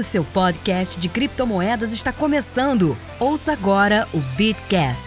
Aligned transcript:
O 0.00 0.02
seu 0.02 0.24
podcast 0.24 0.98
de 0.98 1.10
criptomoedas 1.10 1.92
está 1.92 2.10
começando. 2.10 2.96
Ouça 3.18 3.52
agora 3.52 4.08
o 4.14 4.18
Bitcast. 4.34 5.06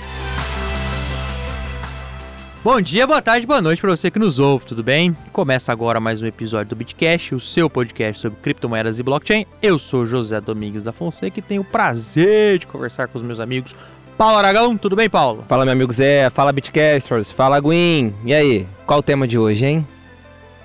Bom 2.63 2.79
dia, 2.79 3.07
boa 3.07 3.19
tarde, 3.19 3.47
boa 3.47 3.59
noite 3.59 3.81
para 3.81 3.89
você 3.89 4.11
que 4.11 4.19
nos 4.19 4.37
ouve, 4.37 4.67
tudo 4.67 4.83
bem? 4.83 5.17
Começa 5.31 5.71
agora 5.71 5.99
mais 5.99 6.21
um 6.21 6.27
episódio 6.27 6.69
do 6.69 6.75
Bitcast, 6.75 7.33
o 7.33 7.39
seu 7.39 7.71
podcast 7.71 8.21
sobre 8.21 8.39
criptomoedas 8.39 8.99
e 8.99 9.03
blockchain. 9.03 9.47
Eu 9.63 9.79
sou 9.79 10.05
José 10.05 10.39
Domingos 10.39 10.83
da 10.83 10.91
Fonseca 10.91 11.39
e 11.39 11.41
tenho 11.41 11.63
o 11.63 11.65
prazer 11.65 12.59
de 12.59 12.67
conversar 12.67 13.07
com 13.07 13.17
os 13.17 13.23
meus 13.23 13.39
amigos 13.39 13.75
Paulo 14.15 14.37
Aragão, 14.37 14.77
tudo 14.77 14.95
bem, 14.95 15.09
Paulo? 15.09 15.43
Fala, 15.49 15.65
meu 15.65 15.71
amigo 15.71 15.91
Zé, 15.91 16.29
fala 16.29 16.51
Bitcasters, 16.51 17.31
fala 17.31 17.59
Gwyn. 17.59 18.13
E 18.23 18.31
aí, 18.31 18.67
qual 18.85 18.99
o 18.99 19.03
tema 19.03 19.27
de 19.27 19.39
hoje, 19.39 19.65
hein? 19.65 19.87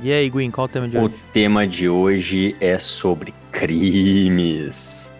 E 0.02 0.12
aí, 0.12 0.28
Gwyn, 0.28 0.50
qual 0.50 0.66
o 0.66 0.68
tema 0.68 0.86
de 0.86 0.98
o 0.98 1.04
hoje? 1.04 1.14
O 1.14 1.32
tema 1.32 1.66
de 1.66 1.88
hoje 1.88 2.54
é 2.60 2.78
sobre 2.78 3.32
crimes. 3.52 5.10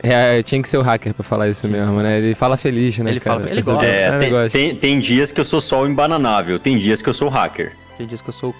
É, 0.00 0.42
tinha 0.44 0.62
que 0.62 0.68
ser 0.68 0.78
o 0.78 0.82
hacker 0.82 1.12
pra 1.12 1.24
falar 1.24 1.48
isso 1.48 1.66
mesmo, 1.66 2.00
né? 2.00 2.18
Ele 2.18 2.34
fala 2.34 2.56
feliz, 2.56 2.96
né, 2.98 3.10
Ele 3.10 3.20
cara? 3.20 3.40
fala- 3.40 3.50
ele 3.50 3.62
gosta. 3.62 3.86
É, 3.86 4.08
ele 4.08 4.18
tem, 4.18 4.30
gosta. 4.30 4.50
tem- 4.58 4.76
tem 4.76 5.00
dias 5.00 5.32
que 5.32 5.40
eu 5.40 5.44
sou 5.44 5.60
só 5.60 5.82
o 5.82 5.88
embananável, 5.88 6.58
tem 6.58 6.78
dias 6.78 7.02
que 7.02 7.08
eu 7.08 7.12
sou 7.14 7.26
o 7.28 7.30
hacker. 7.30 7.72
Tem 7.96 8.06
dias 8.06 8.20
que 8.22 8.28
eu 8.28 8.32
sou. 8.32 8.54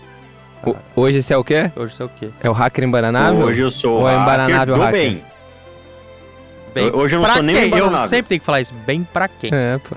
O- 0.66 0.74
Hoje 0.96 1.22
você 1.22 1.32
é 1.32 1.36
o 1.36 1.44
quê? 1.44 1.70
Hoje 1.76 1.94
você 1.94 2.02
é 2.02 2.06
o 2.06 2.08
quê? 2.08 2.28
É 2.42 2.50
o 2.50 2.52
hacker 2.52 2.82
embananável? 2.84 3.46
Hoje 3.46 3.62
eu 3.62 3.70
sou 3.70 3.98
o 3.98 4.00
Ou 4.00 4.08
é 4.08 4.16
hacker 4.16 4.22
embananável 4.22 4.74
do 4.74 4.80
hacker? 4.80 5.00
bem. 5.00 5.22
Bem, 6.74 6.90
Hoje 6.92 7.14
eu 7.14 7.20
não 7.20 7.24
pra 7.26 7.34
sou 7.34 7.42
nem 7.42 7.54
quem? 7.54 7.64
Eu 7.70 7.76
embananável. 7.78 8.08
sempre 8.08 8.28
tenho 8.30 8.40
que 8.40 8.46
falar 8.46 8.60
isso. 8.60 8.74
Bem 8.84 9.04
pra 9.04 9.28
quem? 9.28 9.50
É, 9.52 9.78
pô. 9.88 9.96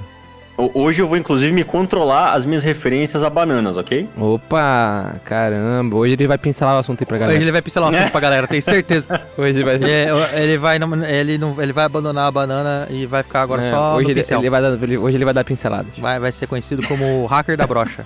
Ho- 0.58 0.72
Hoje 0.74 1.02
eu 1.02 1.08
vou 1.08 1.18
inclusive 1.18 1.52
me 1.54 1.64
controlar 1.64 2.34
as 2.34 2.46
minhas 2.46 2.62
referências 2.64 3.24
a 3.24 3.30
bananas, 3.30 3.78
ok? 3.78 4.08
Opa, 4.18 5.16
caramba. 5.24 5.96
Hoje 5.96 6.14
ele 6.14 6.28
vai 6.28 6.38
pincelar 6.38 6.76
o 6.76 6.80
assunto 6.80 7.02
aí 7.02 7.06
pra 7.06 7.16
Hoje 7.16 7.22
galera. 7.26 7.42
ele 7.42 7.52
vai 7.52 7.62
pincelar 7.62 7.92
o 7.92 7.96
assunto 7.96 8.12
pra 8.12 8.20
galera, 8.20 8.48
tenho 8.48 8.62
certeza. 8.62 9.22
Hoje 9.38 9.64
vai 9.64 9.80
ser... 9.80 9.90
É, 9.90 10.08
ele, 10.42 10.58
vai, 10.58 10.78
não- 10.78 11.04
ele, 11.06 11.38
não, 11.38 11.62
ele 11.62 11.72
vai 11.74 11.86
abandonar 11.86 12.28
a 12.28 12.32
banana 12.32 12.88
e 12.90 13.06
vai 13.06 13.24
ficar 13.24 13.42
agora 13.42 13.64
É, 13.66 13.70
só 13.72 13.96
hoje 13.96 14.06
no 14.06 14.12
ele, 14.12 14.26
ele 14.30 14.50
vai 14.50 14.62
dar, 14.62 14.84
ele- 14.84 14.98
hoje 14.98 15.18
ele 15.18 15.26
vai 15.26 15.34
dar 15.34 15.44
pinceladas. 15.44 15.92
Vai, 15.98 16.20
vai 16.20 16.32
ser 16.32 16.48
conhecido 16.48 16.86
como 16.88 17.24
o 17.24 17.26
hacker 17.26 17.56
da 17.58 17.66
brocha. 17.66 18.06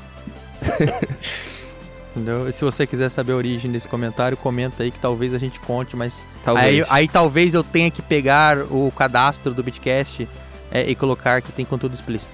Entendeu? 2.15 2.47
E 2.47 2.53
se 2.53 2.63
você 2.63 2.87
quiser 2.87 3.09
saber 3.09 3.33
a 3.33 3.35
origem 3.35 3.69
desse 3.69 3.87
comentário, 3.89 4.37
comenta 4.37 4.83
aí 4.83 4.91
que 4.91 4.99
talvez 4.99 5.33
a 5.33 5.37
gente 5.37 5.59
conte, 5.59 5.97
mas 5.97 6.25
Talvez. 6.45 6.81
Aí, 6.81 6.85
aí 6.89 7.07
talvez 7.09 7.53
eu 7.53 7.61
tenha 7.63 7.91
que 7.91 8.01
pegar 8.01 8.59
o 8.71 8.89
cadastro 8.95 9.53
do 9.53 9.61
Bitcast 9.61 10.25
é, 10.71 10.89
e 10.89 10.95
colocar 10.95 11.41
que 11.41 11.51
tem 11.51 11.65
conteúdo 11.65 11.93
explícito. 11.93 12.33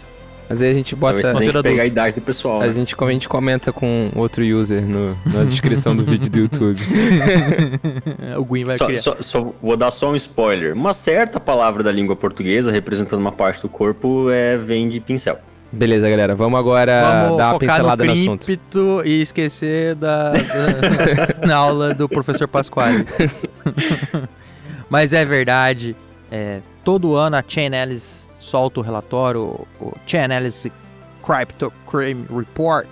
Mas 0.52 0.62
aí 0.62 0.70
a 0.70 0.74
gente 0.74 0.94
bota... 0.98 1.22
Tem 1.34 1.48
que 1.48 1.64
pegar 1.64 1.84
a 1.84 1.86
idade 1.86 2.16
do 2.16 2.22
pessoal. 2.22 2.62
A 2.62 2.68
né? 2.68 2.74
gente, 2.74 2.94
a 3.00 3.10
gente 3.12 3.30
comenta 3.30 3.72
com 3.72 4.10
outro 4.14 4.44
user 4.44 4.82
no- 4.86 5.18
na 5.26 5.46
descrição 5.46 5.96
do 5.96 6.04
vídeo 6.04 6.30
do 6.30 6.40
YouTube. 6.40 6.78
o 8.38 8.44
Gwyn 8.44 8.64
vai 8.64 8.76
Só, 8.76 8.86
criar. 8.88 9.00
só- 9.00 9.16
só 9.22 9.54
vou 9.62 9.78
dar 9.78 9.92
só 9.92 10.12
um 10.12 10.16
spoiler. 10.18 10.74
Uma 10.76 10.92
certa 10.92 11.40
palavra 11.40 11.82
da 11.82 11.92
língua 11.92 12.18
portuguesa, 12.18 12.70
representando 12.70 13.22
uma 13.22 13.32
parte 13.32 13.62
do 13.62 13.70
corpo, 13.70 14.30
é, 14.30 14.58
vem 14.58 14.90
de 14.90 15.00
pincel. 15.00 15.38
Beleza, 15.72 16.10
galera. 16.10 16.36
Vamos 16.36 16.60
agora 16.60 17.02
Vamos 17.24 17.38
dar 17.38 17.52
uma 17.54 17.60
pincelada 17.60 18.04
no 18.04 18.14
no, 18.14 18.22
assunto. 18.22 18.48
e 19.06 19.22
esquecer 19.22 19.96
da, 19.96 20.34
da- 20.34 21.48
na 21.48 21.56
aula 21.56 21.94
do 21.94 22.10
professor 22.10 22.46
Pasquale. 22.46 23.06
Mas 24.90 25.14
é 25.14 25.24
verdade, 25.24 25.96
é, 26.30 26.60
todo 26.84 27.16
ano 27.16 27.38
a 27.38 27.44
Chain 27.48 27.68
Analysis 27.68 28.30
solta 28.42 28.80
o 28.80 28.84
relatório, 28.84 29.66
o 29.80 29.94
Chain 30.06 30.24
Analysis 30.24 30.72
Crypto 31.24 31.72
Crime 31.90 32.26
Report. 32.30 32.90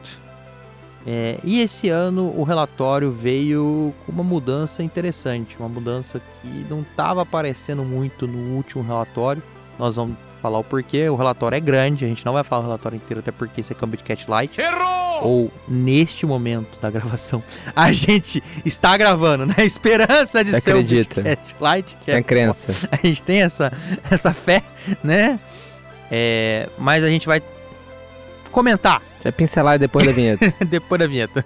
É, 1.08 1.40
e 1.44 1.60
esse 1.60 1.90
ano 1.90 2.32
o 2.38 2.44
relatório 2.44 3.12
veio 3.12 3.94
com 4.06 4.12
uma 4.12 4.24
mudança 4.24 4.84
interessante, 4.84 5.58
uma 5.58 5.68
mudança 5.68 6.22
que 6.42 6.66
não 6.70 6.82
estava 6.82 7.24
aparecendo 7.24 7.84
muito 7.84 8.28
no 8.28 8.56
último 8.56 8.84
relatório. 8.84 9.42
Nós 9.78 9.96
vamos 9.96 10.16
falar 10.42 10.60
o 10.60 10.64
porquê. 10.64 11.10
O 11.10 11.16
relatório 11.16 11.56
é 11.56 11.60
grande, 11.60 12.06
a 12.06 12.08
gente 12.08 12.26
não 12.26 12.34
vai 12.34 12.44
falar 12.44 12.62
o 12.62 12.66
relatório 12.66 12.96
inteiro, 12.96 13.20
até 13.20 13.32
porque 13.32 13.62
esse 13.62 13.72
é 13.72 13.76
Cambit 13.76 14.04
Cat 14.04 14.30
Light. 14.30 14.58
Ou 15.22 15.52
neste 15.68 16.26
momento 16.26 16.80
da 16.82 16.90
gravação, 16.90 17.44
a 17.76 17.92
gente 17.92 18.42
está 18.66 18.96
gravando 18.98 19.46
na 19.46 19.64
esperança 19.64 20.44
de 20.44 20.52
Você 20.52 20.62
ser 20.62 20.72
acredita? 20.72 21.22
o 21.22 21.24
Cat 21.24 21.56
Light. 21.60 21.98
Que 21.98 22.06
Tem 22.06 22.16
é 22.16 22.24
crença. 22.24 22.88
a 22.92 22.96
gente 23.06 23.22
tem 23.24 23.42
essa, 23.42 23.72
essa 24.10 24.34
fé, 24.34 24.64
né? 25.04 25.40
É, 26.12 26.70
mas 26.78 27.04
a 27.04 27.10
gente 27.10 27.28
vai 27.28 27.42
comentar 28.52 29.02
Já 29.24 29.32
pincelar 29.32 29.78
depois 29.78 30.06
da 30.06 30.12
vinheta. 30.12 30.54
depois 30.66 31.00
da 31.00 31.06
vinheta. 31.08 31.46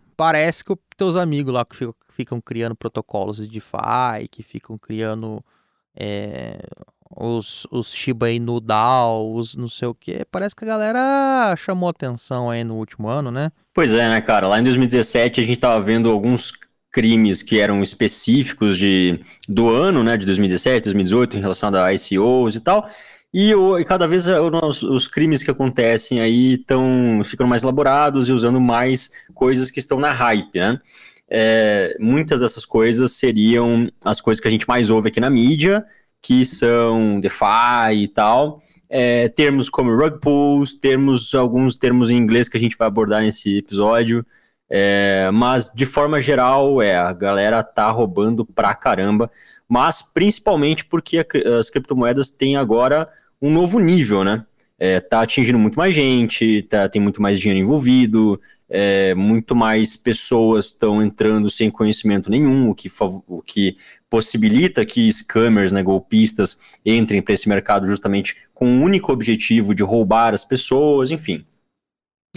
parece 0.21 0.63
que 0.63 0.71
os 0.71 0.77
teus 0.95 1.15
amigos 1.15 1.51
lá 1.51 1.65
que 1.65 1.75
ficam, 1.75 1.93
que 1.93 2.13
ficam 2.13 2.39
criando 2.39 2.75
protocolos 2.75 3.37
de 3.37 3.47
DeFi, 3.47 4.27
que 4.29 4.43
ficam 4.43 4.77
criando 4.77 5.43
é, 5.97 6.59
os, 7.09 7.65
os 7.71 7.91
Shiba 7.91 8.29
Inu 8.29 8.59
DAO, 8.59 9.33
os 9.33 9.55
não 9.55 9.67
sei 9.67 9.87
o 9.87 9.95
que, 9.95 10.23
parece 10.31 10.55
que 10.55 10.63
a 10.63 10.67
galera 10.67 11.55
chamou 11.57 11.89
atenção 11.89 12.51
aí 12.51 12.63
no 12.63 12.75
último 12.75 13.07
ano, 13.07 13.31
né? 13.31 13.51
Pois 13.73 13.95
é, 13.95 14.07
né, 14.07 14.21
cara? 14.21 14.47
Lá 14.47 14.59
em 14.59 14.63
2017 14.63 15.41
a 15.41 15.43
gente 15.43 15.59
tava 15.59 15.81
vendo 15.81 16.07
alguns 16.11 16.53
crimes 16.91 17.41
que 17.41 17.59
eram 17.59 17.81
específicos 17.81 18.77
de, 18.77 19.19
do 19.49 19.69
ano, 19.69 20.03
né, 20.03 20.17
de 20.17 20.27
2017, 20.27 20.83
2018, 20.83 21.37
em 21.37 21.41
relação 21.41 21.73
a 21.73 21.93
ICOs 21.95 22.55
e 22.57 22.59
tal. 22.59 22.87
E, 23.33 23.55
o- 23.55 23.79
e 23.79 23.85
cada 23.85 24.07
vez 24.07 24.27
eh, 24.27 24.39
os, 24.39 24.83
os 24.83 25.07
crimes 25.07 25.41
que 25.43 25.51
acontecem 25.51 26.19
aí 26.19 26.53
estão 26.53 27.21
ficando 27.23 27.47
mais 27.47 27.63
elaborados 27.63 28.27
e 28.27 28.33
usando 28.33 28.59
mais 28.59 29.09
coisas 29.33 29.71
que 29.71 29.79
estão 29.79 29.99
na 29.99 30.11
hype, 30.11 30.59
né? 30.59 30.79
É, 31.29 31.95
muitas 31.99 32.41
dessas 32.41 32.65
coisas 32.65 33.13
seriam 33.13 33.89
as 34.03 34.19
coisas 34.19 34.41
que 34.41 34.47
a 34.49 34.51
gente 34.51 34.67
mais 34.67 34.89
ouve 34.89 35.07
aqui 35.07 35.19
na 35.21 35.29
mídia, 35.29 35.85
que 36.21 36.43
são 36.43 37.21
DeFi 37.21 38.03
e 38.03 38.07
tal. 38.09 38.61
É, 38.89 39.29
termos 39.29 39.69
como 39.69 39.95
rug 39.95 40.19
pulls, 40.19 40.73
termos, 40.77 41.33
alguns 41.33 41.77
termos 41.77 42.09
em 42.09 42.17
inglês 42.17 42.49
que 42.49 42.57
a 42.57 42.59
gente 42.59 42.77
vai 42.77 42.87
abordar 42.89 43.21
nesse 43.21 43.59
episódio. 43.59 44.25
É, 44.73 45.29
mas 45.33 45.69
de 45.75 45.85
forma 45.85 46.21
geral, 46.21 46.81
é, 46.81 46.95
a 46.95 47.11
galera 47.11 47.61
tá 47.61 47.91
roubando 47.91 48.45
pra 48.45 48.73
caramba, 48.73 49.29
mas 49.67 50.01
principalmente 50.01 50.85
porque 50.85 51.19
a 51.19 51.59
as 51.59 51.69
criptomoedas 51.69 52.31
têm 52.31 52.55
agora 52.55 53.09
um 53.41 53.51
novo 53.51 53.79
nível, 53.79 54.23
né? 54.23 54.45
É, 54.79 55.01
tá 55.01 55.21
atingindo 55.21 55.59
muito 55.59 55.77
mais 55.77 55.93
gente, 55.93 56.61
tá, 56.63 56.87
tem 56.87 57.01
muito 57.01 57.21
mais 57.21 57.39
dinheiro 57.39 57.59
envolvido, 57.59 58.39
é, 58.69 59.13
muito 59.13 59.53
mais 59.53 59.97
pessoas 59.97 60.67
estão 60.67 61.03
entrando 61.03 61.49
sem 61.49 61.69
conhecimento 61.69 62.31
nenhum, 62.31 62.69
o 62.69 62.73
que, 62.73 62.89
o 63.27 63.41
que 63.41 63.77
possibilita 64.09 64.85
que 64.85 65.11
scammers, 65.11 65.73
né, 65.73 65.83
golpistas, 65.83 66.59
entrem 66.85 67.21
para 67.21 67.33
esse 67.33 67.49
mercado 67.49 67.85
justamente 67.85 68.37
com 68.53 68.79
o 68.79 68.81
único 68.81 69.11
objetivo 69.11 69.75
de 69.75 69.83
roubar 69.83 70.33
as 70.33 70.45
pessoas, 70.45 71.11
enfim. 71.11 71.45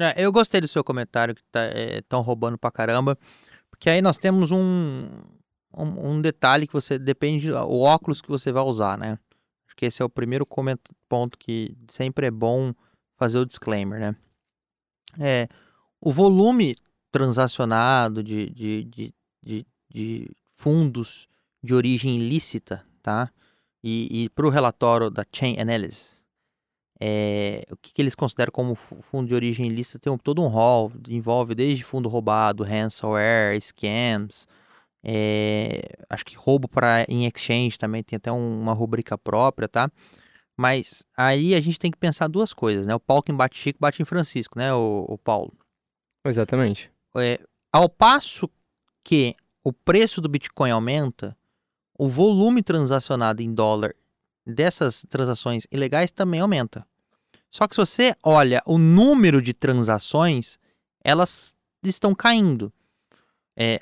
É, 0.00 0.25
eu 0.25 0.32
gostei 0.32 0.60
do 0.60 0.69
seu 0.69 0.82
comentário 0.82 1.34
que 1.34 1.43
estão 1.99 2.21
roubando 2.21 2.59
pra 2.59 2.71
caramba, 2.71 3.16
porque 3.71 3.88
aí 3.88 4.03
nós 4.03 4.19
temos 4.19 4.50
um, 4.50 5.09
um, 5.77 6.10
um 6.10 6.21
detalhe 6.21 6.66
que 6.66 6.72
você 6.72 6.99
depende 6.99 7.53
o 7.53 7.81
óculos 7.81 8.21
que 8.21 8.28
você 8.28 8.50
vai 8.50 8.62
usar, 8.64 8.99
né? 8.99 9.19
Acho 9.67 9.76
que 9.76 9.87
esse 9.87 10.02
é 10.02 10.05
o 10.05 10.11
primeiro 10.11 10.46
ponto 11.08 11.38
que 11.38 11.76
sempre 11.88 12.26
é 12.26 12.31
bom 12.31 12.73
fazer 13.17 13.38
o 13.38 13.46
disclaimer, 13.46 14.00
né? 14.00 14.17
É, 15.20 15.49
o 16.00 16.12
volume 16.12 16.76
transacionado 17.12 18.23
de, 18.23 18.50
de, 18.50 18.85
de, 18.85 19.14
de, 19.40 19.67
de 19.88 20.31
fundos 20.55 21.29
de 21.62 21.73
origem 21.73 22.17
ilícita, 22.17 22.85
tá? 23.00 23.31
E, 23.82 24.25
e 24.25 24.29
para 24.31 24.47
o 24.47 24.50
relatório 24.50 25.08
da 25.11 25.25
Chain 25.32 25.58
Analysis, 25.61 26.24
é, 27.00 27.64
o 27.70 27.76
que, 27.76 27.93
que 27.93 28.00
eles 28.02 28.14
consideram 28.14 28.52
como 28.52 28.75
fu- 28.75 28.96
fundo 29.02 29.29
de 29.29 29.35
origem 29.35 29.67
ilícita 29.67 29.99
tem 29.99 30.12
um- 30.12 30.19
todo 30.19 30.43
um 30.43 30.46
rol, 30.49 30.93
envolve 31.08 31.55
desde 31.55 31.82
fundo 31.85 32.08
roubado, 32.08 32.62
ransomware, 32.62 33.61
scams, 33.61 34.46
é, 35.02 35.82
acho 36.08 36.25
que 36.25 36.37
roubo 36.37 36.67
para 36.69 37.05
em 37.08 37.26
exchange 37.26 37.79
também 37.79 38.02
tem 38.02 38.17
até 38.17 38.32
um- 38.32 38.61
uma 38.61 38.73
rubrica 38.73 39.19
própria, 39.19 39.69
tá? 39.69 39.91
Mas 40.56 41.05
aí 41.17 41.55
a 41.55 41.61
gente 41.61 41.79
tem 41.79 41.91
que 41.91 41.99
pensar 41.99 42.29
duas 42.29 42.52
coisas, 42.52 42.87
né? 42.87 42.94
O 42.94 43.00
Paulo 43.00 43.23
quem 43.23 43.35
bate 43.35 43.58
Chico 43.58 43.79
bate 43.81 44.00
em 44.00 44.05
Francisco, 44.05 44.58
né, 44.58 44.73
o, 44.73 45.05
o 45.08 45.19
Paulo? 45.19 45.52
Exatamente. 46.25 46.90
É, 47.17 47.40
ao 47.73 47.88
passo 47.88 48.49
que 49.02 49.35
o 49.62 49.73
preço 49.73 50.20
do 50.20 50.29
Bitcoin 50.29 50.70
aumenta, 50.70 51.37
o 51.99 52.08
volume 52.08 52.62
transacionado 52.62 53.43
em 53.43 53.52
dólar 53.52 53.94
dessas 54.46 55.05
transações 55.08 55.67
ilegais 55.70 56.11
também 56.11 56.41
aumenta. 56.41 56.87
Só 57.50 57.69
que 57.69 57.75
se 57.75 57.81
você 57.81 58.17
olha 58.23 58.62
o 58.67 58.79
número 58.79 59.41
de 59.41 59.55
transações, 59.55 60.58
elas 61.02 61.55
estão 61.85 62.14
caindo. 62.14 62.73
É, 63.56 63.81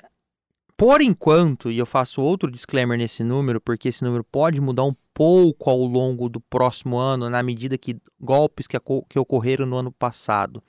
por 0.77 1.01
enquanto, 1.01 1.71
e 1.71 1.77
eu 1.77 1.85
faço 1.85 2.21
outro 2.21 2.51
disclaimer 2.51 2.97
nesse 2.97 3.23
número, 3.23 3.61
porque 3.61 3.89
esse 3.89 4.03
número 4.03 4.23
pode 4.23 4.59
mudar 4.59 4.83
um 4.83 4.95
pouco 5.13 5.69
ao 5.69 5.79
longo 5.85 6.27
do 6.27 6.39
próximo 6.39 6.97
ano, 6.97 7.29
na 7.29 7.41
medida 7.41 7.77
que 7.77 7.97
golpes 8.19 8.67
que, 8.67 8.77
que 9.09 9.19
ocorreram 9.19 9.65
no 9.65 9.77
ano 9.77 9.91
passado, 9.91 10.63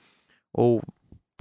ou 0.53 0.81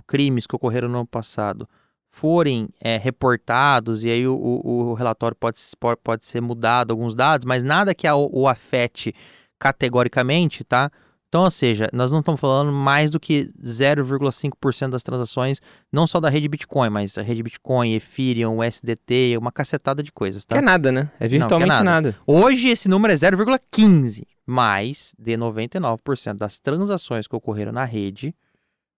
crimes 0.06 0.46
que 0.46 0.56
ocorreram 0.56 0.88
no 0.88 0.98
ano 0.98 1.06
passado, 1.06 1.68
forem 2.14 2.68
é, 2.80 2.96
reportados, 2.96 4.04
e 4.04 4.08
aí 4.08 4.24
o, 4.24 4.36
o, 4.36 4.90
o, 4.90 4.94
relatório 4.94 5.36
pode, 5.36 5.58
pode, 6.00 6.24
ser 6.24 6.40
mudado, 6.40 6.92
alguns 6.92 7.12
dados, 7.12 7.44
mas 7.44 7.64
nada 7.64 7.92
que 7.92 8.06
a, 8.06 8.14
o 8.14 8.46
afete 8.46 9.12
categoricamente, 9.58 10.62
tá? 10.62 10.92
Então, 11.28 11.42
ou 11.42 11.50
seja, 11.50 11.88
nós 11.92 12.12
não 12.12 12.20
estamos 12.20 12.40
falando 12.40 12.70
mais 12.70 13.10
do 13.10 13.18
que 13.18 13.52
0,5% 13.60 14.90
das 14.90 15.02
transações, 15.02 15.60
não 15.92 16.06
só 16.06 16.20
da 16.20 16.28
rede 16.28 16.46
Bitcoin, 16.46 16.88
mas 16.88 17.18
a 17.18 17.22
rede 17.22 17.42
Bitcoin, 17.42 17.94
Ethereum, 17.94 18.60
USDT, 18.60 19.36
uma 19.36 19.50
cacetada 19.50 20.00
de 20.00 20.12
coisas, 20.12 20.44
tá? 20.44 20.54
Que 20.54 20.60
é 20.60 20.64
nada, 20.64 20.92
né? 20.92 21.10
É 21.18 21.26
virtualmente 21.26 21.68
não, 21.68 21.80
é 21.80 21.82
nada. 21.82 22.08
nada. 22.10 22.16
Hoje 22.24 22.68
esse 22.68 22.88
número 22.88 23.12
é 23.12 23.16
0,15, 23.16 24.22
mais 24.46 25.16
de 25.18 25.36
99% 25.36 26.34
das 26.34 26.60
transações 26.60 27.26
que 27.26 27.34
ocorreram 27.34 27.72
na 27.72 27.84
rede, 27.84 28.32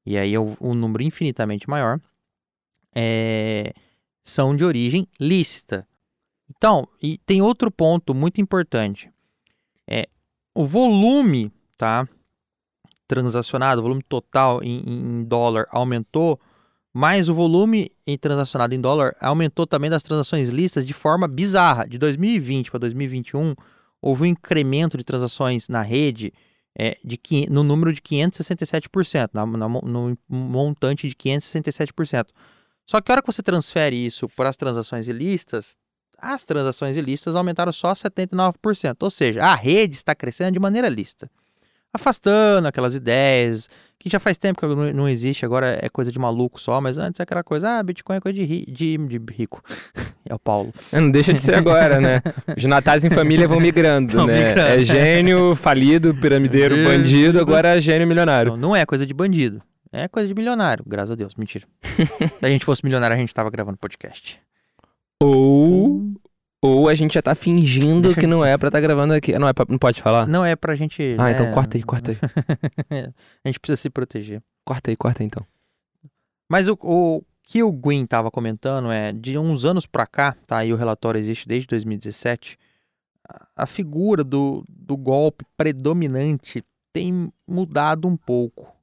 e 0.05 0.19
aí 0.19 0.35
é 0.35 0.39
um 0.39 0.75
número 0.75 1.03
infinitamente 1.03 1.67
maior, 1.71 1.99
é, 2.97 3.75
são 4.25 4.57
de 4.57 4.65
origem 4.65 5.07
lícita. 5.21 5.87
Então, 6.57 6.89
e 7.03 7.19
tem 7.19 7.43
outro 7.43 7.71
ponto 7.71 8.15
muito 8.15 8.41
importante. 8.41 9.11
É, 9.87 10.09
o 10.55 10.65
volume, 10.65 11.53
tá? 11.77 12.09
transacionado, 13.07 13.81
o 13.81 13.83
volume 13.83 14.03
total 14.03 14.63
em, 14.63 14.83
em, 14.87 15.25
dólar 15.25 15.67
aumentou, 15.71 16.41
mas 16.93 17.29
o 17.29 17.35
volume 17.35 17.93
em 18.07 18.17
transacionado 18.17 18.75
em 18.75 18.81
dólar 18.81 19.15
aumentou 19.21 19.67
também 19.67 19.91
das 19.91 20.03
transações 20.03 20.49
listas 20.49 20.85
de 20.85 20.93
forma 20.93 21.29
bizarra. 21.29 21.87
De 21.87 21.99
2020 21.99 22.71
para 22.71 22.81
2021, 22.81 23.55
houve 24.01 24.23
um 24.23 24.27
incremento 24.27 24.97
de 24.97 25.05
transações 25.05 25.69
na 25.69 25.83
rede 25.83 26.33
é, 26.77 26.97
de, 27.05 27.21
no 27.49 27.63
número 27.63 27.93
de 27.93 28.01
567%, 28.01 29.31
na, 29.33 29.47
na, 29.47 29.69
no 29.69 30.19
montante 30.29 31.09
de 31.09 31.15
567%. 31.15 32.27
Só 32.87 33.01
que 33.01 33.11
a 33.11 33.15
hora 33.15 33.23
que 33.23 33.27
você 33.27 33.43
transfere 33.43 33.97
isso 33.97 34.29
para 34.29 34.49
as 34.49 34.57
transações 34.57 35.09
ilícitas, 35.09 35.77
as 36.19 36.45
transações 36.45 36.97
ilícitas 36.97 37.35
aumentaram 37.35 37.73
só 37.73 37.93
79%. 37.93 38.97
Ou 39.01 39.11
seja, 39.11 39.45
a 39.45 39.55
rede 39.55 39.97
está 39.97 40.15
crescendo 40.15 40.53
de 40.53 40.61
maneira 40.61 40.89
lícita 40.89 41.31
afastando 41.97 42.69
aquelas 42.69 42.95
ideias, 42.95 43.69
que 43.99 44.09
já 44.09 44.21
faz 44.21 44.39
tempo 44.39 44.61
que 44.61 44.93
não 44.93 45.09
existe, 45.09 45.45
agora 45.45 45.79
é 45.83 45.89
coisa 45.89 46.13
de 46.13 46.19
maluco 46.19 46.61
só, 46.61 46.81
mas 46.81 46.97
antes 46.99 47.19
é 47.19 47.23
aquela 47.23 47.43
coisa, 47.43 47.79
ah, 47.79 47.83
Bitcoin 47.83 48.17
é 48.17 48.21
coisa 48.21 48.37
de, 48.37 48.45
ri, 48.45 48.65
de, 48.69 48.97
de 48.97 49.21
rico. 49.33 49.63
é 50.25 50.35
o 50.35 50.39
Paulo. 50.39 50.73
É, 50.93 51.01
não 51.01 51.11
deixa 51.11 51.33
de 51.33 51.43
ser 51.43 51.55
agora, 51.55 52.01
né? 52.01 52.23
Os 52.57 52.65
natais 52.65 53.05
em 53.05 53.11
família 53.11 53.49
vão 53.49 53.59
migrando, 53.59 54.13
Tão 54.13 54.27
né? 54.27 54.49
Migrando. 54.49 54.81
É 54.81 54.83
gênio, 54.83 55.57
falido, 55.57 56.15
piramideiro, 56.15 56.77
bandido, 56.85 57.41
agora 57.41 57.77
é 57.77 57.81
gênio 57.81 58.07
milionário. 58.07 58.53
Não, 58.53 58.59
não 58.59 58.77
é 58.77 58.87
coisa 58.87 59.05
de 59.05 59.15
bandido, 59.15 59.61
é 60.05 60.09
coisa 60.09 60.29
de 60.29 60.35
milionário, 60.35 60.85
graças 60.87 61.11
a 61.11 61.15
Deus, 61.15 61.35
mentira. 61.35 61.67
Se 61.83 62.45
a 62.45 62.49
gente 62.49 62.65
fosse 62.65 62.85
milionário, 62.85 63.15
a 63.15 63.19
gente 63.19 63.33
tava 63.33 63.51
gravando 63.51 63.79
podcast. 63.79 64.41
Ou 65.23 66.15
ou 66.63 66.89
a 66.89 66.95
gente 66.95 67.15
já 67.15 67.23
tá 67.23 67.35
fingindo 67.35 68.15
que 68.15 68.27
não 68.27 68.45
é 68.45 68.57
pra 68.59 68.69
estar 68.69 68.79
tá 68.79 68.83
gravando 68.83 69.15
aqui. 69.15 69.39
Não, 69.39 69.47
é 69.47 69.53
pra, 69.53 69.67
não 69.69 69.79
pode 69.79 70.03
falar? 70.03 70.27
Não 70.27 70.45
é 70.45 70.57
pra 70.57 70.75
gente. 70.75 71.03
Ah, 71.03 71.13
então 71.13 71.25
né? 71.25 71.33
então 71.33 71.53
corta 71.53 71.77
aí, 71.77 71.83
corta 71.83 72.11
aí. 72.11 72.19
a 73.45 73.49
gente 73.49 73.61
precisa 73.61 73.77
se 73.81 73.91
proteger. 73.91 74.43
Corta 74.65 74.91
aí, 74.91 74.97
corta 74.97 75.23
aí 75.23 75.27
então. 75.27 75.47
Mas 76.51 76.69
o, 76.69 76.77
o 76.83 77.23
que 77.43 77.63
o 77.63 77.71
Gwyn 77.71 78.07
tava 78.07 78.31
comentando 78.31 78.91
é 78.91 79.13
de 79.13 79.39
uns 79.39 79.65
anos 79.65 79.87
pra 79.87 80.07
cá, 80.07 80.37
tá? 80.47 80.65
E 80.65 80.73
o 80.73 80.77
relatório 80.77 81.19
existe 81.19 81.47
desde 81.47 81.69
2017. 81.69 82.59
A, 83.29 83.47
a 83.57 83.67
figura 83.67 84.25
do, 84.25 84.65
do 84.69 84.97
golpe 84.97 85.45
predominante 85.57 86.65
tem 86.93 87.33
mudado 87.47 88.09
um 88.09 88.17
pouco. 88.17 88.76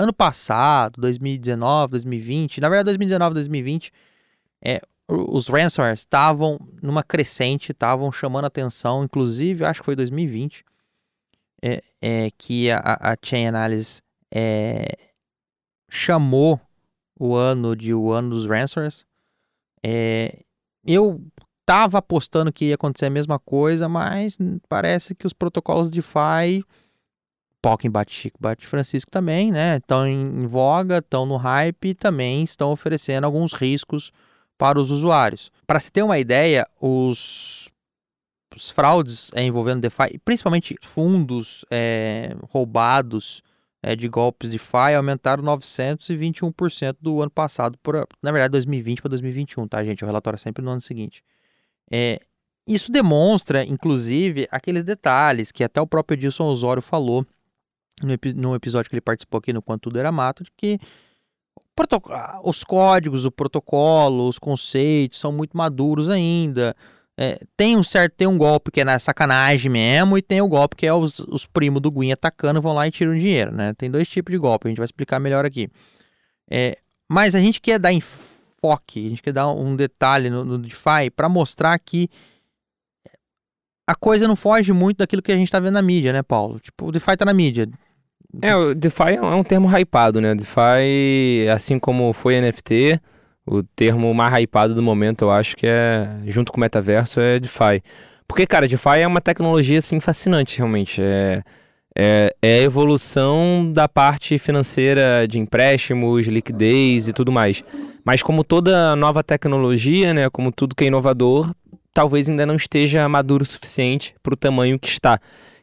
Ano 0.00 0.14
passado, 0.14 0.98
2019, 0.98 1.90
2020, 1.90 2.58
na 2.58 2.70
verdade 2.70 2.86
2019, 2.86 3.34
2020, 3.34 3.92
é, 4.64 4.80
os 5.06 5.46
ransomwares 5.46 6.00
estavam 6.00 6.58
numa 6.82 7.02
crescente, 7.02 7.72
estavam 7.72 8.10
chamando 8.10 8.46
atenção, 8.46 9.04
inclusive, 9.04 9.62
acho 9.62 9.80
que 9.80 9.84
foi 9.84 9.94
2020, 9.94 10.64
é, 11.60 11.82
é, 12.00 12.30
que 12.38 12.70
a, 12.70 13.12
a 13.12 13.16
Chain 13.22 13.48
Analysis 13.48 14.00
é, 14.32 14.96
chamou 15.90 16.58
o 17.18 17.34
ano 17.34 17.76
de 17.76 17.92
o 17.92 18.10
ano 18.10 18.30
dos 18.30 18.46
ransomwares. 18.46 19.04
É, 19.84 20.38
eu 20.82 21.22
estava 21.60 21.98
apostando 21.98 22.50
que 22.50 22.70
ia 22.70 22.74
acontecer 22.74 23.04
a 23.04 23.10
mesma 23.10 23.38
coisa, 23.38 23.86
mas 23.86 24.38
parece 24.66 25.14
que 25.14 25.26
os 25.26 25.34
protocolos 25.34 25.90
de 25.90 26.00
DeFi, 26.00 26.64
Pokken 27.62 27.90
bate 27.90 28.14
Chico, 28.14 28.38
bate 28.40 28.66
Francisco 28.66 29.10
também, 29.10 29.52
né? 29.52 29.76
Estão 29.76 30.06
em, 30.06 30.42
em 30.42 30.46
voga, 30.46 30.98
estão 30.98 31.26
no 31.26 31.36
hype 31.36 31.90
e 31.90 31.94
também 31.94 32.42
estão 32.42 32.70
oferecendo 32.72 33.24
alguns 33.24 33.52
riscos 33.52 34.12
para 34.56 34.78
os 34.78 34.90
usuários. 34.90 35.50
Para 35.66 35.80
se 35.80 35.90
ter 35.90 36.02
uma 36.02 36.18
ideia, 36.18 36.66
os, 36.80 37.68
os 38.54 38.70
fraudes 38.70 39.30
é, 39.34 39.42
envolvendo 39.42 39.80
DeFi, 39.80 40.18
principalmente 40.24 40.76
fundos 40.82 41.64
é, 41.70 42.34
roubados 42.50 43.42
é, 43.82 43.94
de 43.94 44.08
golpes 44.08 44.50
DeFi, 44.50 44.94
aumentaram 44.96 45.42
921% 45.42 46.96
do 47.00 47.20
ano 47.22 47.30
passado, 47.30 47.78
por, 47.82 48.06
na 48.22 48.32
verdade 48.32 48.52
2020 48.52 49.02
para 49.02 49.10
2021, 49.10 49.68
tá 49.68 49.84
gente? 49.84 50.04
O 50.04 50.06
relatório 50.06 50.36
é 50.36 50.38
sempre 50.38 50.64
no 50.64 50.70
ano 50.70 50.80
seguinte. 50.80 51.22
É, 51.90 52.20
isso 52.66 52.92
demonstra, 52.92 53.64
inclusive, 53.64 54.46
aqueles 54.50 54.84
detalhes 54.84 55.50
que 55.50 55.64
até 55.64 55.80
o 55.80 55.86
próprio 55.86 56.14
Edilson 56.14 56.44
Osório 56.44 56.82
falou 56.82 57.26
no, 58.06 58.54
episódio 58.54 58.88
que 58.88 58.94
ele 58.94 59.00
participou 59.00 59.38
aqui 59.38 59.52
no 59.52 59.62
Quanto 59.62 59.82
Tudo 59.82 59.98
Era 59.98 60.12
Mato, 60.12 60.44
de 60.44 60.50
que 60.56 60.78
os 62.44 62.62
códigos, 62.62 63.24
o 63.24 63.30
protocolo, 63.30 64.28
os 64.28 64.38
conceitos 64.38 65.18
são 65.18 65.32
muito 65.32 65.56
maduros 65.56 66.08
ainda. 66.08 66.76
É, 67.16 67.40
tem 67.56 67.76
um 67.76 67.82
certo, 67.82 68.16
tem 68.16 68.26
um 68.26 68.38
golpe 68.38 68.70
que 68.70 68.80
é 68.80 68.84
na 68.84 68.98
sacanagem 68.98 69.70
mesmo, 69.70 70.16
e 70.16 70.22
tem 70.22 70.40
o 70.40 70.48
golpe 70.48 70.76
que 70.76 70.86
é 70.86 70.92
os, 70.92 71.18
os 71.20 71.46
primos 71.46 71.80
do 71.82 71.90
Gwyn 71.90 72.12
atacando, 72.12 72.62
vão 72.62 72.74
lá 72.74 72.86
e 72.86 72.90
tiram 72.90 73.16
dinheiro, 73.16 73.52
né? 73.52 73.74
Tem 73.74 73.90
dois 73.90 74.08
tipos 74.08 74.32
de 74.32 74.38
golpe, 74.38 74.66
a 74.66 74.70
gente 74.70 74.78
vai 74.78 74.86
explicar 74.86 75.20
melhor 75.20 75.44
aqui. 75.44 75.68
É, 76.50 76.78
mas 77.08 77.34
a 77.34 77.40
gente 77.40 77.60
quer 77.60 77.78
dar 77.78 77.92
enfoque, 77.92 79.06
a 79.06 79.08
gente 79.10 79.22
quer 79.22 79.32
dar 79.32 79.50
um 79.52 79.76
detalhe 79.76 80.30
no, 80.30 80.44
no 80.44 80.58
DeFi 80.58 81.10
para 81.14 81.28
mostrar 81.28 81.78
que 81.78 82.08
a 83.86 83.94
coisa 83.94 84.28
não 84.28 84.36
foge 84.36 84.72
muito 84.72 84.98
daquilo 84.98 85.20
que 85.20 85.32
a 85.32 85.36
gente 85.36 85.48
está 85.48 85.58
vendo 85.58 85.74
na 85.74 85.82
mídia, 85.82 86.12
né, 86.12 86.22
Paulo? 86.22 86.60
Tipo, 86.60 86.86
o 86.86 86.92
DeFi 86.92 87.16
tá 87.16 87.24
na 87.24 87.34
mídia. 87.34 87.68
É, 88.40 88.54
o 88.54 88.74
DeFi 88.74 89.16
é 89.16 89.22
um 89.22 89.42
termo 89.42 89.68
hypado, 89.68 90.20
né? 90.20 90.34
DeFi, 90.34 91.48
assim 91.52 91.78
como 91.78 92.12
foi 92.12 92.40
NFT, 92.40 93.00
o 93.46 93.62
termo 93.62 94.12
mais 94.14 94.32
hypado 94.42 94.74
do 94.74 94.82
momento, 94.82 95.22
eu 95.22 95.30
acho 95.30 95.56
que 95.56 95.66
é, 95.66 96.08
junto 96.26 96.52
com 96.52 96.58
o 96.58 96.60
metaverso, 96.60 97.20
é 97.20 97.40
DeFi. 97.40 97.82
Porque, 98.28 98.46
cara, 98.46 98.68
DeFi 98.68 99.00
é 99.00 99.06
uma 99.06 99.20
tecnologia, 99.20 99.78
assim, 99.78 99.98
fascinante, 99.98 100.58
realmente. 100.58 101.02
É, 101.02 101.42
é, 101.96 102.34
é 102.40 102.54
a 102.60 102.62
evolução 102.62 103.70
da 103.72 103.88
parte 103.88 104.38
financeira 104.38 105.26
de 105.28 105.38
empréstimos, 105.38 106.26
liquidez 106.26 107.08
e 107.08 107.12
tudo 107.12 107.32
mais. 107.32 107.64
Mas 108.04 108.22
como 108.22 108.44
toda 108.44 108.94
nova 108.94 109.22
tecnologia, 109.24 110.14
né, 110.14 110.30
como 110.30 110.52
tudo 110.52 110.74
que 110.74 110.84
é 110.84 110.86
inovador, 110.86 111.52
talvez 111.92 112.28
ainda 112.28 112.46
não 112.46 112.54
esteja 112.54 113.08
maduro 113.08 113.42
o 113.42 113.46
suficiente 113.46 114.14
para 114.22 114.34
o 114.34 114.36
tamanho 114.36 114.78
que 114.78 114.88
está. 114.88 115.20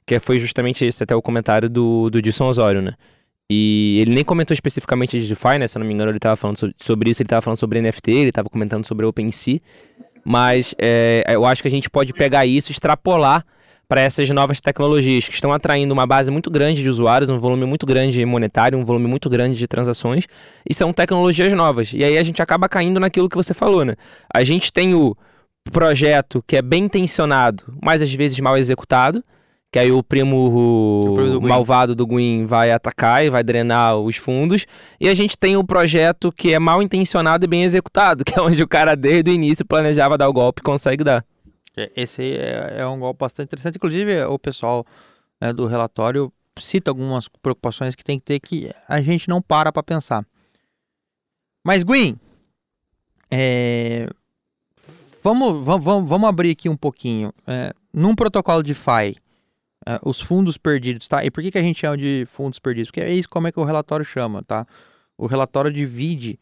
Que 0.07 0.19
foi 0.19 0.39
justamente 0.39 0.85
esse 0.85 1.03
até 1.03 1.15
o 1.15 1.21
comentário 1.21 1.69
do, 1.69 2.09
do 2.09 2.21
Dilson 2.21 2.47
Osório, 2.47 2.81
né? 2.81 2.93
E 3.49 3.99
ele 4.01 4.15
nem 4.15 4.23
comentou 4.23 4.53
especificamente 4.53 5.19
de 5.19 5.27
DeFi, 5.27 5.59
né? 5.59 5.67
Se 5.67 5.77
eu 5.77 5.81
não 5.81 5.87
me 5.87 5.93
engano, 5.93 6.09
ele 6.09 6.17
estava 6.17 6.35
falando 6.35 6.57
sobre 6.77 7.09
isso, 7.09 7.21
ele 7.21 7.27
estava 7.27 7.41
falando 7.41 7.57
sobre 7.57 7.81
NFT, 7.81 8.11
ele 8.11 8.29
estava 8.29 8.49
comentando 8.49 8.85
sobre 8.85 9.05
OpenSea. 9.05 9.59
Mas 10.25 10.73
é, 10.77 11.23
eu 11.27 11.45
acho 11.45 11.61
que 11.61 11.67
a 11.67 11.71
gente 11.71 11.89
pode 11.89 12.13
pegar 12.13 12.45
isso 12.45 12.71
extrapolar 12.71 13.45
para 13.87 14.01
essas 14.01 14.29
novas 14.29 14.59
tecnologias 14.59 15.27
que 15.27 15.33
estão 15.33 15.53
atraindo 15.53 15.93
uma 15.93 16.05
base 16.05 16.29
muito 16.29 16.51
grande 16.51 16.83
de 16.83 16.89
usuários, 16.89 17.29
um 17.29 17.37
volume 17.37 17.65
muito 17.65 17.85
grande 17.85 18.25
monetário, 18.25 18.77
um 18.77 18.83
volume 18.83 19.07
muito 19.07 19.29
grande 19.29 19.57
de 19.57 19.65
transações, 19.65 20.27
e 20.69 20.73
são 20.73 20.91
tecnologias 20.91 21.53
novas. 21.53 21.93
E 21.93 22.03
aí 22.03 22.17
a 22.17 22.23
gente 22.23 22.41
acaba 22.41 22.67
caindo 22.67 22.99
naquilo 22.99 23.29
que 23.29 23.35
você 23.37 23.53
falou, 23.53 23.85
né? 23.85 23.95
A 24.33 24.43
gente 24.43 24.73
tem 24.73 24.93
o 24.93 25.15
projeto 25.71 26.43
que 26.45 26.57
é 26.57 26.61
bem 26.61 26.85
intencionado, 26.85 27.63
mas 27.81 28.01
às 28.01 28.13
vezes 28.13 28.37
mal 28.41 28.57
executado, 28.57 29.23
que 29.77 29.81
aí 29.81 29.91
o 29.91 30.01
primo, 30.01 30.35
o, 30.35 30.99
o 31.13 31.39
do 31.39 31.41
malvado 31.41 31.95
do 31.95 32.07
Gwyn 32.07 32.47
vai 32.47 32.71
atacar 32.71 33.23
e 33.23 33.29
vai 33.29 33.43
drenar 33.43 33.95
os 33.95 34.17
fundos. 34.17 34.65
E 34.99 35.07
a 35.07 35.13
gente 35.13 35.37
tem 35.37 35.55
o 35.55 35.63
projeto 35.63 36.31
que 36.31 36.51
é 36.51 36.57
mal 36.57 36.81
intencionado 36.81 37.45
e 37.45 37.47
bem 37.47 37.63
executado, 37.63 38.25
que 38.25 38.39
é 38.39 38.41
onde 38.41 38.63
o 38.63 38.67
cara 38.67 38.95
desde 38.95 39.29
o 39.29 39.33
início 39.33 39.63
planejava 39.63 40.17
dar 40.17 40.27
o 40.27 40.33
golpe 40.33 40.61
e 40.61 40.63
consegue 40.63 41.03
dar. 41.03 41.23
Esse 41.95 42.23
é, 42.23 42.77
é 42.79 42.87
um 42.87 42.99
golpe 42.99 43.19
bastante 43.19 43.49
interessante. 43.49 43.75
Inclusive, 43.75 44.23
o 44.23 44.39
pessoal 44.39 44.83
né, 45.39 45.53
do 45.53 45.67
relatório 45.67 46.33
cita 46.57 46.89
algumas 46.89 47.27
preocupações 47.27 47.93
que 47.93 48.03
tem 48.03 48.17
que 48.17 48.25
ter 48.25 48.39
que 48.39 48.71
a 48.89 48.99
gente 48.99 49.29
não 49.29 49.43
para 49.43 49.71
para 49.71 49.83
pensar. 49.83 50.25
Mas, 51.63 51.83
Gwen, 51.83 52.19
é... 53.29 54.09
vamos, 55.23 55.63
vamos, 55.63 56.09
vamos 56.09 56.27
abrir 56.27 56.49
aqui 56.49 56.67
um 56.67 56.75
pouquinho. 56.75 57.31
É, 57.45 57.71
num 57.93 58.15
protocolo 58.15 58.63
de 58.63 58.73
FI, 58.73 59.17
é, 59.87 59.97
os 60.03 60.19
fundos 60.19 60.57
perdidos, 60.57 61.07
tá? 61.07 61.23
E 61.23 61.31
por 61.31 61.41
que, 61.41 61.49
que 61.49 61.57
a 61.57 61.61
gente 61.61 61.79
chama 61.79 61.95
de 61.97 62.27
fundos 62.29 62.59
perdidos? 62.59 62.89
Porque 62.91 62.99
é 62.99 63.13
isso 63.13 63.29
como 63.29 63.47
é 63.47 63.53
que 63.53 63.59
o 63.59 63.63
relatório 63.63 64.03
chama, 64.03 64.43
tá? 64.43 64.67
O 65.17 65.27
relatório 65.27 65.71
divide 65.71 66.37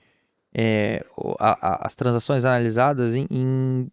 é, 0.52 1.06
a, 1.40 1.52
a, 1.52 1.86
as 1.86 1.94
transações 1.94 2.44
analisadas 2.44 3.14
em, 3.14 3.28
em, 3.30 3.88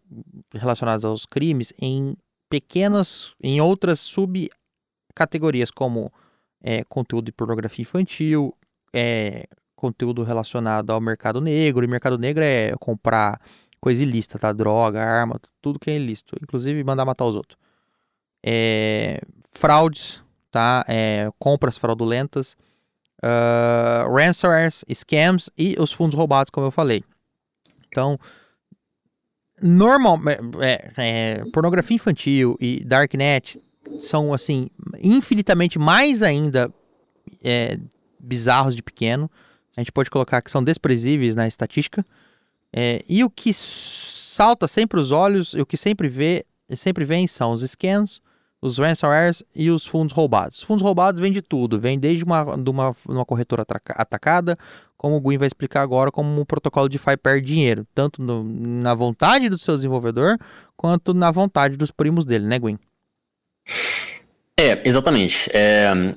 relacionadas 0.55 1.05
aos 1.05 1.27
crimes 1.27 1.71
em 1.79 2.17
pequenas, 2.49 3.35
em 3.39 3.61
outras 3.61 3.99
subcategorias, 3.99 5.69
como 5.69 6.11
é, 6.59 6.83
conteúdo 6.85 7.25
de 7.25 7.31
pornografia 7.31 7.83
infantil, 7.83 8.55
é, 8.91 9.45
conteúdo 9.75 10.23
relacionado 10.23 10.89
ao 10.89 10.99
mercado 10.99 11.39
negro. 11.39 11.85
E 11.85 11.87
mercado 11.87 12.17
negro 12.17 12.43
é 12.43 12.73
comprar 12.79 13.39
coisa 13.79 14.01
ilícita, 14.01 14.39
tá? 14.39 14.51
Droga, 14.51 14.99
arma, 14.99 15.39
tudo 15.61 15.77
que 15.77 15.91
é 15.91 15.95
ilícito. 15.95 16.35
Inclusive 16.41 16.83
mandar 16.83 17.05
matar 17.05 17.25
os 17.25 17.35
outros. 17.35 17.62
É, 18.43 19.21
fraudes, 19.51 20.23
tá? 20.51 20.83
É, 20.87 21.29
compras 21.39 21.77
fraudulentas. 21.77 22.55
Uh, 23.23 24.13
ransomwares, 24.13 24.83
scams 24.93 25.49
e 25.57 25.77
os 25.79 25.93
fundos 25.93 26.17
roubados, 26.17 26.49
como 26.49 26.67
eu 26.67 26.71
falei. 26.71 27.05
Então, 27.87 28.19
normal, 29.61 30.19
é, 30.61 30.91
é, 30.97 31.43
pornografia 31.53 31.95
infantil 31.95 32.57
e 32.59 32.83
darknet 32.83 33.61
são 34.01 34.33
assim 34.33 34.69
infinitamente 35.01 35.79
mais 35.79 36.21
ainda 36.21 36.69
é, 37.41 37.79
bizarros 38.19 38.75
de 38.75 38.83
pequeno 38.83 39.31
a 39.75 39.81
gente 39.81 39.91
pode 39.91 40.09
colocar 40.09 40.41
que 40.41 40.51
são 40.51 40.63
desprezíveis 40.63 41.35
na 41.35 41.47
estatística. 41.47 42.05
É, 42.71 43.03
e 43.07 43.23
o 43.23 43.29
que 43.29 43.51
salta 43.53 44.67
sempre 44.67 44.99
os 44.99 45.11
olhos, 45.11 45.53
e 45.53 45.61
o 45.61 45.65
que 45.65 45.77
sempre 45.77 46.07
vê, 46.07 46.45
sempre 46.75 47.03
vem 47.03 47.27
são 47.27 47.51
os 47.51 47.63
scans, 47.63 48.21
os 48.63 48.77
ransomwares 48.77 49.43
e 49.53 49.69
os 49.69 49.85
fundos 49.85 50.15
roubados. 50.15 50.59
Os 50.59 50.63
fundos 50.63 50.81
roubados 50.81 51.19
vêm 51.19 51.33
de 51.33 51.41
tudo, 51.41 51.77
vem 51.77 51.99
desde 51.99 52.23
uma, 52.23 52.57
de 52.57 52.69
uma, 52.69 52.95
uma 53.05 53.25
corretora 53.25 53.65
atacada, 53.89 54.57
como 54.95 55.17
o 55.17 55.21
Gui 55.21 55.37
vai 55.37 55.47
explicar 55.47 55.81
agora, 55.81 56.09
como 56.09 56.39
um 56.39 56.45
protocolo 56.45 56.87
de 56.87 56.97
FI 56.97 57.17
perde 57.17 57.45
dinheiro, 57.45 57.85
tanto 57.93 58.21
no, 58.21 58.41
na 58.41 58.95
vontade 58.95 59.49
do 59.49 59.57
seu 59.57 59.75
desenvolvedor, 59.75 60.37
quanto 60.77 61.13
na 61.13 61.29
vontade 61.29 61.75
dos 61.75 61.91
primos 61.91 62.25
dele, 62.25 62.47
né, 62.47 62.57
Gui? 62.57 62.79
É, 64.57 64.87
exatamente. 64.87 65.49
É, 65.53 66.15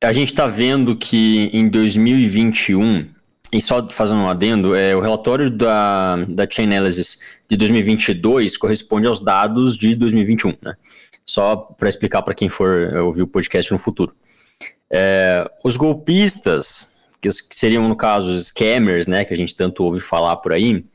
a 0.00 0.12
gente 0.12 0.28
está 0.28 0.46
vendo 0.46 0.94
que 0.94 1.50
em 1.52 1.68
2021, 1.68 3.06
e 3.52 3.60
só 3.60 3.88
fazendo 3.88 4.20
um 4.20 4.28
adendo, 4.28 4.72
é, 4.76 4.94
o 4.94 5.00
relatório 5.00 5.50
da, 5.50 6.24
da 6.28 6.48
Chainalysis 6.48 7.18
de 7.50 7.56
2022 7.56 8.56
corresponde 8.56 9.08
aos 9.08 9.18
dados 9.18 9.76
de 9.76 9.96
2021, 9.96 10.54
né? 10.62 10.76
Só 11.28 11.56
para 11.56 11.90
explicar 11.90 12.22
para 12.22 12.32
quem 12.32 12.48
for 12.48 12.96
ouvir 13.04 13.20
o 13.20 13.26
podcast 13.26 13.70
no 13.70 13.78
futuro. 13.78 14.16
É, 14.90 15.46
os 15.62 15.76
golpistas, 15.76 16.96
que, 17.20 17.28
seriam 17.30 17.86
no 17.86 17.94
caso 17.94 18.30
os 18.30 18.46
scammers, 18.46 19.06
né, 19.06 19.26
que 19.26 19.34
a 19.34 19.36
gente 19.36 19.54
tanto 19.54 19.84
ouve 19.84 20.00
falar 20.00 20.36
por 20.36 20.54
aí, 20.54 20.86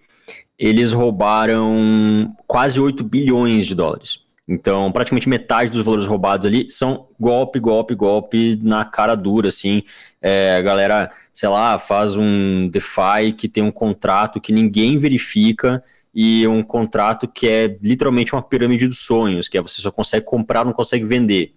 eles 0.58 0.92
roubaram 0.92 2.36
quase 2.48 2.82
8 2.82 3.04
bilhões 3.04 3.68
de 3.68 3.76
dólares. 3.76 4.24
Então, 4.48 4.92
praticamente 4.92 5.30
metade 5.30 5.72
dos 5.72 5.86
valores 5.86 6.08
roubados 6.08 6.48
ali 6.48 6.66
são 6.68 7.10
golpe, 7.20 7.60
golpe, 7.60 7.94
golpe 7.94 8.60
na 8.64 8.84
cara 8.84 9.14
dura, 9.14 9.50
assim. 9.50 9.84
É, 10.20 10.56
a 10.56 10.62
galera, 10.64 11.12
sei 11.32 11.48
lá, 11.48 11.78
faz 11.78 12.16
um 12.16 12.68
DeFi 12.70 13.34
que 13.38 13.48
tem 13.48 13.64
um 13.64 13.72
contrato 13.72 14.42
que 14.42 14.52
ninguém 14.52 14.98
verifica 14.98 15.84
e 16.14 16.48
um 16.48 16.62
contrato 16.62 17.28
que 17.28 17.48
é 17.48 17.78
literalmente 17.82 18.34
uma 18.34 18.42
pirâmide 18.42 18.88
dos 18.88 19.00
sonhos, 19.00 19.48
que 19.48 19.58
é 19.58 19.62
você 19.62 19.82
só 19.82 19.92
consegue 19.92 20.26
comprar, 20.26 20.64
não 20.64 20.74
consegue 20.74 21.04
vender. 21.04 21.54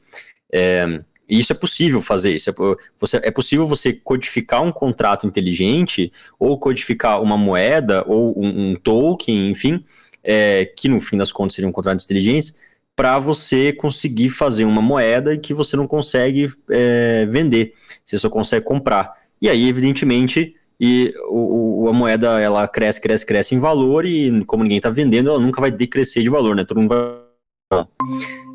É, 0.50 1.02
e 1.28 1.38
isso 1.38 1.52
é 1.52 1.56
possível 1.56 2.00
fazer. 2.00 2.34
Isso 2.34 2.50
é, 2.50 2.54
você, 2.98 3.20
é 3.22 3.30
possível 3.30 3.66
você 3.66 3.92
codificar 3.92 4.62
um 4.62 4.72
contrato 4.72 5.26
inteligente, 5.26 6.12
ou 6.38 6.58
codificar 6.58 7.20
uma 7.20 7.36
moeda, 7.36 8.04
ou 8.06 8.38
um, 8.38 8.70
um 8.70 8.74
token, 8.76 9.50
enfim, 9.50 9.84
é, 10.22 10.64
que 10.64 10.88
no 10.88 11.00
fim 11.00 11.16
das 11.16 11.32
contas 11.32 11.54
seriam 11.54 11.72
contratos 11.72 12.04
inteligentes, 12.04 12.56
para 12.94 13.18
você 13.18 13.74
conseguir 13.74 14.30
fazer 14.30 14.64
uma 14.64 14.80
moeda 14.80 15.36
que 15.36 15.52
você 15.52 15.76
não 15.76 15.86
consegue 15.86 16.48
é, 16.70 17.26
vender, 17.26 17.74
você 18.02 18.16
só 18.16 18.30
consegue 18.30 18.64
comprar. 18.64 19.12
E 19.40 19.50
aí, 19.50 19.68
evidentemente, 19.68 20.54
e 20.78 21.14
o, 21.28 21.84
o, 21.84 21.88
a 21.88 21.92
moeda 21.92 22.38
ela 22.40 22.68
cresce, 22.68 23.00
cresce, 23.00 23.24
cresce 23.24 23.54
em 23.54 23.58
valor 23.58 24.04
e 24.04 24.44
como 24.44 24.62
ninguém 24.62 24.78
está 24.78 24.90
vendendo, 24.90 25.30
ela 25.30 25.40
nunca 25.40 25.60
vai 25.60 25.70
decrescer 25.70 26.22
de 26.22 26.28
valor, 26.28 26.54
né? 26.54 26.64
Todo 26.64 26.80
mundo 26.80 26.88
vai. 26.90 27.86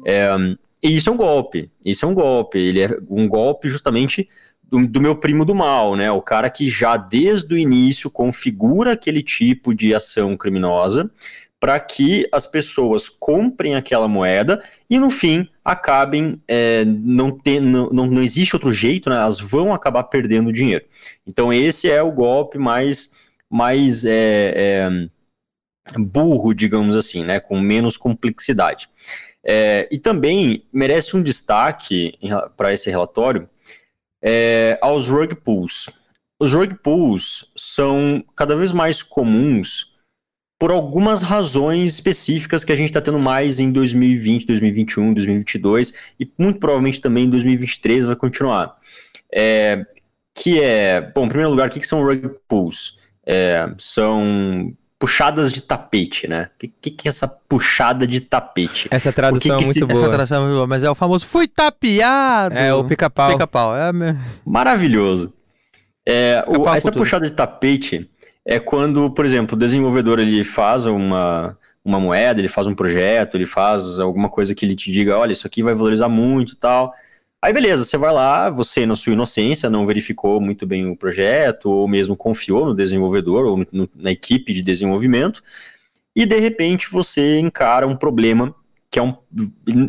É, 0.05 0.29
e 0.83 0.95
isso 0.95 1.09
é 1.09 1.13
um 1.13 1.17
golpe. 1.17 1.71
Isso 1.83 2.05
é 2.05 2.07
um 2.07 2.13
golpe. 2.13 2.59
Ele 2.59 2.81
é 2.81 2.97
um 3.09 3.27
golpe 3.27 3.69
justamente 3.69 4.27
do, 4.63 4.87
do, 4.87 5.01
meu 5.01 5.15
primo 5.15 5.43
do 5.43 5.55
mal, 5.55 5.95
né? 5.95 6.11
O 6.11 6.21
cara 6.21 6.49
que 6.49 6.67
já 6.67 6.95
desde 6.95 7.53
o 7.53 7.57
início 7.57 8.09
configura 8.09 8.93
aquele 8.93 9.21
tipo 9.21 9.73
de 9.73 9.93
ação 9.93 10.37
criminosa 10.37 11.11
para 11.61 11.79
que 11.79 12.27
as 12.31 12.47
pessoas 12.47 13.07
comprem 13.07 13.75
aquela 13.75 14.07
moeda 14.07 14.63
e 14.89 14.97
no 14.97 15.11
fim 15.11 15.47
acabem 15.63 16.41
é, 16.47 16.83
não, 16.83 17.29
ter, 17.29 17.59
não, 17.59 17.91
não 17.91 18.19
existe 18.19 18.55
outro 18.55 18.71
jeito, 18.71 19.11
né? 19.11 19.17
elas 19.17 19.39
vão 19.39 19.71
acabar 19.71 20.05
perdendo 20.05 20.51
dinheiro. 20.51 20.83
Então 21.25 21.53
esse 21.53 21.87
é 21.87 22.01
o 22.01 22.11
golpe 22.11 22.57
mais, 22.57 23.13
mais 23.47 24.05
é, 24.05 24.09
é, 24.55 24.89
burro, 25.99 26.51
digamos 26.51 26.95
assim, 26.95 27.23
né? 27.23 27.39
com 27.39 27.59
menos 27.59 27.95
complexidade. 27.95 28.89
É, 29.45 29.87
e 29.91 29.99
também 29.99 30.65
merece 30.73 31.15
um 31.15 31.21
destaque 31.21 32.17
para 32.57 32.73
esse 32.73 32.89
relatório 32.89 33.47
é, 34.19 34.79
aos 34.81 35.07
rug 35.07 35.35
pulls. 35.35 35.91
Os 36.39 36.53
rug 36.55 36.73
pulls 36.81 37.51
são 37.55 38.23
cada 38.35 38.55
vez 38.55 38.73
mais 38.73 39.03
comuns 39.03 39.90
por 40.61 40.71
algumas 40.71 41.23
razões 41.23 41.95
específicas 41.95 42.63
que 42.63 42.71
a 42.71 42.75
gente 42.75 42.89
está 42.89 43.01
tendo 43.01 43.17
mais 43.17 43.59
em 43.59 43.71
2020, 43.71 44.45
2021, 44.45 45.11
2022 45.15 45.91
e 46.19 46.31
muito 46.37 46.59
provavelmente 46.59 47.01
também 47.01 47.25
em 47.25 47.29
2023 47.31 48.05
vai 48.05 48.15
continuar. 48.15 48.75
É, 49.33 49.83
que 50.35 50.61
é, 50.61 51.01
bom, 51.15 51.25
em 51.25 51.29
primeiro 51.29 51.49
lugar, 51.49 51.67
o 51.67 51.71
que, 51.71 51.79
que 51.79 51.87
são 51.87 52.03
rug 52.03 52.29
pulls? 52.47 52.99
É, 53.25 53.73
são 53.79 54.71
puxadas 54.99 55.51
de 55.51 55.63
tapete, 55.63 56.27
né? 56.27 56.51
O 56.53 56.59
que, 56.59 56.67
que, 56.79 56.91
que, 56.91 57.07
é 57.07 57.09
essa 57.09 57.27
puxada 57.27 58.05
de 58.05 58.21
tapete? 58.21 58.87
Essa 58.91 59.11
tradução 59.11 59.57
que 59.57 59.63
é 59.63 59.65
muito 59.65 59.73
se... 59.73 59.83
boa. 59.83 59.93
Essa 59.93 60.09
tradução 60.09 60.37
é 60.37 60.45
muito 60.45 60.55
boa, 60.57 60.67
mas 60.67 60.83
é 60.83 60.91
o 60.91 60.93
famoso 60.93 61.25
fui 61.25 61.47
tapeado. 61.47 62.55
É 62.55 62.71
o 62.71 62.83
pica-pau. 62.83 63.31
Pica-pau. 63.31 63.75
É... 63.75 63.91
Maravilhoso. 64.45 65.33
É, 66.07 66.45
o, 66.47 66.69
essa 66.69 66.91
puxada 66.91 67.25
de 67.25 67.33
tapete 67.33 68.10
é 68.45 68.59
quando, 68.59 69.11
por 69.11 69.25
exemplo, 69.25 69.55
o 69.55 69.59
desenvolvedor 69.59 70.19
ele 70.19 70.43
faz 70.43 70.85
uma, 70.85 71.57
uma 71.83 71.99
moeda, 71.99 72.39
ele 72.39 72.47
faz 72.47 72.67
um 72.67 72.75
projeto, 72.75 73.35
ele 73.35 73.45
faz 73.45 73.99
alguma 73.99 74.29
coisa 74.29 74.55
que 74.55 74.65
ele 74.65 74.75
te 74.75 74.91
diga, 74.91 75.17
olha, 75.17 75.31
isso 75.31 75.47
aqui 75.47 75.61
vai 75.63 75.73
valorizar 75.73 76.09
muito 76.09 76.53
e 76.53 76.55
tal. 76.55 76.93
Aí 77.43 77.51
beleza, 77.51 77.83
você 77.83 77.97
vai 77.97 78.13
lá, 78.13 78.49
você 78.49 78.85
na 78.85 78.95
sua 78.95 79.13
inocência 79.13 79.69
não 79.69 79.85
verificou 79.85 80.39
muito 80.39 80.65
bem 80.67 80.87
o 80.87 80.95
projeto, 80.95 81.69
ou 81.69 81.87
mesmo 81.87 82.15
confiou 82.15 82.67
no 82.67 82.75
desenvolvedor, 82.75 83.45
ou 83.45 83.65
no, 83.71 83.89
na 83.95 84.11
equipe 84.11 84.53
de 84.53 84.61
desenvolvimento, 84.61 85.41
e 86.15 86.25
de 86.25 86.37
repente 86.37 86.87
você 86.91 87.39
encara 87.39 87.87
um 87.87 87.95
problema 87.95 88.53
que 88.91 88.99
é 88.99 89.01
um. 89.01 89.15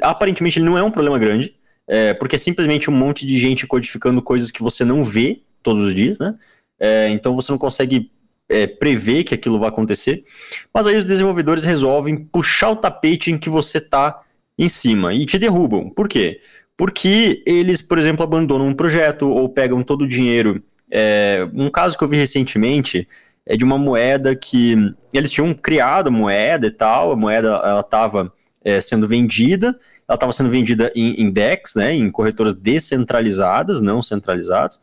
Aparentemente 0.00 0.58
ele 0.58 0.66
não 0.66 0.78
é 0.78 0.82
um 0.82 0.90
problema 0.90 1.18
grande, 1.18 1.54
é, 1.86 2.14
porque 2.14 2.36
é 2.36 2.38
simplesmente 2.38 2.88
um 2.88 2.94
monte 2.94 3.26
de 3.26 3.38
gente 3.38 3.66
codificando 3.66 4.22
coisas 4.22 4.50
que 4.50 4.62
você 4.62 4.84
não 4.84 5.02
vê 5.02 5.42
todos 5.62 5.82
os 5.82 5.94
dias, 5.94 6.18
né? 6.18 6.34
É, 6.78 7.08
então 7.10 7.34
você 7.34 7.52
não 7.52 7.58
consegue 7.58 8.10
é, 8.52 8.66
prever 8.66 9.24
que 9.24 9.34
aquilo 9.34 9.58
vai 9.58 9.68
acontecer, 9.68 10.24
mas 10.72 10.86
aí 10.86 10.96
os 10.96 11.04
desenvolvedores 11.04 11.64
resolvem 11.64 12.16
puxar 12.16 12.70
o 12.70 12.76
tapete 12.76 13.30
em 13.30 13.38
que 13.38 13.48
você 13.48 13.78
está 13.78 14.20
em 14.58 14.68
cima 14.68 15.14
e 15.14 15.24
te 15.24 15.38
derrubam. 15.38 15.88
Por 15.88 16.08
quê? 16.08 16.40
Porque 16.76 17.42
eles, 17.46 17.80
por 17.80 17.98
exemplo, 17.98 18.22
abandonam 18.22 18.66
um 18.66 18.74
projeto 18.74 19.28
ou 19.28 19.48
pegam 19.48 19.82
todo 19.82 20.02
o 20.02 20.08
dinheiro. 20.08 20.62
É, 20.90 21.48
um 21.54 21.70
caso 21.70 21.96
que 21.96 22.04
eu 22.04 22.08
vi 22.08 22.16
recentemente 22.16 23.08
é 23.46 23.56
de 23.56 23.64
uma 23.64 23.78
moeda 23.78 24.36
que 24.36 24.76
eles 25.12 25.30
tinham 25.30 25.52
criado 25.52 26.08
a 26.08 26.10
moeda 26.10 26.66
e 26.66 26.70
tal, 26.70 27.10
a 27.10 27.16
moeda 27.16 27.48
ela 27.48 27.80
estava 27.80 28.32
é, 28.64 28.80
sendo 28.80 29.06
vendida, 29.06 29.68
ela 30.08 30.14
estava 30.14 30.32
sendo 30.32 30.50
vendida 30.50 30.92
em, 30.94 31.22
em 31.22 31.30
DEX, 31.30 31.74
né, 31.74 31.92
em 31.92 32.10
corretoras 32.10 32.54
descentralizadas, 32.54 33.80
não 33.80 34.02
centralizadas, 34.02 34.80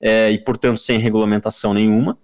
é, 0.00 0.30
e 0.30 0.38
portanto 0.38 0.78
sem 0.78 0.98
regulamentação 0.98 1.72
nenhuma. 1.72 2.18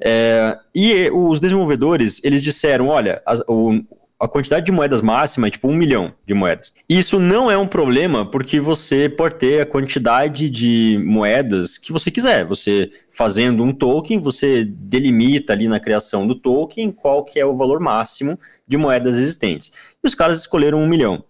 É, 0.00 0.58
e 0.74 1.10
os 1.10 1.38
desenvolvedores, 1.40 2.22
eles 2.24 2.42
disseram, 2.42 2.88
olha, 2.88 3.22
as, 3.24 3.40
o, 3.48 3.80
a 4.18 4.28
quantidade 4.28 4.64
de 4.64 4.72
moedas 4.72 5.00
máxima 5.00 5.48
é 5.48 5.50
tipo 5.50 5.68
um 5.68 5.74
milhão 5.74 6.14
de 6.26 6.34
moedas. 6.34 6.72
Isso 6.88 7.18
não 7.18 7.50
é 7.50 7.58
um 7.58 7.66
problema 7.66 8.28
porque 8.28 8.58
você 8.58 9.08
pode 9.08 9.36
ter 9.36 9.60
a 9.60 9.66
quantidade 9.66 10.48
de 10.48 10.98
moedas 11.04 11.76
que 11.76 11.92
você 11.92 12.10
quiser. 12.10 12.44
Você 12.44 12.90
fazendo 13.10 13.62
um 13.62 13.72
token, 13.72 14.20
você 14.20 14.64
delimita 14.64 15.52
ali 15.52 15.68
na 15.68 15.80
criação 15.80 16.26
do 16.26 16.34
token 16.34 16.90
qual 16.90 17.24
que 17.24 17.38
é 17.38 17.44
o 17.44 17.56
valor 17.56 17.80
máximo 17.80 18.38
de 18.66 18.76
moedas 18.76 19.18
existentes. 19.18 19.72
E 20.02 20.06
os 20.06 20.14
caras 20.14 20.38
escolheram 20.38 20.78
um 20.78 20.88
milhão. 20.88 21.24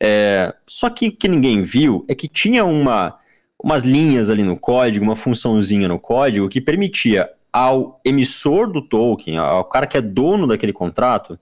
É, 0.00 0.54
só 0.66 0.90
que 0.90 1.08
o 1.08 1.12
que 1.12 1.28
ninguém 1.28 1.62
viu 1.62 2.04
é 2.06 2.14
que 2.14 2.28
tinha 2.28 2.64
uma, 2.64 3.18
umas 3.62 3.82
linhas 3.82 4.28
ali 4.28 4.44
no 4.44 4.56
código, 4.56 5.04
uma 5.04 5.16
funçãozinha 5.16 5.88
no 5.88 5.98
código 5.98 6.48
que 6.48 6.60
permitia 6.60 7.30
ao 7.56 8.02
emissor 8.04 8.70
do 8.70 8.82
token, 8.82 9.38
ao 9.38 9.64
cara 9.64 9.86
que 9.86 9.96
é 9.96 10.00
dono 10.02 10.46
daquele 10.46 10.74
contrato, 10.74 11.40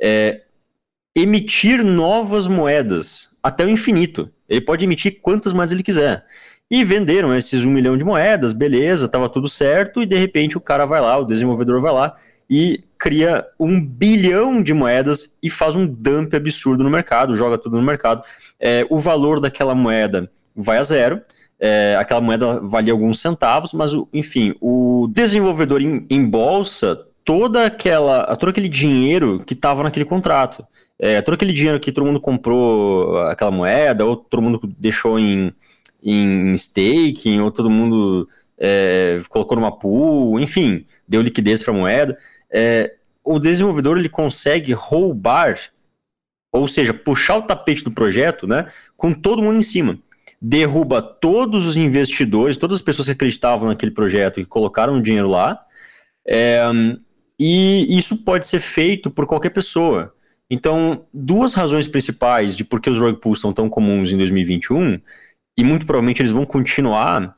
é, 0.00 0.40
emitir 1.14 1.84
novas 1.84 2.46
moedas 2.46 3.36
até 3.42 3.66
o 3.66 3.68
infinito. 3.68 4.30
Ele 4.48 4.62
pode 4.62 4.86
emitir 4.86 5.20
quantas 5.20 5.52
moedas 5.52 5.72
ele 5.72 5.82
quiser. 5.82 6.24
E 6.70 6.82
venderam 6.82 7.36
esses 7.36 7.62
um 7.62 7.70
milhão 7.70 7.98
de 7.98 8.02
moedas, 8.02 8.54
beleza, 8.54 9.04
estava 9.04 9.28
tudo 9.28 9.48
certo, 9.48 10.02
e 10.02 10.06
de 10.06 10.16
repente 10.16 10.56
o 10.56 10.62
cara 10.62 10.86
vai 10.86 11.02
lá, 11.02 11.18
o 11.18 11.26
desenvolvedor 11.26 11.78
vai 11.82 11.92
lá 11.92 12.14
e 12.48 12.82
cria 12.96 13.46
um 13.58 13.78
bilhão 13.84 14.62
de 14.62 14.72
moedas 14.72 15.36
e 15.42 15.50
faz 15.50 15.76
um 15.76 15.86
dump 15.86 16.34
absurdo 16.34 16.82
no 16.82 16.88
mercado, 16.88 17.36
joga 17.36 17.58
tudo 17.58 17.76
no 17.76 17.82
mercado. 17.82 18.22
É, 18.58 18.86
o 18.88 18.96
valor 18.96 19.40
daquela 19.40 19.74
moeda 19.74 20.30
vai 20.56 20.78
a 20.78 20.82
zero. 20.82 21.20
É, 21.60 21.94
aquela 21.98 22.20
moeda 22.22 22.58
valia 22.60 22.92
alguns 22.92 23.20
centavos, 23.20 23.74
mas 23.74 23.92
enfim, 24.14 24.54
o 24.60 25.06
desenvolvedor 25.12 25.82
em, 25.82 26.06
em 26.08 26.24
bolsa 26.24 27.06
toda 27.24 27.66
aquela, 27.66 28.34
todo 28.36 28.48
aquele 28.48 28.68
dinheiro 28.68 29.44
que 29.46 29.52
estava 29.52 29.82
naquele 29.82 30.06
contrato. 30.06 30.66
É, 30.98 31.22
todo 31.22 31.34
aquele 31.34 31.52
dinheiro 31.52 31.78
que 31.78 31.92
todo 31.92 32.06
mundo 32.06 32.20
comprou 32.20 33.18
aquela 33.22 33.50
moeda, 33.50 34.04
ou 34.04 34.16
todo 34.16 34.42
mundo 34.42 34.60
deixou 34.78 35.18
em, 35.18 35.52
em 36.02 36.54
staking, 36.54 37.40
ou 37.40 37.50
todo 37.50 37.70
mundo 37.70 38.28
é, 38.58 39.20
colocou 39.28 39.56
numa 39.56 39.72
pool, 39.72 40.38
enfim, 40.38 40.84
deu 41.08 41.22
liquidez 41.22 41.62
para 41.62 41.72
a 41.72 41.76
moeda. 41.76 42.18
É, 42.50 42.94
o 43.24 43.38
desenvolvedor 43.38 43.96
ele 43.96 44.08
consegue 44.08 44.72
roubar, 44.72 45.58
ou 46.52 46.68
seja, 46.68 46.92
puxar 46.92 47.38
o 47.38 47.42
tapete 47.42 47.84
do 47.84 47.90
projeto, 47.90 48.46
né, 48.46 48.70
com 48.96 49.14
todo 49.14 49.42
mundo 49.42 49.58
em 49.58 49.62
cima. 49.62 49.98
Derruba 50.40 51.02
todos 51.02 51.66
os 51.66 51.76
investidores, 51.76 52.56
todas 52.56 52.76
as 52.76 52.82
pessoas 52.82 53.06
que 53.06 53.12
acreditavam 53.12 53.68
naquele 53.68 53.92
projeto 53.92 54.40
e 54.40 54.44
colocaram 54.44 55.02
dinheiro 55.02 55.28
lá. 55.28 55.60
É, 56.26 56.62
e 57.38 57.96
isso 57.96 58.24
pode 58.24 58.46
ser 58.46 58.60
feito 58.60 59.10
por 59.10 59.26
qualquer 59.26 59.50
pessoa. 59.50 60.14
Então, 60.50 61.06
duas 61.14 61.54
razões 61.54 61.86
principais 61.86 62.56
de 62.56 62.64
por 62.64 62.80
que 62.80 62.90
os 62.90 62.98
rug 62.98 63.20
pulls 63.20 63.40
são 63.40 63.52
tão 63.52 63.68
comuns 63.68 64.12
em 64.12 64.16
2021, 64.18 65.00
e 65.56 65.62
muito 65.62 65.86
provavelmente 65.86 66.20
eles 66.20 66.32
vão 66.32 66.44
continuar, 66.44 67.36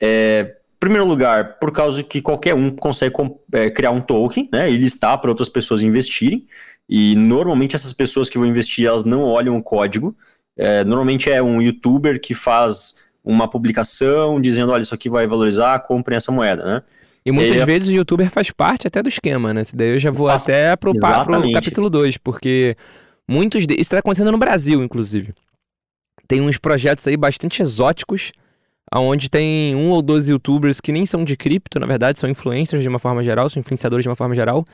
é, 0.00 0.56
primeiro 0.78 1.04
lugar, 1.04 1.58
por 1.58 1.72
causa 1.72 2.02
que 2.02 2.22
qualquer 2.22 2.54
um 2.54 2.70
consegue 2.70 3.14
é, 3.52 3.68
criar 3.68 3.90
um 3.90 4.00
token, 4.00 4.48
né, 4.52 4.70
e 4.70 4.76
listar 4.76 5.20
para 5.20 5.30
outras 5.30 5.48
pessoas 5.48 5.82
investirem, 5.82 6.46
e 6.88 7.16
normalmente 7.16 7.74
essas 7.74 7.92
pessoas 7.92 8.28
que 8.28 8.38
vão 8.38 8.46
investir, 8.46 8.86
elas 8.86 9.04
não 9.04 9.22
olham 9.22 9.56
o 9.56 9.62
código, 9.62 10.16
é, 10.56 10.84
normalmente 10.84 11.30
é 11.30 11.42
um 11.42 11.60
youtuber 11.60 12.20
que 12.20 12.34
faz 12.34 13.00
uma 13.24 13.48
publicação 13.48 14.40
dizendo, 14.40 14.72
olha, 14.72 14.82
isso 14.82 14.94
aqui 14.94 15.08
vai 15.08 15.26
valorizar, 15.26 15.78
comprem 15.80 16.16
essa 16.16 16.32
moeda, 16.32 16.64
né, 16.64 16.82
e 17.24 17.30
muitas 17.30 17.56
ele... 17.56 17.64
vezes 17.64 17.88
o 17.88 17.92
youtuber 17.92 18.28
faz 18.30 18.50
parte 18.50 18.86
até 18.86 19.02
do 19.02 19.08
esquema, 19.08 19.54
né? 19.54 19.62
daí 19.74 19.90
eu 19.90 19.98
já 19.98 20.10
vou 20.10 20.26
Faço... 20.26 20.50
até 20.50 20.74
pro, 20.76 20.92
pro 20.92 21.52
capítulo 21.52 21.88
2, 21.88 22.18
porque 22.18 22.76
muitos. 23.28 23.66
De... 23.66 23.74
Isso 23.74 23.82
está 23.82 23.98
acontecendo 23.98 24.32
no 24.32 24.38
Brasil, 24.38 24.82
inclusive. 24.82 25.32
Tem 26.26 26.40
uns 26.40 26.58
projetos 26.58 27.06
aí 27.06 27.16
bastante 27.16 27.62
exóticos, 27.62 28.32
onde 28.94 29.30
tem 29.30 29.74
um 29.76 29.90
ou 29.90 30.02
dois 30.02 30.28
youtubers 30.28 30.80
que 30.80 30.92
nem 30.92 31.06
são 31.06 31.24
de 31.24 31.36
cripto, 31.36 31.78
na 31.78 31.86
verdade, 31.86 32.18
são 32.18 32.28
influencers 32.28 32.82
de 32.82 32.88
uma 32.88 32.98
forma 32.98 33.22
geral, 33.22 33.48
são 33.48 33.60
influenciadores 33.60 34.02
de 34.02 34.08
uma 34.08 34.16
forma 34.16 34.34
geral, 34.34 34.64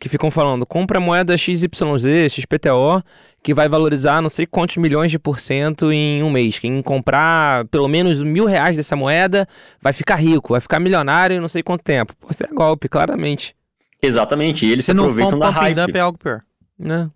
que 0.00 0.08
ficam 0.08 0.30
falando, 0.30 0.64
compra 0.66 1.00
moeda 1.00 1.36
XYZ, 1.36 2.30
XPTO, 2.30 3.02
que 3.46 3.54
vai 3.54 3.68
valorizar 3.68 4.20
não 4.20 4.28
sei 4.28 4.44
quantos 4.44 4.76
milhões 4.76 5.08
de 5.08 5.20
por 5.20 5.38
cento 5.38 5.92
em 5.92 6.20
um 6.20 6.28
mês. 6.28 6.58
Quem 6.58 6.82
comprar 6.82 7.64
pelo 7.66 7.86
menos 7.86 8.20
mil 8.20 8.44
reais 8.44 8.76
dessa 8.76 8.96
moeda 8.96 9.46
vai 9.80 9.92
ficar 9.92 10.16
rico, 10.16 10.48
vai 10.48 10.60
ficar 10.60 10.80
milionário 10.80 11.36
em 11.36 11.38
não 11.38 11.46
sei 11.46 11.62
quanto 11.62 11.84
tempo. 11.84 12.12
Pô, 12.16 12.26
isso 12.28 12.42
é 12.42 12.48
golpe, 12.48 12.88
claramente. 12.88 13.54
Exatamente, 14.02 14.66
e 14.66 14.72
eles 14.72 14.84
se, 14.84 14.90
se 14.90 14.98
aproveitam 14.98 15.38
da 15.38 15.48
hype. 15.48 15.78
Up 15.78 15.96
é 15.96 16.00
algo 16.00 16.18
pior. 16.18 16.42
Né? 16.76 17.08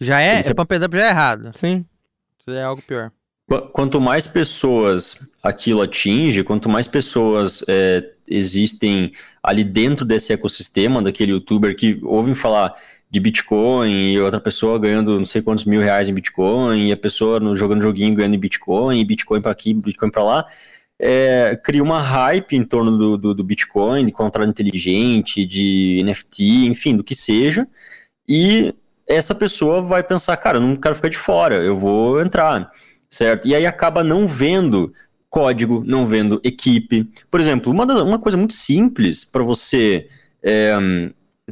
Já 0.00 0.18
é, 0.18 0.38
Esse 0.38 0.52
é, 0.52 0.54
pump 0.54 0.74
up 0.76 0.96
já 0.96 1.04
é 1.04 1.10
errado. 1.10 1.50
Sim. 1.52 1.84
Isso 2.40 2.50
é 2.50 2.62
algo 2.62 2.80
pior. 2.80 3.12
Quanto 3.74 4.00
mais 4.00 4.26
pessoas 4.26 5.28
aquilo 5.42 5.82
atinge, 5.82 6.42
quanto 6.42 6.70
mais 6.70 6.88
pessoas 6.88 7.62
é, 7.68 8.02
existem 8.26 9.12
ali 9.42 9.62
dentro 9.62 10.06
desse 10.06 10.32
ecossistema, 10.32 11.02
daquele 11.02 11.32
youtuber 11.32 11.76
que 11.76 12.00
ouvem 12.02 12.34
falar 12.34 12.74
de 13.14 13.20
Bitcoin 13.20 14.12
e 14.12 14.20
outra 14.20 14.40
pessoa 14.40 14.76
ganhando 14.76 15.16
não 15.16 15.24
sei 15.24 15.40
quantos 15.40 15.64
mil 15.64 15.80
reais 15.80 16.08
em 16.08 16.12
Bitcoin, 16.12 16.88
e 16.88 16.92
a 16.92 16.96
pessoa 16.96 17.38
no, 17.38 17.54
jogando 17.54 17.80
joguinho 17.80 18.12
ganhando 18.12 18.34
em 18.34 18.38
Bitcoin, 18.38 18.98
e 18.98 19.04
Bitcoin 19.04 19.40
para 19.40 19.52
aqui, 19.52 19.72
Bitcoin 19.72 20.10
para 20.10 20.24
lá, 20.24 20.46
é, 20.98 21.56
cria 21.62 21.82
uma 21.82 22.00
hype 22.00 22.56
em 22.56 22.64
torno 22.64 22.98
do, 22.98 23.16
do, 23.16 23.34
do, 23.34 23.44
Bitcoin, 23.44 24.04
de 24.04 24.10
contrato 24.10 24.50
inteligente, 24.50 25.46
de 25.46 26.02
NFT, 26.04 26.66
enfim, 26.66 26.96
do 26.96 27.04
que 27.04 27.14
seja, 27.14 27.68
e 28.28 28.74
essa 29.06 29.32
pessoa 29.32 29.80
vai 29.80 30.02
pensar, 30.02 30.36
cara, 30.36 30.58
eu 30.58 30.62
não 30.62 30.74
quero 30.74 30.96
ficar 30.96 31.08
de 31.08 31.16
fora, 31.16 31.56
eu 31.56 31.76
vou 31.76 32.20
entrar 32.20 32.72
certo? 33.08 33.46
E 33.46 33.54
aí 33.54 33.64
acaba 33.64 34.02
não 34.02 34.26
vendo 34.26 34.92
código, 35.30 35.84
não 35.86 36.04
vendo 36.04 36.40
equipe. 36.42 37.08
Por 37.30 37.38
exemplo, 37.38 37.72
uma, 37.72 37.84
uma 38.02 38.18
coisa 38.18 38.36
muito 38.36 38.54
simples 38.54 39.24
para 39.24 39.44
você 39.44 40.08
é, 40.42 40.76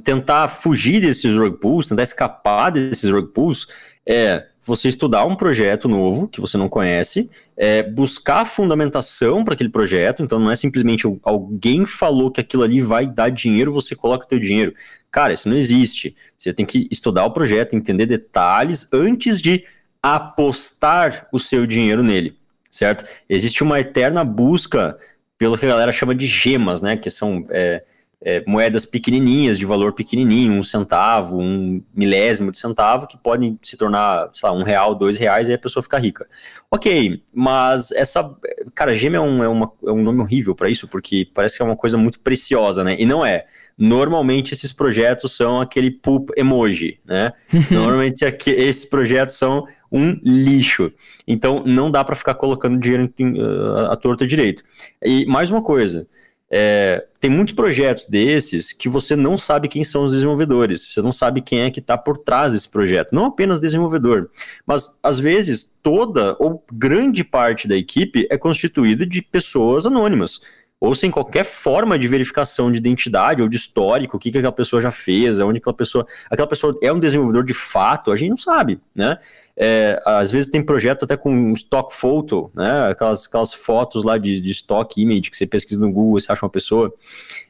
tentar 0.03 0.49
fugir 0.49 1.01
desses 1.01 1.35
rug 1.37 1.59
pulls, 1.59 1.89
tentar 1.89 2.03
escapar 2.03 2.71
desses 2.71 3.09
rug 3.11 3.29
pulls, 3.33 3.67
é 4.07 4.47
você 4.65 4.89
estudar 4.89 5.25
um 5.25 5.35
projeto 5.35 5.89
novo 5.89 6.29
que 6.29 6.41
você 6.41 6.57
não 6.57 6.69
conhece, 6.69 7.29
é, 7.57 7.83
buscar 7.83 8.45
fundamentação 8.45 9.45
para 9.45 9.55
aquele 9.55 9.69
projeto, 9.69 10.23
então 10.23 10.39
não 10.39 10.51
é 10.51 10.55
simplesmente 10.55 11.05
alguém 11.23 11.85
falou 11.85 12.31
que 12.31 12.41
aquilo 12.41 12.63
ali 12.63 12.81
vai 12.81 13.07
dar 13.07 13.29
dinheiro, 13.29 13.73
você 13.73 13.95
coloca 13.97 14.27
teu 14.27 14.39
dinheiro. 14.39 14.73
Cara, 15.11 15.33
isso 15.33 15.49
não 15.49 15.57
existe. 15.57 16.17
Você 16.39 16.53
tem 16.53 16.65
que 16.65 16.89
estudar 16.91 17.25
o 17.25 17.33
projeto, 17.33 17.77
entender 17.77 18.07
detalhes 18.07 18.89
antes 18.93 19.43
de 19.43 19.65
apostar 20.03 21.29
o 21.33 21.39
seu 21.39 21.67
dinheiro 21.67 22.03
nele, 22.03 22.37
certo? 22.71 23.05
Existe 23.29 23.63
uma 23.63 23.79
eterna 23.79 24.25
busca 24.25 24.97
pelo 25.37 25.59
que 25.59 25.67
a 25.67 25.69
galera 25.69 25.93
chama 25.93 26.15
de 26.15 26.27
gemas, 26.27 26.81
né? 26.81 26.97
Que 26.97 27.11
são 27.11 27.45
é, 27.51 27.85
é, 28.25 28.43
moedas 28.47 28.87
pequenininhas, 28.87 29.59
de 29.59 29.67
valor 29.67 29.93
pequenininho, 29.93 30.53
um 30.53 30.63
centavo, 30.63 31.39
um 31.39 31.83
milésimo 31.95 32.53
de 32.53 32.59
centavo, 32.59 33.07
que 33.07 33.19
podem 33.19 33.59
se 33.63 33.77
tornar, 33.77 34.31
sei 34.33 34.49
lá, 34.49 34.55
um 34.55 34.63
real, 34.63 34.95
dois 34.95 35.19
reais, 35.19 35.49
e 35.49 35.53
a 35.53 35.59
pessoa 35.59 35.83
fica 35.83 35.99
rica. 35.99 36.27
Ok, 36.71 37.21
mas 37.35 37.91
essa. 37.93 38.35
Cara, 38.75 38.95
gema 38.95 39.17
é 39.17 39.21
um, 39.21 39.43
é 39.43 39.49
uma, 39.49 39.71
é 39.87 39.91
um 39.91 40.03
nome 40.03 40.21
horrível 40.21 40.55
para 40.55 40.71
isso, 40.71 40.87
porque 40.87 41.29
parece 41.35 41.57
que 41.57 41.63
é 41.63 41.67
uma 41.67 41.77
coisa 41.77 41.99
muito 41.99 42.21
preciosa, 42.21 42.85
né? 42.85 42.97
E 42.99 43.05
não 43.05 43.27
é. 43.27 43.45
Normalmente 43.77 44.53
esses 44.53 44.73
projetos 44.73 45.37
são 45.37 45.61
aquele 45.61 45.91
poop 45.91 46.33
emoji, 46.37 47.01
né? 47.05 47.33
Normalmente 47.71 48.25
aqui, 48.25 48.51
esses 48.51 48.85
projetos 48.85 49.35
são 49.35 49.67
um 49.91 50.19
lixo. 50.23 50.93
Então 51.27 51.65
não 51.67 51.91
dá 51.91 52.05
para 52.05 52.15
ficar 52.15 52.35
colocando 52.35 52.79
dinheiro 52.79 53.13
uh, 53.21 53.91
à 53.91 53.97
torta 53.97 54.27
direito. 54.27 54.63
E 55.03 55.27
mais 55.27 55.51
uma 55.51 55.63
coisa. 55.63 56.07
É, 56.55 57.07
tem 57.19 57.31
muitos 57.31 57.55
projetos 57.55 58.05
desses 58.05 58.75
que 58.75 58.87
você 58.87 59.17
não 59.17 59.39
sabe 59.39 59.69
quem 59.69 59.83
são 59.83 60.05
os 60.05 60.13
desenvolvedores, 60.13 60.93
você 60.93 61.01
não 61.01 61.11
sabe 61.11 61.41
quem 61.41 61.61
é 61.61 61.71
que 61.71 61.81
está 61.81 61.97
por 61.97 62.19
trás 62.19 62.53
desse 62.53 62.69
projeto, 62.69 63.15
não 63.15 63.25
apenas 63.25 63.59
desenvolvedor, 63.59 64.29
mas 64.67 64.99
às 65.03 65.19
vezes 65.19 65.75
toda 65.83 66.37
ou 66.39 66.63
grande 66.71 67.25
parte 67.25 67.67
da 67.67 67.75
equipe 67.75 68.27
é 68.31 68.37
constituída 68.37 69.07
de 69.07 69.23
pessoas 69.23 69.87
anônimas 69.87 70.43
ou 70.83 70.97
sem 70.97 71.13
qualquer 71.13 71.45
forma 71.45 71.97
de 71.97 72.09
verificação 72.09 72.73
de 72.73 72.79
identidade 72.79 73.41
ou 73.41 73.49
de 73.49 73.57
histórico, 73.57 74.17
o 74.17 74.21
que, 74.21 74.33
que 74.33 74.39
aquela 74.39 74.53
pessoa 74.53 74.83
já 74.83 74.91
fez, 74.91 75.39
onde 75.39 75.59
aquela 75.59 75.73
pessoa. 75.73 76.05
Aquela 76.29 76.49
pessoa 76.49 76.77
é 76.83 76.93
um 76.93 76.99
desenvolvedor 76.99 77.45
de 77.45 77.55
fato, 77.55 78.11
a 78.11 78.17
gente 78.17 78.31
não 78.31 78.37
sabe, 78.37 78.81
né? 78.93 79.17
É, 79.57 80.03
às 80.05 80.33
vezes 80.33 80.51
tem 80.51 80.61
projeto 80.61 81.05
até 81.05 81.17
com 81.17 81.53
stock 81.53 81.95
photo, 81.95 82.51
né? 82.53 82.91
Aquelas, 82.91 83.29
aquelas 83.29 83.55
fotos 83.55 84.03
lá 84.03 84.19
de, 84.19 84.41
de 84.41 84.51
stock 84.51 85.01
image 85.01 85.31
que 85.31 85.37
você 85.37 85.47
pesquisa 85.47 85.81
no 85.81 85.93
Google 85.93 86.19
e 86.19 86.21
você 86.21 86.33
acha 86.33 86.45
uma 86.45 86.51
pessoa. 86.51 86.93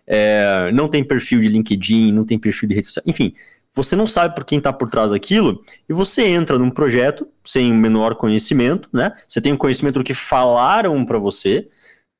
É, 0.07 0.71
não 0.75 0.87
tem 0.87 1.03
perfil 1.03 1.41
de 1.41 1.49
LinkedIn, 1.49 2.13
não 2.13 2.25
tem 2.25 2.39
perfil 2.39 2.69
de 2.69 2.75
rede 2.75 2.89
social, 2.89 3.05
enfim. 3.07 3.33
Você 3.73 3.97
não 3.97 4.07
sabe 4.07 4.35
por 4.35 4.45
quem 4.45 4.59
está 4.59 4.71
por 4.71 4.91
trás 4.91 5.13
daquilo 5.13 5.65
e 5.89 5.95
você 5.95 6.27
entra 6.27 6.59
num 6.59 6.71
projeto 6.71 7.27
sem 7.43 7.73
o 7.73 7.75
menor 7.75 8.15
conhecimento, 8.15 8.91
né? 8.93 9.11
Você 9.27 9.41
tem 9.41 9.53
o 9.53 9.55
um 9.55 9.59
conhecimento 9.59 10.01
do 10.01 10.05
que 10.05 10.13
falaram 10.13 11.03
para 11.07 11.17
você, 11.17 11.67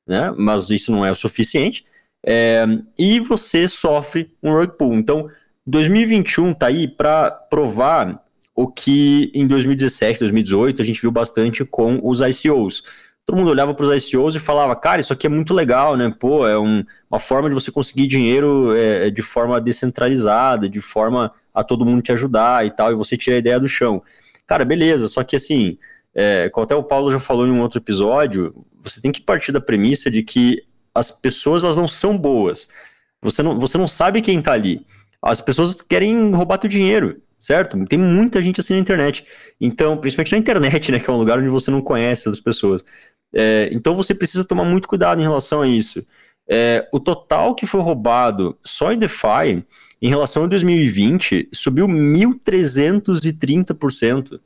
né? 0.07 0.33
Mas 0.37 0.69
isso 0.69 0.91
não 0.91 1.05
é 1.05 1.11
o 1.11 1.15
suficiente. 1.15 1.85
É, 2.25 2.65
e 2.97 3.19
você 3.19 3.67
sofre 3.67 4.31
um 4.41 4.53
rug 4.53 4.77
pull. 4.77 4.93
Então, 4.95 5.29
2021 5.65 6.53
tá 6.53 6.67
aí 6.67 6.87
para 6.87 7.31
provar 7.31 8.21
o 8.55 8.67
que 8.67 9.31
em 9.33 9.47
2017, 9.47 10.19
2018 10.19 10.81
a 10.81 10.85
gente 10.85 11.01
viu 11.01 11.11
bastante 11.11 11.65
com 11.65 11.99
os 12.03 12.21
ICOs. 12.21 12.83
Todo 13.25 13.37
mundo 13.37 13.49
olhava 13.49 13.73
para 13.73 13.85
os 13.85 14.07
ICOs 14.07 14.35
e 14.35 14.39
falava, 14.39 14.75
cara, 14.75 14.99
isso 14.99 15.13
aqui 15.13 15.27
é 15.27 15.29
muito 15.29 15.53
legal, 15.53 15.95
né? 15.95 16.13
Pô, 16.19 16.45
é 16.47 16.59
um, 16.59 16.83
uma 17.09 17.19
forma 17.19 17.49
de 17.49 17.55
você 17.55 17.71
conseguir 17.71 18.05
dinheiro 18.05 18.75
é, 18.75 19.09
de 19.09 19.21
forma 19.21 19.59
descentralizada, 19.61 20.67
de 20.67 20.81
forma 20.81 21.31
a 21.53 21.63
todo 21.63 21.85
mundo 21.85 22.01
te 22.01 22.11
ajudar 22.11 22.65
e 22.65 22.71
tal, 22.71 22.91
e 22.91 22.95
você 22.95 23.15
tira 23.15 23.37
a 23.37 23.39
ideia 23.39 23.59
do 23.59 23.67
chão. 23.67 24.03
Cara, 24.45 24.65
beleza, 24.65 25.07
só 25.07 25.23
que 25.23 25.35
assim, 25.37 25.77
é, 26.15 26.49
como 26.49 26.63
até 26.63 26.75
o 26.75 26.83
Paulo 26.83 27.11
já 27.11 27.19
falou 27.19 27.47
em 27.47 27.51
um 27.51 27.61
outro 27.61 27.79
episódio, 27.79 28.65
você 28.79 29.01
tem 29.01 29.11
que 29.11 29.21
partir 29.21 29.51
da 29.51 29.61
premissa 29.61 30.11
de 30.11 30.23
que 30.23 30.63
as 30.93 31.09
pessoas 31.09 31.63
elas 31.63 31.75
não 31.75 31.87
são 31.87 32.15
boas. 32.17 32.67
Você 33.21 33.41
não, 33.41 33.59
você 33.59 33.77
não 33.77 33.87
sabe 33.87 34.21
quem 34.21 34.39
está 34.39 34.53
ali. 34.53 34.85
As 35.21 35.41
pessoas 35.41 35.81
querem 35.81 36.31
roubar 36.33 36.57
teu 36.57 36.69
dinheiro, 36.69 37.21
certo? 37.39 37.83
Tem 37.85 37.97
muita 37.97 38.41
gente 38.41 38.59
assim 38.59 38.73
na 38.73 38.79
internet. 38.79 39.25
Então, 39.59 39.97
principalmente 39.97 40.33
na 40.33 40.37
internet, 40.37 40.91
né? 40.91 40.99
Que 40.99 41.09
é 41.09 41.13
um 41.13 41.17
lugar 41.17 41.39
onde 41.39 41.49
você 41.49 41.71
não 41.71 41.81
conhece 41.81 42.27
outras 42.27 42.43
pessoas. 42.43 42.85
É, 43.33 43.69
então 43.71 43.95
você 43.95 44.13
precisa 44.13 44.45
tomar 44.45 44.65
muito 44.65 44.87
cuidado 44.87 45.19
em 45.19 45.23
relação 45.23 45.63
a 45.63 45.67
isso. 45.67 46.05
É, 46.47 46.87
o 46.91 46.99
total 46.99 47.55
que 47.55 47.65
foi 47.65 47.81
roubado 47.81 48.55
só 48.63 48.91
em 48.91 48.99
DeFi, 48.99 49.65
em 50.01 50.09
relação 50.09 50.43
a 50.43 50.47
2020, 50.47 51.49
subiu 51.53 51.87
1.330%. 51.87 54.39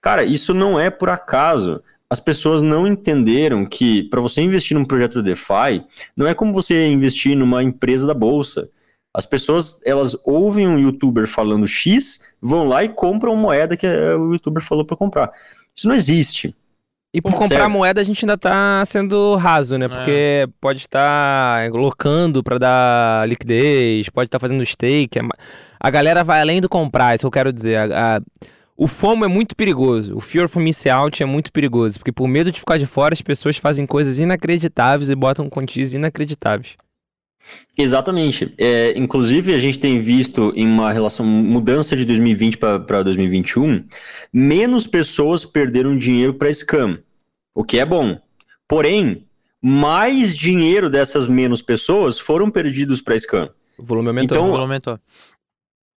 Cara, 0.00 0.24
isso 0.24 0.54
não 0.54 0.78
é 0.78 0.90
por 0.90 1.08
acaso 1.08 1.82
as 2.10 2.18
pessoas 2.18 2.60
não 2.60 2.88
entenderam 2.88 3.64
que 3.64 4.02
para 4.04 4.20
você 4.20 4.42
investir 4.42 4.76
num 4.76 4.84
projeto 4.84 5.22
DeFi, 5.22 5.84
não 6.16 6.26
é 6.26 6.34
como 6.34 6.52
você 6.52 6.88
investir 6.88 7.36
numa 7.36 7.62
empresa 7.62 8.04
da 8.04 8.12
bolsa. 8.12 8.68
As 9.14 9.24
pessoas, 9.24 9.80
elas 9.84 10.16
ouvem 10.24 10.66
um 10.66 10.76
youtuber 10.76 11.28
falando 11.28 11.68
X, 11.68 12.34
vão 12.42 12.66
lá 12.66 12.82
e 12.82 12.88
compram 12.88 13.36
moeda 13.36 13.76
que 13.76 13.86
o 13.86 14.32
youtuber 14.32 14.60
falou 14.60 14.84
para 14.84 14.96
comprar. 14.96 15.30
Isso 15.74 15.86
não 15.86 15.94
existe. 15.94 16.54
E 17.14 17.20
por 17.20 17.32
comprar 17.32 17.48
certo. 17.48 17.70
moeda 17.70 18.00
a 18.00 18.04
gente 18.04 18.24
ainda 18.24 18.38
tá 18.38 18.84
sendo 18.84 19.36
raso, 19.36 19.78
né? 19.78 19.88
Porque 19.88 20.10
é. 20.10 20.48
pode 20.60 20.80
estar 20.80 21.70
locando 21.70 22.42
para 22.42 22.58
dar 22.58 23.28
liquidez, 23.28 24.08
pode 24.08 24.28
estar 24.28 24.38
fazendo 24.38 24.64
stake. 24.64 25.18
É 25.18 25.22
a 25.78 25.90
galera 25.90 26.22
vai 26.22 26.40
além 26.40 26.60
do 26.60 26.68
comprar, 26.68 27.14
isso 27.14 27.26
eu 27.26 27.30
quero 27.30 27.52
dizer. 27.52 27.76
A, 27.76 28.16
a 28.16 28.20
o 28.80 28.86
FOMO 28.86 29.26
é 29.26 29.28
muito 29.28 29.54
perigoso. 29.54 30.16
O 30.16 30.20
Fear 30.20 30.46
of 30.46 30.58
Missing 30.58 30.88
Out 30.88 31.22
é 31.22 31.26
muito 31.26 31.52
perigoso. 31.52 31.98
Porque 31.98 32.10
por 32.10 32.26
medo 32.26 32.50
de 32.50 32.58
ficar 32.58 32.78
de 32.78 32.86
fora, 32.86 33.12
as 33.12 33.20
pessoas 33.20 33.58
fazem 33.58 33.84
coisas 33.84 34.18
inacreditáveis 34.18 35.10
e 35.10 35.14
botam 35.14 35.50
quantias 35.50 35.92
inacreditáveis. 35.92 36.78
Exatamente. 37.76 38.54
É, 38.56 38.98
inclusive, 38.98 39.52
a 39.52 39.58
gente 39.58 39.78
tem 39.78 40.00
visto 40.00 40.50
em 40.56 40.66
uma 40.66 40.90
relação 40.92 41.26
mudança 41.26 41.94
de 41.94 42.06
2020 42.06 42.56
para 42.56 43.02
2021, 43.02 43.84
menos 44.32 44.86
pessoas 44.86 45.44
perderam 45.44 45.98
dinheiro 45.98 46.32
para 46.32 46.50
scam, 46.50 47.00
o 47.54 47.62
que 47.62 47.78
é 47.78 47.84
bom. 47.84 48.18
Porém, 48.66 49.26
mais 49.60 50.34
dinheiro 50.34 50.88
dessas 50.88 51.28
menos 51.28 51.60
pessoas 51.60 52.18
foram 52.18 52.50
perdidos 52.50 53.02
para 53.02 53.18
scam. 53.18 53.50
O 53.76 53.84
volume 53.84 54.08
aumentou. 54.08 54.36
Então, 54.36 54.44
o 54.44 54.52
volume 54.52 54.64
aumentou. 54.64 54.98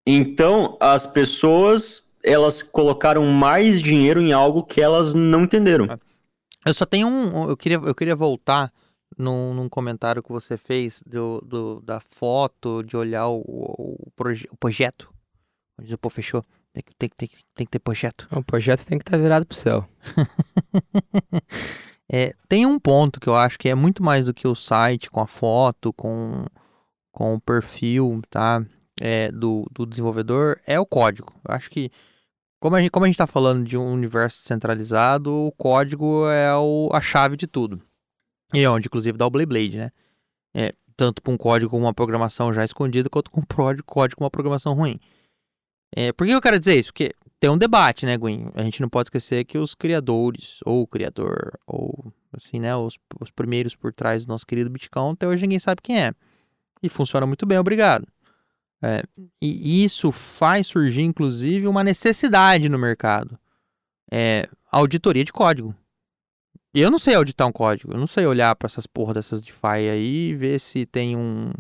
Então, 0.06 0.76
as 0.82 1.08
pessoas 1.08 2.03
elas 2.24 2.64
colocaram 2.64 3.26
mais 3.26 3.82
dinheiro 3.82 4.22
em 4.22 4.32
algo 4.32 4.64
que 4.64 4.82
elas 4.82 5.14
não 5.14 5.44
entenderam. 5.44 6.00
Eu 6.66 6.74
só 6.74 6.86
tenho 6.86 7.08
um. 7.08 7.50
Eu 7.50 7.58
queria, 7.58 7.78
eu 7.78 7.94
queria 7.94 8.16
voltar 8.16 8.72
num, 9.18 9.54
num 9.54 9.68
comentário 9.68 10.24
que 10.24 10.32
você 10.32 10.58
fez 10.58 11.04
do, 11.06 11.42
do, 11.42 11.82
da 11.82 12.00
foto, 12.00 12.82
de 12.84 12.96
olhar 12.96 13.28
o, 13.28 13.42
o, 13.42 14.12
proje, 14.16 14.48
o 14.50 14.56
projeto. 14.56 15.14
Onde 15.80 15.98
pô, 15.98 16.10
fechou. 16.10 16.44
Tem 16.72 16.84
que, 16.84 16.96
tem, 16.96 17.10
tem, 17.10 17.30
tem 17.54 17.66
que 17.66 17.72
ter 17.72 17.80
projeto. 17.80 18.28
O 18.32 18.44
projeto 18.44 18.86
tem 18.86 18.98
que 18.98 19.04
estar 19.04 19.18
tá 19.18 19.22
virado 19.22 19.46
pro 19.46 19.58
céu. 19.58 19.88
é, 22.10 22.34
tem 22.48 22.66
um 22.66 22.80
ponto 22.80 23.20
que 23.20 23.28
eu 23.28 23.36
acho 23.36 23.60
que 23.60 23.70
é 23.70 23.76
muito 23.76 24.02
mais 24.02 24.26
do 24.26 24.34
que 24.34 24.48
o 24.48 24.56
site 24.56 25.12
com 25.12 25.20
a 25.20 25.28
foto, 25.28 25.94
com, 25.94 26.46
com 27.12 27.36
o 27.36 27.42
perfil, 27.42 28.22
tá? 28.30 28.66
É, 29.00 29.32
do, 29.32 29.68
do 29.72 29.86
desenvolvedor, 29.86 30.60
é 30.66 30.80
o 30.80 30.86
código. 30.86 31.34
Eu 31.48 31.54
acho 31.54 31.70
que 31.70 31.92
como 32.64 32.78
a 32.78 32.80
gente 32.80 32.92
como 32.92 33.06
a 33.06 33.10
está 33.10 33.28
falando 33.28 33.66
de 33.66 33.78
um 33.78 33.92
universo 33.92 34.38
centralizado, 34.38 35.30
o 35.30 35.52
código 35.52 36.26
é 36.30 36.56
o, 36.56 36.90
a 36.94 37.02
chave 37.02 37.36
de 37.36 37.46
tudo. 37.46 37.82
E 38.54 38.62
é 38.62 38.70
onde, 38.70 38.88
inclusive, 38.88 39.18
dá 39.18 39.28
o 39.28 39.30
Blade 39.30 39.48
Blade, 39.48 39.78
né? 39.78 39.92
É, 40.54 40.74
tanto 40.96 41.22
para 41.22 41.34
um 41.34 41.36
código 41.36 41.72
com 41.72 41.78
uma 41.78 41.94
programação 41.94 42.54
já 42.54 42.64
escondida, 42.64 43.10
quanto 43.10 43.30
com 43.30 43.42
um 43.42 43.44
código 43.86 44.16
com 44.18 44.24
uma 44.24 44.32
programação 44.32 44.74
ruim. 44.74 44.98
É, 45.94 46.14
por 46.14 46.26
que 46.26 46.32
eu 46.32 46.40
quero 46.40 46.58
dizer 46.58 46.80
isso? 46.80 46.94
Porque 46.94 47.14
tem 47.38 47.50
um 47.50 47.58
debate, 47.58 48.06
né, 48.06 48.18
Gwen? 48.18 48.50
A 48.54 48.64
gente 48.64 48.82
não 48.82 48.88
pode 48.88 49.08
esquecer 49.08 49.44
que 49.44 49.58
os 49.58 49.76
criadores, 49.76 50.60
ou 50.66 50.84
o 50.84 50.88
criador, 50.88 51.60
ou 51.68 52.14
assim, 52.32 52.62
né, 52.62 52.74
os, 52.78 52.98
os 53.20 53.30
primeiros 53.30 53.76
por 53.76 53.92
trás 53.92 54.26
do 54.26 54.30
nosso 54.30 54.48
querido 54.48 54.70
Bitcoin, 54.70 55.12
até 55.12 55.28
hoje 55.28 55.42
ninguém 55.42 55.60
sabe 55.60 55.82
quem 55.82 56.02
é. 56.02 56.14
E 56.82 56.88
funciona 56.88 57.28
muito 57.28 57.46
bem, 57.46 57.58
obrigado. 57.58 58.08
É, 58.84 59.02
e 59.42 59.86
isso 59.86 60.12
faz 60.12 60.68
surgir, 60.68 61.04
inclusive, 61.04 61.68
uma 61.68 61.86
necessidade 61.86 62.68
no 62.68 62.78
mercado. 62.78 63.40
É 64.12 64.50
auditoria 64.70 65.24
de 65.24 65.32
código. 65.32 65.74
Eu 66.74 66.92
não 66.92 67.00
sei 67.00 67.16
auditar 67.16 67.48
um 67.48 67.52
código. 67.52 67.94
Eu 67.94 68.00
não 68.00 68.08
sei 68.08 68.26
olhar 68.26 68.54
para 68.56 68.66
essas 68.66 68.86
porra 68.86 69.14
dessas 69.14 69.42
DeFi 69.42 69.90
aí 69.90 70.30
e 70.30 70.36
ver 70.36 70.60
se 70.60 70.86
tem 70.86 71.16
um, 71.16 71.52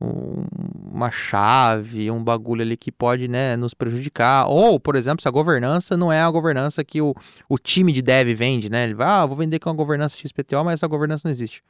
um, 0.00 0.44
uma 0.92 1.10
chave, 1.10 2.10
um 2.10 2.22
bagulho 2.22 2.60
ali 2.60 2.76
que 2.76 2.92
pode 2.92 3.26
né, 3.26 3.56
nos 3.56 3.72
prejudicar. 3.72 4.46
Ou, 4.46 4.78
por 4.78 4.96
exemplo, 4.96 5.22
se 5.22 5.28
a 5.28 5.30
governança 5.30 5.96
não 5.96 6.12
é 6.12 6.20
a 6.20 6.30
governança 6.30 6.84
que 6.84 7.00
o, 7.00 7.14
o 7.48 7.58
time 7.58 7.90
de 7.90 8.02
dev 8.02 8.34
vende, 8.34 8.68
né? 8.68 8.84
Ele 8.84 8.94
vai, 8.94 9.06
ah, 9.06 9.24
vou 9.24 9.36
vender 9.36 9.60
com 9.60 9.70
a 9.70 9.74
governança 9.74 10.16
XPTO, 10.16 10.62
mas 10.64 10.74
essa 10.74 10.86
governança 10.86 11.26
não 11.26 11.30
existe. 11.30 11.62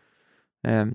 É, 0.64 0.88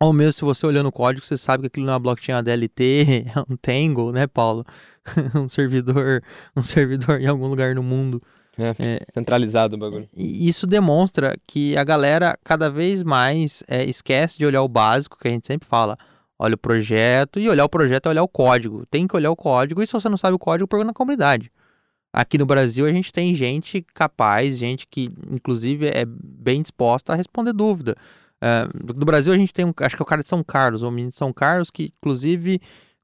ou 0.00 0.12
mesmo 0.14 0.32
se 0.32 0.40
você 0.40 0.66
olhando 0.66 0.86
o 0.86 0.92
código, 0.92 1.26
você 1.26 1.36
sabe 1.36 1.62
que 1.62 1.66
aquilo 1.66 1.86
não 1.86 1.92
é 1.92 1.96
uma 1.96 2.00
blockchain 2.00 2.36
ADLT, 2.36 3.26
é 3.36 3.40
um 3.40 3.56
Tangle, 3.56 4.12
né, 4.12 4.26
Paulo? 4.26 4.64
um 5.36 5.48
servidor, 5.48 6.22
um 6.56 6.62
servidor 6.62 7.20
em 7.20 7.26
algum 7.26 7.46
lugar 7.46 7.74
no 7.74 7.82
mundo. 7.82 8.22
É, 8.58 8.74
é, 8.78 9.00
centralizado 9.12 9.76
o 9.76 9.78
bagulho. 9.78 10.08
E 10.16 10.48
isso 10.48 10.66
demonstra 10.66 11.36
que 11.46 11.76
a 11.76 11.84
galera 11.84 12.38
cada 12.42 12.70
vez 12.70 13.02
mais 13.02 13.62
é, 13.68 13.84
esquece 13.84 14.38
de 14.38 14.46
olhar 14.46 14.62
o 14.62 14.68
básico, 14.68 15.18
que 15.18 15.28
a 15.28 15.30
gente 15.30 15.46
sempre 15.46 15.68
fala. 15.68 15.96
Olha 16.38 16.54
o 16.54 16.58
projeto, 16.58 17.38
e 17.38 17.50
olhar 17.50 17.64
o 17.64 17.68
projeto 17.68 18.06
é 18.06 18.08
olhar 18.08 18.22
o 18.22 18.28
código. 18.28 18.86
Tem 18.90 19.06
que 19.06 19.14
olhar 19.14 19.30
o 19.30 19.36
código, 19.36 19.82
e 19.82 19.86
se 19.86 19.92
você 19.92 20.08
não 20.08 20.16
sabe 20.16 20.34
o 20.34 20.38
código, 20.38 20.66
pergunta 20.66 20.86
na 20.86 20.94
comunidade. 20.94 21.52
Aqui 22.12 22.38
no 22.38 22.46
Brasil 22.46 22.86
a 22.86 22.92
gente 22.92 23.12
tem 23.12 23.34
gente 23.34 23.84
capaz, 23.94 24.58
gente 24.58 24.86
que 24.86 25.10
inclusive 25.30 25.86
é 25.86 26.04
bem 26.06 26.62
disposta 26.62 27.12
a 27.12 27.16
responder 27.16 27.52
dúvida. 27.52 27.94
Uh, 28.42 28.94
do 28.94 29.04
Brasil 29.04 29.32
a 29.32 29.36
gente 29.36 29.52
tem 29.52 29.64
um, 29.64 29.72
acho 29.80 29.96
que 29.96 30.02
é 30.02 30.04
o 30.04 30.06
cara 30.06 30.22
de 30.22 30.28
São 30.28 30.42
Carlos, 30.42 30.82
o 30.82 30.90
menino 30.90 31.10
de 31.10 31.16
São 31.18 31.32
Carlos, 31.32 31.70
que 31.70 31.92
inclusive 31.98 32.60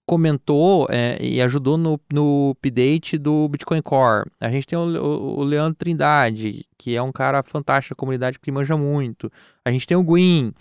comentou 0.07 0.87
é, 0.89 1.19
e 1.21 1.43
ajudou 1.43 1.77
no, 1.77 2.01
no 2.13 2.51
update 2.51 3.19
do 3.19 3.49
Bitcoin 3.49 3.83
Core. 3.83 4.31
A 4.41 4.51
gente 4.51 4.67
tem 4.67 4.79
o, 4.79 4.83
o, 4.83 5.43
Leandro 5.43 5.75
Trindade, 5.75 6.65
que 6.79 6.95
é 6.95 7.03
um 7.03 7.11
cara 7.11 7.43
fantástico 7.43 7.95
da 7.95 7.99
comunidade 7.99 8.39
que 8.39 8.53
manja 8.53 8.77
muito. 8.77 9.31
A 9.65 9.71
gente 9.71 9.87
tem 9.87 9.97
o 9.97 10.05
Gwyn. 10.05 10.53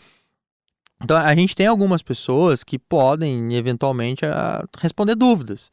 Então 1.04 1.16
a 1.16 1.36
gente 1.36 1.56
tem 1.56 1.68
algumas 1.68 2.02
pessoas 2.02 2.64
que 2.64 2.80
podem 2.80 3.56
eventualmente 3.56 4.26
a, 4.26 4.66
responder 4.80 5.14
dúvidas. 5.14 5.72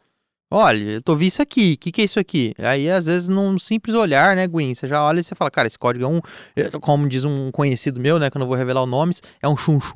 Olha, 0.54 0.82
eu 0.82 1.02
tô 1.02 1.16
vendo 1.16 1.28
isso 1.28 1.40
aqui, 1.40 1.72
o 1.72 1.78
que, 1.78 1.90
que 1.90 2.02
é 2.02 2.04
isso 2.04 2.20
aqui? 2.20 2.54
Aí, 2.58 2.90
às 2.90 3.06
vezes, 3.06 3.26
num 3.26 3.58
simples 3.58 3.94
olhar, 3.94 4.36
né, 4.36 4.46
Gwen, 4.46 4.74
você 4.74 4.86
já 4.86 5.02
olha 5.02 5.20
e 5.20 5.24
você 5.24 5.34
fala, 5.34 5.50
cara, 5.50 5.66
esse 5.66 5.78
código 5.78 6.04
é 6.04 6.08
um, 6.08 6.20
como 6.78 7.08
diz 7.08 7.24
um 7.24 7.50
conhecido 7.50 7.98
meu, 7.98 8.18
né, 8.18 8.28
que 8.28 8.36
eu 8.36 8.40
não 8.40 8.46
vou 8.46 8.56
revelar 8.56 8.82
o 8.82 8.86
nomes, 8.86 9.22
é 9.40 9.48
um 9.48 9.56
chuncho. 9.56 9.94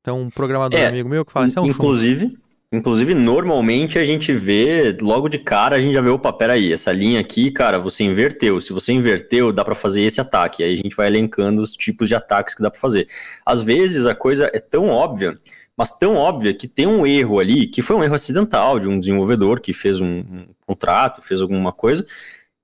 Então, 0.00 0.22
um 0.22 0.30
programador 0.30 0.80
é, 0.80 0.86
amigo 0.86 1.10
meu 1.10 1.26
que 1.26 1.30
fala, 1.30 1.46
isso 1.46 1.58
é 1.58 1.62
um 1.62 1.66
inclusive, 1.66 2.22
chuncho. 2.22 2.42
Inclusive, 2.72 3.14
normalmente 3.14 3.98
a 3.98 4.04
gente 4.04 4.32
vê, 4.32 4.96
logo 5.02 5.28
de 5.28 5.38
cara, 5.38 5.76
a 5.76 5.80
gente 5.80 5.92
já 5.92 6.00
vê, 6.00 6.08
opa, 6.08 6.32
peraí, 6.32 6.72
essa 6.72 6.90
linha 6.90 7.20
aqui, 7.20 7.50
cara, 7.50 7.78
você 7.78 8.02
inverteu. 8.02 8.58
Se 8.62 8.72
você 8.72 8.94
inverteu, 8.94 9.52
dá 9.52 9.62
para 9.62 9.74
fazer 9.74 10.00
esse 10.00 10.22
ataque. 10.22 10.64
Aí 10.64 10.72
a 10.72 10.76
gente 10.76 10.96
vai 10.96 11.06
elencando 11.06 11.60
os 11.60 11.74
tipos 11.74 12.08
de 12.08 12.14
ataques 12.14 12.54
que 12.54 12.62
dá 12.62 12.70
para 12.70 12.80
fazer. 12.80 13.06
Às 13.44 13.60
vezes 13.60 14.06
a 14.06 14.14
coisa 14.14 14.50
é 14.54 14.58
tão 14.58 14.88
óbvia 14.88 15.38
mas 15.76 15.98
tão 15.98 16.16
óbvia 16.16 16.54
que 16.54 16.68
tem 16.68 16.86
um 16.86 17.06
erro 17.06 17.38
ali, 17.38 17.66
que 17.66 17.82
foi 17.82 17.96
um 17.96 18.04
erro 18.04 18.14
acidental 18.14 18.78
de 18.78 18.88
um 18.88 18.98
desenvolvedor 18.98 19.60
que 19.60 19.72
fez 19.72 20.00
um, 20.00 20.18
um 20.20 20.46
contrato, 20.66 21.22
fez 21.22 21.40
alguma 21.40 21.72
coisa, 21.72 22.06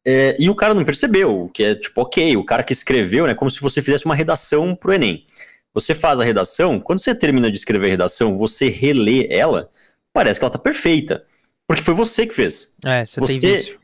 é, 0.05 0.37
e 0.39 0.49
o 0.49 0.55
cara 0.55 0.75
não 0.75 0.85
percebeu, 0.85 1.51
que 1.53 1.63
é 1.63 1.75
tipo, 1.75 2.01
ok, 2.01 2.37
o 2.37 2.45
cara 2.45 2.63
que 2.63 2.73
escreveu, 2.73 3.27
né, 3.27 3.35
como 3.35 3.51
se 3.51 3.61
você 3.61 3.83
fizesse 3.83 4.05
uma 4.07 4.15
redação 4.15 4.75
pro 4.75 4.93
Enem. 4.93 5.27
Você 5.75 5.95
faz 5.95 6.19
a 6.21 6.25
redação, 6.25 6.81
quando 6.81 6.99
você 6.99 7.15
termina 7.15 7.51
de 7.51 7.57
escrever 7.59 7.87
a 7.87 7.91
redação, 7.91 8.35
você 8.35 8.69
relê 8.69 9.27
ela, 9.31 9.71
parece 10.13 10.41
que 10.41 10.45
ela 10.45 10.51
tá 10.51 10.59
perfeita. 10.59 11.25
Porque 11.67 11.83
foi 11.83 11.95
você 11.95 12.27
que 12.27 12.35
fez. 12.35 12.77
É, 12.85 13.05
você, 13.05 13.21
você 13.21 13.41
tem 13.41 13.55
vício. 13.55 13.79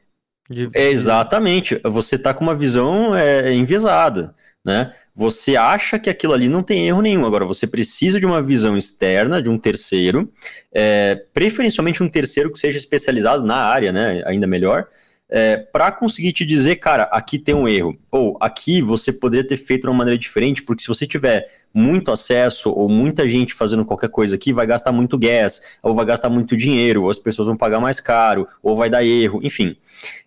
De- 0.48 0.70
É, 0.72 0.88
exatamente. 0.88 1.78
Você 1.84 2.18
tá 2.18 2.32
com 2.32 2.42
uma 2.42 2.54
visão 2.54 3.14
é, 3.14 3.54
enviesada, 3.54 4.34
né? 4.64 4.92
Você 5.14 5.56
acha 5.56 5.98
que 5.98 6.10
aquilo 6.10 6.32
ali 6.32 6.48
não 6.48 6.62
tem 6.62 6.88
erro 6.88 7.02
nenhum. 7.02 7.24
Agora, 7.24 7.44
você 7.44 7.66
precisa 7.66 8.18
de 8.18 8.26
uma 8.26 8.42
visão 8.42 8.76
externa, 8.76 9.40
de 9.42 9.50
um 9.50 9.58
terceiro, 9.58 10.32
é, 10.72 11.22
preferencialmente 11.32 12.02
um 12.02 12.08
terceiro 12.08 12.50
que 12.50 12.58
seja 12.58 12.78
especializado 12.78 13.44
na 13.44 13.56
área, 13.56 13.92
né? 13.92 14.22
Ainda 14.26 14.46
melhor, 14.46 14.88
para 15.72 15.90
conseguir 15.90 16.32
te 16.32 16.44
dizer, 16.44 16.76
cara, 16.76 17.04
aqui 17.04 17.38
tem 17.38 17.54
um 17.54 17.66
erro. 17.66 17.98
Ou 18.10 18.36
aqui 18.40 18.80
você 18.80 19.12
poderia 19.12 19.46
ter 19.46 19.56
feito 19.56 19.82
de 19.82 19.88
uma 19.88 19.96
maneira 19.96 20.18
diferente, 20.18 20.62
porque 20.62 20.82
se 20.82 20.88
você 20.88 21.06
tiver 21.06 21.48
muito 21.72 22.12
acesso 22.12 22.70
ou 22.70 22.88
muita 22.88 23.26
gente 23.26 23.52
fazendo 23.52 23.84
qualquer 23.84 24.08
coisa 24.08 24.36
aqui, 24.36 24.52
vai 24.52 24.66
gastar 24.66 24.92
muito 24.92 25.18
gas, 25.18 25.60
ou 25.82 25.92
vai 25.92 26.04
gastar 26.04 26.30
muito 26.30 26.56
dinheiro, 26.56 27.02
ou 27.02 27.10
as 27.10 27.18
pessoas 27.18 27.48
vão 27.48 27.56
pagar 27.56 27.80
mais 27.80 27.98
caro, 27.98 28.46
ou 28.62 28.76
vai 28.76 28.88
dar 28.88 29.04
erro, 29.04 29.40
enfim. 29.42 29.76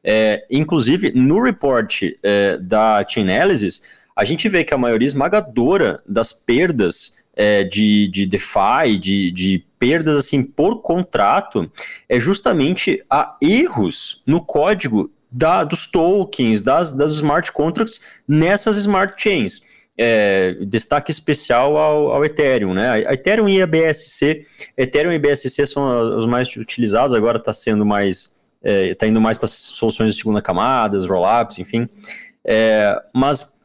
É, 0.03 0.45
inclusive, 0.51 1.11
no 1.11 1.41
report 1.41 2.01
é, 2.21 2.57
da 2.57 3.05
Chainalysis, 3.07 3.81
a 4.17 4.23
gente 4.23 4.49
vê 4.49 4.63
que 4.63 4.73
a 4.73 4.77
maioria 4.79 5.05
esmagadora 5.05 6.01
das 6.07 6.33
perdas 6.33 7.17
é, 7.35 7.63
de, 7.63 8.07
de 8.07 8.25
DeFi, 8.25 8.97
de, 8.99 9.29
de 9.29 9.63
perdas 9.77 10.17
assim 10.17 10.41
por 10.41 10.81
contrato, 10.81 11.71
é 12.09 12.19
justamente 12.19 13.03
a 13.07 13.37
erros 13.39 14.23
no 14.25 14.43
código 14.43 15.11
da, 15.31 15.63
dos 15.63 15.85
tokens, 15.85 16.61
das, 16.61 16.93
das 16.93 17.13
smart 17.13 17.51
contracts 17.51 18.01
nessas 18.27 18.77
smart 18.77 19.13
chains. 19.21 19.61
É, 19.99 20.55
destaque 20.61 21.11
especial 21.11 21.77
ao, 21.77 22.11
ao, 22.11 22.25
Ethereum, 22.25 22.73
né? 22.73 23.05
A 23.07 23.13
Ethereum 23.13 23.47
e 23.47 23.61
a 23.61 23.67
BSC, 23.67 24.45
Ethereum 24.75 25.11
e 25.11 25.19
BSC 25.19 25.65
são 25.67 26.17
os 26.17 26.25
mais 26.25 26.55
utilizados, 26.55 27.13
agora 27.13 27.37
está 27.37 27.53
sendo 27.53 27.83
mais, 27.85 28.39
está 28.63 29.05
é, 29.05 29.09
indo 29.09 29.21
mais 29.21 29.37
para 29.37 29.47
soluções 29.47 30.13
de 30.13 30.19
segunda 30.19 30.41
camada, 30.41 30.97
rollups, 30.99 31.59
enfim. 31.59 31.87
É, 32.45 32.95
mas 33.13 33.56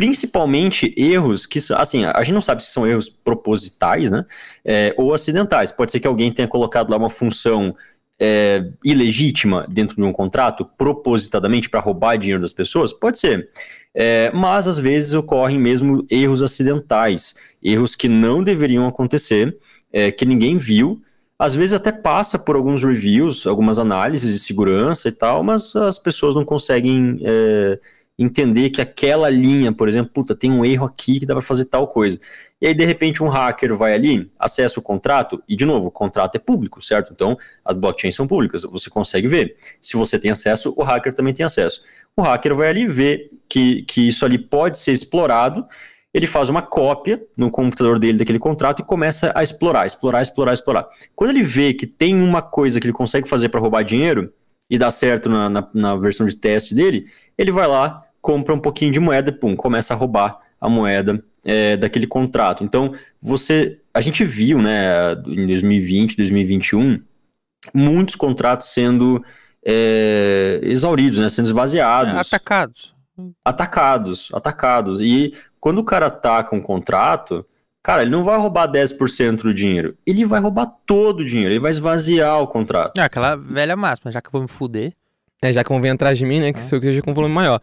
principalmente 0.00 0.94
erros 0.96 1.44
que, 1.44 1.58
assim, 1.74 2.06
a 2.06 2.22
gente 2.22 2.32
não 2.32 2.40
sabe 2.40 2.62
se 2.62 2.72
são 2.72 2.86
erros 2.86 3.06
propositais, 3.06 4.08
né, 4.08 4.24
é, 4.64 4.94
ou 4.96 5.12
acidentais. 5.12 5.70
Pode 5.70 5.92
ser 5.92 6.00
que 6.00 6.06
alguém 6.06 6.32
tenha 6.32 6.48
colocado 6.48 6.88
lá 6.88 6.96
uma 6.96 7.10
função 7.10 7.76
é, 8.18 8.64
ilegítima 8.82 9.66
dentro 9.68 9.96
de 9.96 10.02
um 10.02 10.10
contrato, 10.10 10.64
propositadamente 10.64 11.68
para 11.68 11.80
roubar 11.80 12.16
dinheiro 12.16 12.40
das 12.40 12.54
pessoas? 12.54 12.94
Pode 12.94 13.18
ser. 13.18 13.50
É, 13.94 14.32
mas 14.32 14.66
às 14.66 14.78
vezes 14.78 15.12
ocorrem 15.12 15.58
mesmo 15.58 16.06
erros 16.10 16.42
acidentais, 16.42 17.34
erros 17.62 17.94
que 17.94 18.08
não 18.08 18.42
deveriam 18.42 18.86
acontecer, 18.86 19.54
é, 19.92 20.10
que 20.10 20.24
ninguém 20.24 20.56
viu. 20.56 21.02
Às 21.38 21.54
vezes 21.54 21.74
até 21.74 21.92
passa 21.92 22.38
por 22.38 22.56
alguns 22.56 22.82
reviews, 22.82 23.46
algumas 23.46 23.78
análises 23.78 24.32
de 24.32 24.38
segurança 24.38 25.10
e 25.10 25.12
tal, 25.12 25.42
mas 25.42 25.76
as 25.76 25.98
pessoas 25.98 26.34
não 26.34 26.44
conseguem 26.46 27.20
é, 27.22 27.78
entender 28.22 28.68
que 28.68 28.82
aquela 28.82 29.30
linha, 29.30 29.72
por 29.72 29.88
exemplo, 29.88 30.12
puta, 30.12 30.34
tem 30.34 30.52
um 30.52 30.62
erro 30.62 30.84
aqui 30.84 31.18
que 31.18 31.24
dá 31.24 31.32
para 31.32 31.40
fazer 31.40 31.64
tal 31.64 31.88
coisa. 31.88 32.20
E 32.60 32.66
aí, 32.66 32.74
de 32.74 32.84
repente, 32.84 33.22
um 33.22 33.28
hacker 33.28 33.74
vai 33.74 33.94
ali, 33.94 34.30
acessa 34.38 34.78
o 34.78 34.82
contrato, 34.82 35.42
e 35.48 35.56
de 35.56 35.64
novo, 35.64 35.86
o 35.86 35.90
contrato 35.90 36.36
é 36.36 36.38
público, 36.38 36.84
certo? 36.84 37.14
Então, 37.14 37.38
as 37.64 37.78
blockchains 37.78 38.14
são 38.14 38.26
públicas, 38.26 38.62
você 38.62 38.90
consegue 38.90 39.26
ver. 39.26 39.56
Se 39.80 39.96
você 39.96 40.18
tem 40.18 40.30
acesso, 40.30 40.74
o 40.76 40.82
hacker 40.82 41.14
também 41.14 41.32
tem 41.32 41.46
acesso. 41.46 41.82
O 42.14 42.20
hacker 42.20 42.54
vai 42.54 42.68
ali 42.68 42.86
ver 42.86 43.30
que, 43.48 43.84
que 43.84 44.06
isso 44.06 44.26
ali 44.26 44.36
pode 44.36 44.78
ser 44.78 44.92
explorado, 44.92 45.66
ele 46.12 46.26
faz 46.26 46.50
uma 46.50 46.60
cópia 46.60 47.22
no 47.34 47.50
computador 47.50 47.98
dele 47.98 48.18
daquele 48.18 48.38
contrato 48.38 48.82
e 48.82 48.84
começa 48.84 49.32
a 49.34 49.42
explorar, 49.42 49.86
explorar, 49.86 50.20
explorar, 50.20 50.52
explorar. 50.52 50.88
Quando 51.16 51.30
ele 51.30 51.42
vê 51.42 51.72
que 51.72 51.86
tem 51.86 52.14
uma 52.14 52.42
coisa 52.42 52.78
que 52.78 52.86
ele 52.86 52.92
consegue 52.92 53.26
fazer 53.26 53.48
para 53.48 53.60
roubar 53.60 53.82
dinheiro, 53.82 54.30
e 54.70 54.78
dá 54.78 54.88
certo 54.90 55.28
na, 55.28 55.50
na, 55.50 55.68
na 55.74 55.96
versão 55.96 56.24
de 56.24 56.36
teste 56.36 56.74
dele, 56.74 57.06
ele 57.36 57.50
vai 57.50 57.66
lá, 57.66 58.04
compra 58.20 58.54
um 58.54 58.60
pouquinho 58.60 58.92
de 58.92 59.00
moeda 59.00 59.30
e 59.30 59.32
pum, 59.32 59.56
começa 59.56 59.94
a 59.94 59.96
roubar 59.96 60.38
a 60.60 60.68
moeda 60.68 61.22
é, 61.46 61.76
daquele 61.76 62.06
contrato. 62.06 62.62
Então, 62.62 62.94
você. 63.20 63.78
A 63.92 64.00
gente 64.00 64.24
viu, 64.24 64.60
né, 64.62 65.12
em 65.26 65.46
2020, 65.46 66.16
2021, 66.16 67.02
muitos 67.74 68.14
contratos 68.14 68.68
sendo 68.68 69.24
é, 69.64 70.60
exauridos, 70.62 71.18
né, 71.18 71.28
sendo 71.28 71.46
esvaziados. 71.46 72.14
Atacados. 72.14 72.94
Atacados, 73.44 74.30
atacados. 74.32 75.00
E 75.00 75.34
quando 75.58 75.78
o 75.78 75.84
cara 75.84 76.06
ataca 76.06 76.54
um 76.54 76.60
contrato, 76.60 77.44
cara, 77.82 78.02
ele 78.02 78.10
não 78.10 78.24
vai 78.24 78.38
roubar 78.38 78.70
10% 78.70 79.42
do 79.42 79.52
dinheiro, 79.52 79.96
ele 80.06 80.24
vai 80.24 80.40
roubar 80.40 80.66
todo 80.86 81.20
o 81.20 81.24
dinheiro, 81.24 81.52
ele 81.52 81.60
vai 81.60 81.70
esvaziar 81.70 82.40
o 82.40 82.46
contrato. 82.46 82.98
É 82.98 83.02
aquela 83.02 83.36
velha 83.36 83.76
máxima, 83.76 84.12
já 84.12 84.20
que 84.20 84.28
eu 84.28 84.32
vou 84.32 84.42
me 84.42 84.48
fuder. 84.48 84.94
É, 85.42 85.50
já 85.52 85.64
que 85.64 85.70
vão 85.70 85.80
vir 85.80 85.88
atrás 85.88 86.18
de 86.18 86.26
mim, 86.26 86.38
né, 86.38 86.52
que 86.52 86.60
é. 86.60 86.62
eu 86.62 86.80
seja 86.80 87.02
com 87.02 87.14
volume 87.14 87.34
maior. 87.34 87.60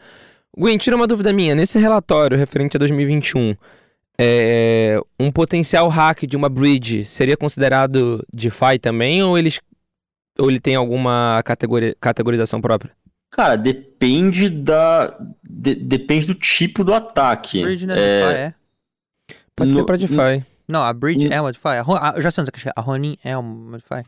Gwen, 0.58 0.78
tira 0.78 0.96
uma 0.96 1.06
dúvida 1.06 1.32
minha. 1.32 1.54
Nesse 1.54 1.78
relatório 1.78 2.36
referente 2.36 2.76
a 2.76 2.80
2021, 2.80 3.56
é, 4.18 5.00
um 5.20 5.32
potencial 5.32 5.88
hack 5.88 6.24
de 6.24 6.36
uma 6.36 6.50
bridge 6.50 7.06
seria 7.06 7.38
considerado 7.38 8.26
DeFi 8.34 8.80
também 8.82 9.22
ou 9.22 9.38
eles 9.38 9.60
ou 10.40 10.50
ele 10.50 10.60
tem 10.60 10.76
alguma 10.76 11.42
categori, 11.46 11.96
categorização 12.00 12.60
própria? 12.60 12.92
Cara, 13.30 13.56
depende 13.56 14.50
da 14.50 15.16
de, 15.44 15.76
depende 15.76 16.26
do 16.26 16.34
tipo 16.34 16.84
do 16.84 16.94
ataque. 16.94 17.62
Bridge 17.62 17.86
não 17.86 17.96
é, 17.96 18.00
é 18.00 18.20
DeFi, 18.20 18.40
é? 18.40 18.54
Pode 19.56 19.70
no, 19.70 19.76
ser 19.76 19.84
para 19.84 19.98
DeFi. 19.98 20.46
Não, 20.68 20.84
a 20.84 20.94
bridge 20.94 21.28
no, 21.28 21.34
é 21.34 21.40
uma 21.40 21.52
DeFi. 21.52 21.68
A, 21.68 22.14
eu 22.16 22.22
já 22.22 22.32
sei 22.32 22.42
onde 22.42 22.52
é 22.66 22.72
a 22.76 22.82
Ronin 22.82 23.16
é 23.24 23.38
uma 23.38 23.78
DeFi. 23.78 24.04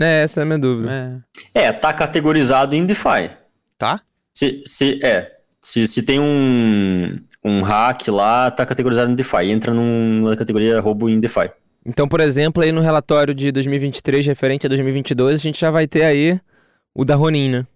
É, 0.00 0.22
essa 0.22 0.40
é 0.40 0.42
a 0.42 0.46
minha 0.46 0.58
dúvida. 0.58 1.24
É, 1.54 1.66
é 1.66 1.72
tá 1.72 1.92
categorizado 1.92 2.74
em 2.74 2.84
DeFi. 2.84 3.30
Tá? 3.78 4.00
Se, 4.34 4.62
se, 4.66 5.00
é, 5.04 5.35
se, 5.66 5.84
se 5.84 6.00
tem 6.00 6.20
um, 6.20 7.18
um 7.44 7.60
hack 7.62 8.06
lá, 8.06 8.52
tá 8.52 8.64
categorizado 8.64 9.10
em 9.10 9.16
DeFi, 9.16 9.50
entra 9.50 9.74
numa 9.74 10.36
categoria 10.36 10.78
roubo 10.78 11.08
em 11.08 11.18
DeFi. 11.18 11.50
Então, 11.84 12.06
por 12.06 12.20
exemplo, 12.20 12.62
aí 12.62 12.70
no 12.70 12.80
relatório 12.80 13.34
de 13.34 13.50
2023 13.50 14.24
referente 14.28 14.64
a 14.64 14.68
2022, 14.68 15.34
a 15.34 15.42
gente 15.42 15.58
já 15.58 15.68
vai 15.68 15.88
ter 15.88 16.04
aí 16.04 16.40
o 16.94 17.04
da 17.04 17.16
Ronin, 17.16 17.50
né? 17.50 17.66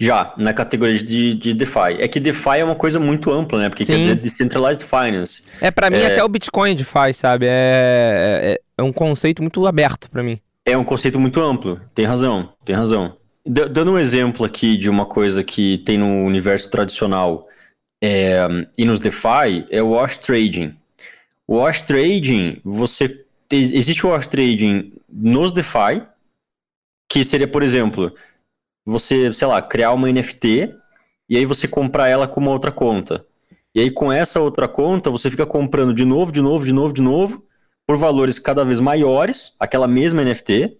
Já, 0.00 0.34
na 0.36 0.52
categoria 0.52 0.98
de, 0.98 1.34
de 1.34 1.54
DeFi. 1.54 2.00
É 2.00 2.08
que 2.08 2.18
DeFi 2.18 2.58
é 2.58 2.64
uma 2.64 2.74
coisa 2.74 2.98
muito 2.98 3.30
ampla, 3.30 3.60
né? 3.60 3.68
Porque 3.68 3.84
Sim. 3.84 3.92
quer 3.92 3.98
dizer 4.00 4.14
Decentralized 4.16 4.84
Finance. 4.84 5.44
É, 5.60 5.70
para 5.70 5.88
mim, 5.90 5.98
é... 5.98 6.06
até 6.06 6.24
o 6.24 6.28
Bitcoin 6.28 6.74
DeFi, 6.74 7.12
sabe? 7.14 7.46
É, 7.46 8.40
é, 8.42 8.60
é 8.76 8.82
um 8.82 8.92
conceito 8.92 9.42
muito 9.42 9.64
aberto 9.64 10.10
para 10.10 10.24
mim. 10.24 10.40
É 10.66 10.76
um 10.76 10.82
conceito 10.82 11.20
muito 11.20 11.40
amplo, 11.40 11.80
tem 11.94 12.04
razão, 12.04 12.52
tem 12.64 12.74
razão. 12.74 13.16
Dando 13.46 13.92
um 13.92 13.98
exemplo 13.98 14.46
aqui 14.46 14.76
de 14.76 14.88
uma 14.88 15.04
coisa 15.04 15.44
que 15.44 15.78
tem 15.78 15.98
no 15.98 16.24
universo 16.24 16.70
tradicional 16.70 17.46
é, 18.02 18.38
e 18.76 18.84
nos 18.86 19.00
DeFi, 19.00 19.66
é 19.70 19.82
o 19.82 19.90
wash 19.90 20.16
trading. 20.16 20.74
O 21.46 21.56
wash 21.56 21.82
trading, 21.82 22.60
você 22.64 23.26
existe 23.50 24.06
o 24.06 24.10
wash 24.10 24.26
trading 24.26 24.94
nos 25.08 25.52
DeFi, 25.52 26.02
que 27.06 27.22
seria, 27.22 27.46
por 27.46 27.62
exemplo, 27.62 28.14
você, 28.84 29.30
sei 29.32 29.46
lá, 29.46 29.60
criar 29.60 29.92
uma 29.92 30.10
NFT 30.10 30.74
e 31.28 31.36
aí 31.36 31.44
você 31.44 31.68
comprar 31.68 32.08
ela 32.08 32.26
com 32.26 32.40
uma 32.40 32.50
outra 32.50 32.72
conta. 32.72 33.26
E 33.74 33.80
aí 33.80 33.90
com 33.90 34.12
essa 34.12 34.40
outra 34.40 34.68
conta, 34.68 35.10
você 35.10 35.30
fica 35.30 35.44
comprando 35.44 35.92
de 35.92 36.04
novo, 36.04 36.32
de 36.32 36.40
novo, 36.40 36.64
de 36.64 36.72
novo, 36.72 36.94
de 36.94 37.02
novo, 37.02 37.44
por 37.86 37.96
valores 37.96 38.38
cada 38.38 38.64
vez 38.64 38.80
maiores, 38.80 39.54
aquela 39.58 39.86
mesma 39.86 40.24
NFT, 40.24 40.78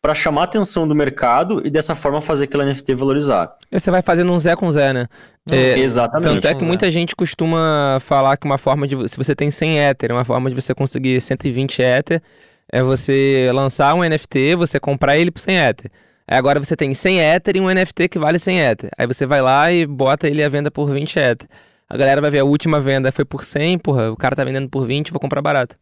para 0.00 0.14
chamar 0.14 0.42
a 0.42 0.44
atenção 0.44 0.86
do 0.86 0.94
mercado 0.94 1.60
e 1.64 1.70
dessa 1.70 1.94
forma 1.94 2.20
fazer 2.20 2.44
aquele 2.44 2.64
NFT 2.64 2.94
valorizar. 2.94 3.56
E 3.70 3.78
você 3.78 3.90
vai 3.90 4.02
fazendo 4.02 4.30
um 4.32 4.38
Zé 4.38 4.54
com 4.54 4.70
Zé, 4.70 4.92
né? 4.92 5.06
É, 5.50 5.78
Exatamente. 5.78 6.34
Tanto 6.34 6.46
é 6.48 6.54
que 6.54 6.64
muita 6.64 6.90
gente 6.90 7.16
costuma 7.16 7.98
falar 8.00 8.36
que 8.36 8.46
uma 8.46 8.58
forma 8.58 8.86
de. 8.86 9.08
Se 9.08 9.16
você 9.16 9.34
tem 9.34 9.50
100 9.50 9.78
Ether, 9.78 10.12
uma 10.12 10.24
forma 10.24 10.48
de 10.48 10.54
você 10.54 10.74
conseguir 10.74 11.20
120 11.20 11.82
Ether 11.82 12.22
é 12.70 12.82
você 12.82 13.50
lançar 13.52 13.94
um 13.94 14.02
NFT, 14.02 14.54
você 14.56 14.78
comprar 14.78 15.16
ele 15.16 15.30
por 15.30 15.40
100 15.40 15.56
Ether. 15.56 15.90
Aí 16.28 16.36
agora 16.36 16.58
você 16.58 16.76
tem 16.76 16.92
100 16.92 17.20
Ether 17.20 17.56
e 17.56 17.60
um 17.60 17.72
NFT 17.72 18.08
que 18.08 18.18
vale 18.18 18.38
100 18.38 18.60
Ether. 18.60 18.90
Aí 18.98 19.06
você 19.06 19.24
vai 19.26 19.40
lá 19.40 19.72
e 19.72 19.86
bota 19.86 20.28
ele 20.28 20.42
à 20.42 20.48
venda 20.48 20.70
por 20.70 20.90
20 20.90 21.16
Ether. 21.18 21.48
A 21.88 21.96
galera 21.96 22.20
vai 22.20 22.30
ver 22.30 22.40
a 22.40 22.44
última 22.44 22.80
venda 22.80 23.12
foi 23.12 23.24
por 23.24 23.44
100, 23.44 23.78
porra, 23.78 24.10
o 24.10 24.16
cara 24.16 24.34
tá 24.34 24.42
vendendo 24.42 24.68
por 24.68 24.84
20, 24.84 25.12
vou 25.12 25.20
comprar 25.20 25.40
barato. 25.40 25.76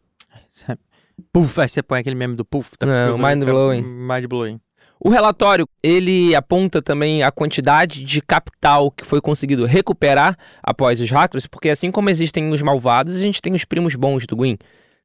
Puff, 1.33 1.61
aí 1.61 1.68
você 1.68 1.83
põe 1.83 2.00
aquele 2.00 2.16
meme 2.16 2.35
do 2.35 2.44
puff. 2.44 2.77
Tá 2.79 2.87
Não, 2.87 3.18
mind 3.18 3.44
blowing. 3.44 3.83
Mind 3.83 4.27
blowing. 4.27 4.61
O 4.98 5.11
relatório, 5.11 5.68
ele 5.83 6.35
aponta 6.35 6.81
também 6.81 7.22
a 7.22 7.31
quantidade 7.31 8.03
de 8.03 8.22
capital 8.22 8.90
que 8.90 9.05
foi 9.05 9.20
conseguido 9.20 9.66
recuperar 9.66 10.37
após 10.62 10.98
os 11.00 11.11
hackers, 11.11 11.46
porque 11.46 11.68
assim 11.68 11.90
como 11.90 12.09
existem 12.09 12.50
os 12.50 12.62
malvados, 12.62 13.16
a 13.16 13.20
gente 13.20 13.42
tem 13.42 13.53
os 13.53 13.64
primos 13.64 13.94
bons 13.96 14.27
do 14.27 14.35
Gwyn, 14.35 14.57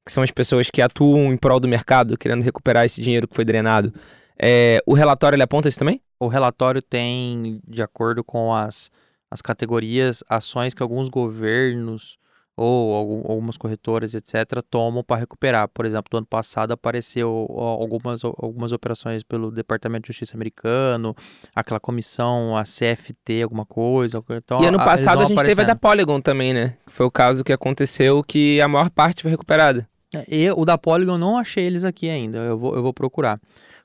que 0.06 0.12
são 0.12 0.24
as 0.24 0.32
pessoas 0.32 0.70
que 0.70 0.82
atuam 0.82 1.34
em 1.34 1.38
prol 1.38 1.60
do 1.60 1.68
mercado, 1.68 2.18
querendo 2.18 2.44
recuperar 2.44 2.86
esse 2.86 3.02
dinheiro 3.02 3.28
que 3.28 3.36
foi 3.36 3.44
drenado. 3.44 3.94
É, 4.42 4.82
o 4.86 4.94
relatório, 4.94 5.36
ele 5.36 5.44
aponta 5.44 5.68
isso 5.68 5.80
também? 5.80 6.02
O 6.18 6.28
relatório 6.28 6.82
tem, 6.82 7.60
de 7.68 7.82
acordo 7.82 8.24
com 8.24 8.54
as, 8.54 8.90
as 9.30 9.42
categorias, 9.42 10.24
ações 10.30 10.74
que 10.74 10.82
alguns 10.82 11.10
governos 11.10 12.18
ou 12.62 12.94
algum, 12.94 13.32
algumas 13.32 13.56
corretoras, 13.56 14.14
etc., 14.14 14.62
tomam 14.70 15.02
para 15.02 15.22
recuperar. 15.22 15.70
Por 15.70 15.86
exemplo, 15.86 16.10
do 16.12 16.18
ano 16.18 16.28
passado 16.28 16.74
apareceu 16.74 17.30
algumas, 17.50 18.22
algumas 18.24 18.74
operações 18.74 19.24
pelo 19.24 19.50
Departamento 19.50 20.04
de 20.04 20.08
Justiça 20.08 20.36
americano, 20.36 21.16
aquela 21.56 21.80
comissão, 21.80 22.58
a 22.58 22.64
CFT, 22.64 23.44
alguma 23.44 23.66
coisa. 23.66 24.22
Então, 24.32 24.62
e 24.62 24.66
ano 24.66 24.78
passado 24.78 25.22
a, 25.22 25.24
a 25.24 25.26
gente 25.26 25.42
teve 25.42 25.62
a 25.62 25.66
da 25.66 25.76
Polygon 25.76 26.20
também, 26.20 26.54
né? 26.54 26.76
Foi 26.86 27.06
o 27.06 27.12
caso 27.12 27.46
que 27.46 27.54
aconteceu 27.54 28.22
que 28.22 28.60
a 28.60 28.68
maior 28.68 28.90
parte 28.90 29.22
foi 29.22 29.32
recuperada. 29.32 29.88
É, 30.14 30.26
eu, 30.28 30.60
o 30.60 30.66
da 30.66 30.78
Polygon 30.78 31.18
não 31.18 31.38
achei 31.38 31.64
eles 31.64 31.86
aqui 31.86 32.10
ainda, 32.10 32.40
eu 32.40 32.58
vou, 32.58 32.76
eu 32.76 32.84
vou 32.84 32.94
procurar. 32.94 33.40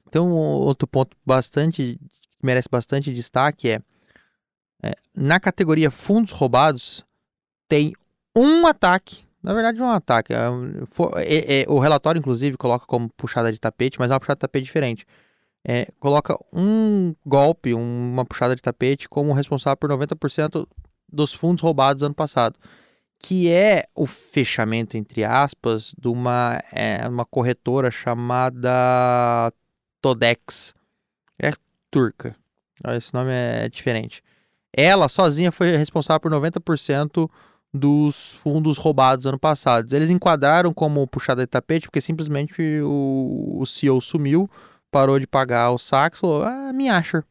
Então, 0.08 0.30
outro 0.32 0.88
ponto 0.88 1.16
bastante 1.24 1.76
que 1.76 2.00
merece 2.42 2.68
bastante 2.68 3.14
destaque 3.14 3.68
é, 3.68 3.80
é 4.82 4.94
na 5.14 5.38
categoria 5.38 5.92
fundos 5.92 6.32
roubados, 6.32 7.04
tem 7.68 7.92
um 8.36 8.66
ataque. 8.66 9.24
Na 9.42 9.52
verdade, 9.52 9.78
é 9.78 9.84
um 9.84 9.90
ataque. 9.90 10.32
É, 10.32 11.62
é, 11.62 11.66
o 11.68 11.78
relatório, 11.78 12.18
inclusive, 12.18 12.56
coloca 12.56 12.86
como 12.86 13.10
puxada 13.10 13.52
de 13.52 13.60
tapete, 13.60 13.98
mas 13.98 14.10
é 14.10 14.14
uma 14.14 14.20
puxada 14.20 14.36
de 14.36 14.40
tapete 14.40 14.64
diferente. 14.64 15.06
É, 15.62 15.88
coloca 16.00 16.38
um 16.52 17.14
golpe, 17.24 17.74
uma 17.74 18.24
puxada 18.24 18.56
de 18.56 18.62
tapete, 18.62 19.08
como 19.08 19.32
responsável 19.32 19.76
por 19.76 19.90
90% 19.90 20.66
dos 21.12 21.34
fundos 21.34 21.62
roubados 21.62 22.02
ano 22.02 22.14
passado. 22.14 22.58
Que 23.18 23.50
é 23.50 23.84
o 23.94 24.06
fechamento, 24.06 24.96
entre 24.96 25.24
aspas, 25.24 25.94
de 25.98 26.08
uma, 26.08 26.60
é, 26.72 27.06
uma 27.08 27.24
corretora 27.24 27.90
chamada 27.90 29.52
Todex. 30.00 30.74
É 31.38 31.52
turca. 31.90 32.34
Esse 32.96 33.12
nome 33.14 33.30
é 33.30 33.68
diferente. 33.68 34.22
Ela 34.72 35.08
sozinha 35.08 35.52
foi 35.52 35.76
responsável 35.76 36.20
por 36.20 36.30
90% 36.30 37.30
dos 37.74 38.34
fundos 38.34 38.78
roubados 38.78 39.26
ano 39.26 39.38
passado. 39.38 39.92
Eles 39.92 40.08
enquadraram 40.08 40.72
como 40.72 41.04
puxada 41.08 41.42
de 41.42 41.48
tapete 41.48 41.88
porque 41.88 42.00
simplesmente 42.00 42.62
o, 42.82 43.58
o 43.60 43.66
CEO 43.66 44.00
sumiu, 44.00 44.48
parou 44.92 45.18
de 45.18 45.26
pagar 45.26 45.72
os 45.72 45.82
saques, 45.82 46.20
falou, 46.20 46.44
ah, 46.44 46.72
me 46.72 46.88
acha. 46.88 47.24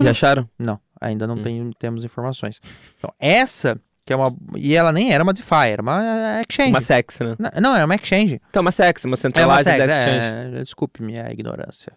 E 0.00 0.08
acharam? 0.08 0.48
Não, 0.58 0.80
ainda 1.00 1.28
não 1.28 1.36
hum. 1.36 1.42
tem, 1.42 1.70
temos 1.78 2.04
informações. 2.04 2.60
Então, 2.98 3.14
essa 3.20 3.80
que 4.04 4.12
é 4.12 4.16
uma. 4.16 4.34
E 4.56 4.74
ela 4.74 4.92
nem 4.92 5.12
era 5.12 5.22
uma 5.22 5.32
DeFi, 5.32 5.68
era 5.70 5.80
uma 5.82 6.40
exchange. 6.40 6.70
Uma 6.70 6.80
SEX, 6.80 7.20
né? 7.20 7.36
Não, 7.38 7.60
não 7.60 7.76
era 7.76 7.84
uma 7.84 7.94
exchange. 7.94 8.40
Então, 8.50 8.60
uma 8.60 8.72
SEX, 8.72 9.04
uma 9.04 9.16
centralized 9.16 9.68
é 9.68 9.74
uma 9.74 9.78
sex, 9.78 9.96
exchange. 9.96 10.56
É, 10.56 10.62
desculpe 10.62 11.02
minha 11.02 11.30
ignorância. 11.30 11.92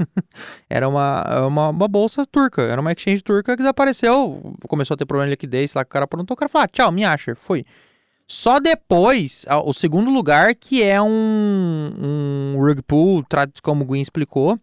era 0.70 0.88
uma, 0.88 1.46
uma, 1.46 1.68
uma, 1.68 1.88
bolsa 1.88 2.24
turca, 2.24 2.62
era 2.62 2.80
uma 2.80 2.92
exchange 2.92 3.22
turca 3.22 3.52
que 3.52 3.58
desapareceu, 3.58 4.56
começou 4.66 4.94
a 4.94 4.96
ter 4.96 5.04
problema 5.04 5.26
de 5.26 5.32
liquidez 5.32 5.74
lá 5.74 5.84
que 5.84 5.88
o 5.88 5.92
cara 5.92 6.06
aprontou, 6.06 6.34
o 6.34 6.36
cara 6.36 6.48
falou: 6.48 6.64
ah, 6.64 6.68
tchau, 6.68 6.90
me 6.90 7.04
acha, 7.04 7.34
foi. 7.34 7.64
Só 8.26 8.58
depois, 8.58 9.44
o 9.66 9.74
segundo 9.74 10.10
lugar, 10.10 10.54
que 10.54 10.82
é 10.82 11.00
um, 11.00 11.92
um 11.98 12.58
rug 12.58 12.80
pool, 12.80 13.22
como 13.62 13.84
o 13.84 13.86
Gwen 13.86 14.00
explicou, 14.00 14.58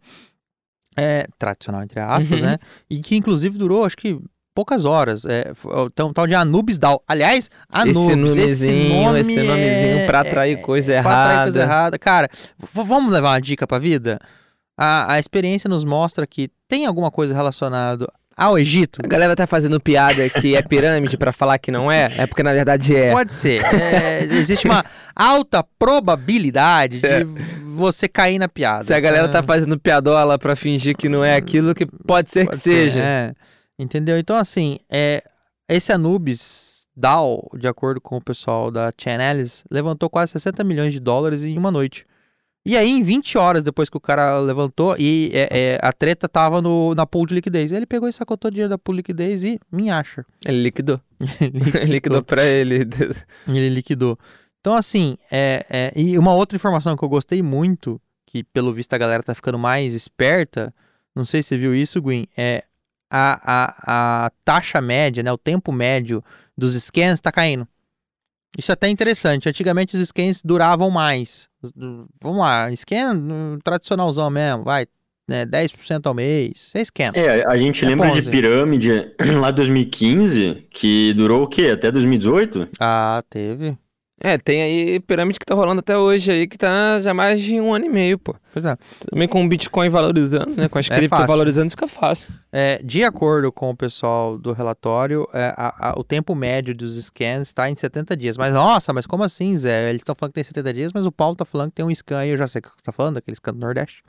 é, 0.98 1.28
tradicional, 1.38 1.84
entre 1.84 2.00
aspas, 2.00 2.41
uhum. 2.41 2.48
né? 2.48 2.58
E 2.89 3.00
que 3.02 3.15
inclusive 3.15 3.58
durou, 3.60 3.86
acho 3.86 3.96
que 3.96 4.20
poucas 4.53 4.85
horas. 4.85 5.25
É, 5.25 5.51
então, 5.85 6.13
tal 6.13 6.27
de 6.27 6.35
Anubis 6.35 6.77
DAO. 6.77 7.01
Aliás, 7.07 7.49
Anubis, 7.71 7.97
esse 7.97 8.15
nomezinho, 8.15 8.45
esse, 8.45 8.89
nome 8.89 9.19
esse 9.19 9.43
nomezinho 9.43 9.99
é, 9.99 10.05
pra 10.05 10.21
atrair 10.21 10.61
coisa 10.61 10.93
é, 10.93 10.97
errada. 10.97 11.15
Pra 11.15 11.23
atrair 11.23 11.43
coisa 11.43 11.61
errada. 11.61 11.99
Cara, 11.99 12.29
vamos 12.73 13.11
levar 13.11 13.29
uma 13.29 13.41
dica 13.41 13.65
pra 13.65 13.79
vida? 13.79 14.19
A, 14.77 15.13
a 15.13 15.19
experiência 15.19 15.69
nos 15.69 15.83
mostra 15.83 16.25
que 16.25 16.49
tem 16.67 16.85
alguma 16.85 17.11
coisa 17.11 17.33
relacionada 17.33 18.07
ao 18.35 18.57
Egito. 18.57 18.99
A 19.03 19.07
galera 19.07 19.35
tá 19.35 19.45
fazendo 19.45 19.79
piada 19.79 20.27
que 20.29 20.55
é 20.55 20.61
pirâmide 20.61 21.17
para 21.17 21.31
falar 21.31 21.59
que 21.59 21.69
não 21.69 21.91
é, 21.91 22.11
é 22.17 22.25
porque 22.25 22.41
na 22.41 22.53
verdade 22.53 22.95
é. 22.95 23.11
Pode 23.11 23.33
ser. 23.33 23.61
É, 23.63 24.23
existe 24.23 24.65
uma 24.67 24.83
alta 25.15 25.63
probabilidade 25.77 26.99
de 26.99 27.07
é. 27.07 27.23
você 27.75 28.07
cair 28.07 28.39
na 28.39 28.47
piada. 28.47 28.83
Se 28.83 28.93
a 28.93 28.99
galera 28.99 29.27
tá 29.29 29.43
fazendo 29.43 29.79
piadola 29.79 30.39
para 30.39 30.55
fingir 30.55 30.95
que 30.95 31.09
não 31.09 31.23
é 31.23 31.35
aquilo 31.35 31.75
que 31.75 31.85
pode 31.85 32.31
ser 32.31 32.45
pode 32.45 32.57
que 32.57 32.63
ser, 32.63 32.89
seja. 32.89 33.01
É. 33.01 33.33
Entendeu? 33.77 34.17
Então, 34.17 34.38
assim, 34.38 34.77
é, 34.89 35.23
esse 35.67 35.91
Anubis 35.91 36.88
DAO, 36.95 37.49
de 37.57 37.67
acordo 37.67 37.99
com 38.01 38.17
o 38.17 38.23
pessoal 38.23 38.69
da 38.69 38.93
Chainalysis, 38.97 39.63
levantou 39.71 40.10
quase 40.10 40.34
60 40.34 40.63
milhões 40.63 40.93
de 40.93 40.99
dólares 40.99 41.43
em 41.43 41.57
uma 41.57 41.71
noite. 41.71 42.05
E 42.63 42.77
aí, 42.77 42.91
em 42.91 43.01
20 43.01 43.39
horas 43.39 43.63
depois 43.63 43.89
que 43.89 43.97
o 43.97 44.01
cara 44.01 44.38
levantou, 44.39 44.95
e 44.99 45.31
é, 45.34 45.49
é, 45.51 45.79
a 45.81 45.91
treta 45.91 46.29
tava 46.29 46.62
no, 46.62 46.93
na 46.93 47.07
pool 47.07 47.25
de 47.25 47.34
liquidez. 47.34 47.71
Ele 47.71 47.88
pegou 47.88 48.07
e 48.07 48.13
sacou 48.13 48.38
todo 48.38 48.51
o 48.51 48.53
dinheiro 48.53 48.69
da 48.69 48.77
pool 48.77 48.93
de 48.93 48.97
liquidez 48.97 49.43
e 49.43 49.60
me 49.71 49.89
acha. 49.89 50.23
Ele 50.45 50.62
liquidou. 50.62 51.01
ele 51.41 51.57
liquidou, 51.57 51.84
liquidou 51.86 52.23
pra 52.23 52.45
ele. 52.45 52.88
ele 53.47 53.69
liquidou. 53.69 54.17
Então, 54.60 54.75
assim, 54.75 55.17
é, 55.31 55.65
é, 55.69 55.91
e 55.95 56.19
uma 56.19 56.34
outra 56.36 56.55
informação 56.55 56.95
que 56.95 57.03
eu 57.03 57.10
gostei 57.10 57.41
muito, 57.41 57.99
que 58.27 58.43
pelo 58.43 58.71
visto 58.71 58.93
a 58.93 58.97
galera 58.97 59.23
tá 59.23 59.34
ficando 59.34 59.57
mais 59.57 59.95
esperta, 59.95 60.71
não 61.15 61.25
sei 61.25 61.41
se 61.41 61.49
você 61.49 61.57
viu 61.57 61.73
isso, 61.73 61.99
Gwen, 61.99 62.27
é 62.38 62.63
a, 63.12 63.41
a, 63.43 64.26
a 64.26 64.32
taxa 64.45 64.80
média, 64.80 65.21
né, 65.21 65.32
o 65.32 65.38
tempo 65.38 65.71
médio 65.71 66.24
dos 66.58 66.74
scans 66.82 67.15
está 67.15 67.32
caindo. 67.32 67.67
Isso 68.58 68.71
é 68.71 68.74
até 68.74 68.88
interessante. 68.89 69.47
Antigamente 69.47 69.95
os 69.95 70.08
scans 70.08 70.41
duravam 70.43 70.89
mais. 70.89 71.50
Vamos 72.21 72.39
lá, 72.39 72.74
scan 72.76 73.60
tradicionalzão 73.63 74.30
mesmo, 74.30 74.63
vai, 74.63 74.86
né, 75.28 75.45
10% 75.45 76.06
ao 76.06 76.13
mês, 76.13 76.60
você 76.60 76.84
scan. 76.84 77.12
É, 77.13 77.45
a 77.45 77.56
gente 77.58 77.84
é 77.86 77.88
lembra 77.88 78.10
Ponzi. 78.10 78.21
de 78.24 78.30
pirâmide 78.32 79.13
lá 79.39 79.52
2015, 79.52 80.67
que 80.69 81.13
durou 81.13 81.43
o 81.43 81.47
quê? 81.47 81.67
Até 81.67 81.91
2018? 81.91 82.69
Ah, 82.80 83.24
teve. 83.30 83.78
É, 84.23 84.38
tem 84.38 84.62
aí 84.62 84.99
pirâmide 84.99 85.39
que 85.39 85.45
tá 85.45 85.55
rolando 85.55 85.79
até 85.79 85.97
hoje 85.97 86.31
aí, 86.31 86.47
que 86.47 86.55
tá 86.55 86.99
já 86.99 87.12
mais 87.12 87.41
de 87.41 87.60
um 87.60 87.73
ano 87.73 87.86
e 87.86 87.89
meio, 87.89 88.19
pô. 88.19 88.36
Pois 88.53 88.63
é. 88.63 88.77
Também 89.10 89.27
com 89.27 89.43
o 89.43 89.49
Bitcoin 89.49 89.89
valorizando, 89.89 90.55
né? 90.55 90.69
Com 90.69 90.77
as 90.77 90.91
é 90.91 90.95
cripto 90.95 91.25
valorizando, 91.25 91.71
fica 91.71 91.88
fácil. 91.88 92.31
É, 92.51 92.79
de 92.84 93.03
acordo 93.03 93.51
com 93.51 93.71
o 93.71 93.75
pessoal 93.75 94.38
do 94.38 94.53
relatório, 94.53 95.27
é, 95.34 95.51
a, 95.57 95.89
a, 95.89 95.99
o 95.99 96.03
tempo 96.03 96.36
médio 96.36 96.75
dos 96.75 97.03
scans 97.03 97.47
está 97.47 97.67
em 97.67 97.75
70 97.75 98.15
dias. 98.15 98.38
Mas, 98.38 98.53
nossa, 98.53 98.93
mas 98.93 99.07
como 99.07 99.23
assim, 99.23 99.57
Zé? 99.57 99.89
Eles 99.89 100.01
estão 100.01 100.13
falando 100.13 100.34
que 100.34 100.36
tem 100.36 100.43
70 100.43 100.73
dias, 100.73 100.91
mas 100.93 101.07
o 101.07 101.12
Paulo 101.12 101.36
tá 101.36 101.43
falando 101.43 101.69
que 101.69 101.75
tem 101.75 101.86
um 101.86 101.93
scan 101.93 102.19
aí, 102.19 102.29
eu 102.29 102.38
já 102.38 102.47
sei 102.47 102.60
o 102.60 102.62
que 102.62 102.69
você 102.69 102.84
tá 102.84 102.91
falando, 102.91 103.17
aquele 103.17 103.36
scan 103.36 103.53
do 103.53 103.60
Nordeste. 103.60 104.03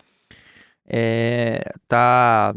É, 0.87 1.73
tá 1.89 2.55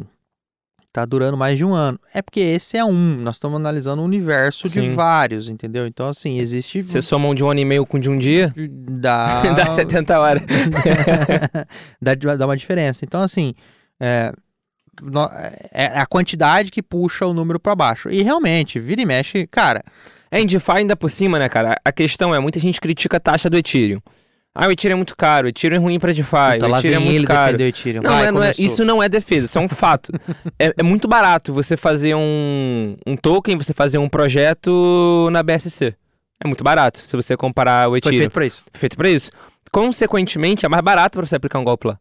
tá 0.95 1.03
durando 1.03 1.35
mais 1.35 1.57
de 1.57 1.65
um 1.65 1.73
ano. 1.73 1.99
É 2.13 2.21
porque 2.21 2.39
esse 2.39 2.77
é 2.77 2.85
um, 2.85 3.17
nós 3.17 3.35
estamos 3.35 3.57
analisando 3.57 4.01
um 4.01 4.05
universo 4.05 4.69
Sim. 4.69 4.81
de 4.81 4.89
vários, 4.91 5.49
entendeu? 5.49 5.85
Então, 5.85 6.07
assim, 6.07 6.39
existe. 6.39 6.83
Você 6.83 7.01
soma 7.01 7.27
um 7.27 7.35
de 7.35 7.43
um 7.43 7.49
ano 7.49 7.59
e 7.59 7.65
meio 7.65 7.85
com 7.85 7.99
de 7.99 8.09
um 8.09 8.17
dia? 8.17 8.53
Dá. 8.55 9.41
dá 9.51 9.71
70 9.71 10.17
horas. 10.17 10.43
dá, 12.01 12.15
dá 12.15 12.45
uma 12.45 12.55
diferença. 12.55 13.03
Então, 13.03 13.21
assim, 13.21 13.53
é, 13.99 14.31
é 15.73 15.99
a 15.99 16.05
quantidade 16.05 16.71
que 16.71 16.81
puxa 16.81 17.25
o 17.25 17.33
número 17.33 17.59
para 17.59 17.75
baixo. 17.75 18.09
E 18.09 18.23
realmente, 18.23 18.79
vira 18.79 19.01
e 19.01 19.05
mexe, 19.05 19.45
cara. 19.47 19.83
É, 20.31 20.39
em 20.39 20.45
DeFi 20.45 20.71
ainda 20.71 20.95
por 20.95 21.11
cima, 21.11 21.37
né, 21.37 21.49
cara? 21.49 21.77
A 21.83 21.91
questão 21.91 22.33
é, 22.33 22.39
muita 22.39 22.59
gente 22.59 22.79
critica 22.79 23.17
a 23.17 23.19
taxa 23.19 23.49
do 23.49 23.57
Ethereum. 23.57 23.99
Ah, 24.57 24.69
o 24.69 24.71
Ethereum 24.71 24.93
é 24.93 24.95
muito 24.95 25.17
caro, 25.17 25.47
o 25.47 25.49
Ethereum 25.49 25.75
é 25.75 25.79
ruim 25.79 25.99
para 25.99 26.13
DeFi, 26.13 26.55
então, 26.55 26.71
o 26.71 26.77
Ethereum 26.77 27.01
é 27.01 27.03
muito 27.03 27.27
caro. 27.27 27.57
O 27.57 27.61
Ethereum. 27.61 28.01
Não, 28.01 28.09
Vai, 28.09 28.31
não 28.31 28.41
é, 28.41 28.53
isso 28.57 28.85
não 28.85 29.03
é 29.03 29.09
defesa, 29.09 29.45
isso 29.45 29.57
é 29.57 29.61
um 29.61 29.67
fato. 29.67 30.13
é, 30.57 30.73
é, 30.77 30.81
muito 30.81 31.09
barato 31.09 31.51
você 31.51 31.75
fazer 31.75 32.15
um, 32.15 32.95
um 33.05 33.17
token, 33.17 33.57
você 33.57 33.73
fazer 33.73 33.97
um 33.97 34.07
projeto 34.07 35.27
na 35.29 35.43
BSC. 35.43 35.93
É 36.41 36.47
muito 36.47 36.63
barato, 36.63 36.99
se 36.99 37.13
você 37.17 37.35
comparar 37.35 37.89
o 37.89 37.97
Ethereum. 37.97 38.17
Foi 38.17 38.19
feito 38.19 38.31
para 38.31 38.45
isso. 38.45 38.63
Feito 38.71 38.95
para 38.95 39.09
isso. 39.09 39.29
Consequentemente, 39.73 40.65
é 40.65 40.69
mais 40.69 40.83
barato 40.83 41.17
para 41.17 41.25
você 41.25 41.35
aplicar 41.35 41.59
um 41.59 41.63
golpe 41.65 41.87
lá. 41.87 41.99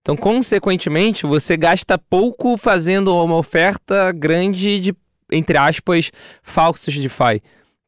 Então, 0.00 0.16
consequentemente, 0.16 1.24
você 1.24 1.56
gasta 1.56 1.96
pouco 1.96 2.56
fazendo 2.56 3.14
uma 3.14 3.36
oferta 3.36 4.10
grande 4.10 4.80
de, 4.80 4.94
entre 5.30 5.56
aspas, 5.56 6.10
falsos 6.42 6.96
DeFi. 6.96 7.40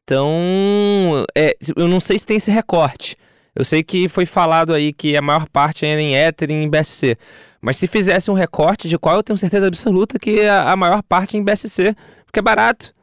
Então, 0.05 1.25
é, 1.35 1.57
eu 1.75 1.87
não 1.89 1.99
sei 1.99 2.17
se 2.17 2.25
tem 2.25 2.37
esse 2.37 2.49
recorte. 2.49 3.17
Eu 3.59 3.65
sei 3.65 3.83
que 3.83 4.07
foi 4.07 4.25
falado 4.25 4.73
aí 4.73 4.93
que 4.93 5.17
a 5.17 5.21
maior 5.21 5.45
parte 5.49 5.85
era 5.85 6.01
em 6.01 6.15
Ether 6.15 6.49
e 6.49 6.53
em 6.53 6.69
BSC. 6.69 7.17
Mas 7.59 7.75
se 7.75 7.87
fizesse 7.87 8.31
um 8.31 8.33
recorte 8.33 8.87
de 8.87 8.97
qual 8.97 9.17
eu 9.17 9.21
tenho 9.21 9.37
certeza 9.37 9.67
absoluta 9.67 10.17
que 10.17 10.47
a, 10.47 10.71
a 10.71 10.77
maior 10.77 11.03
parte 11.03 11.35
é 11.35 11.39
em 11.41 11.43
BSC, 11.43 11.93
porque 12.25 12.39
é 12.39 12.41
barato. 12.41 12.93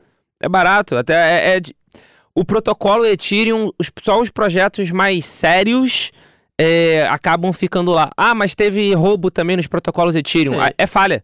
É 0.41 0.49
barato. 0.49 0.97
Até 0.97 1.13
é, 1.13 1.57
é 1.57 1.61
de... 1.61 1.77
O 2.35 2.43
protocolo 2.43 3.05
Ethereum, 3.05 3.71
os, 3.79 3.93
só 4.03 4.19
os 4.19 4.31
projetos 4.31 4.91
mais 4.91 5.27
sérios 5.27 6.11
é, 6.59 7.07
acabam 7.11 7.53
ficando 7.53 7.93
lá. 7.93 8.11
Ah, 8.17 8.35
mas 8.35 8.55
teve 8.55 8.95
roubo 8.95 9.31
também 9.31 9.59
nos 9.59 9.67
protocolos 9.67 10.17
Ethereum. 10.17 10.65
É, 10.65 10.73
é 10.79 10.87
falha. 10.87 11.23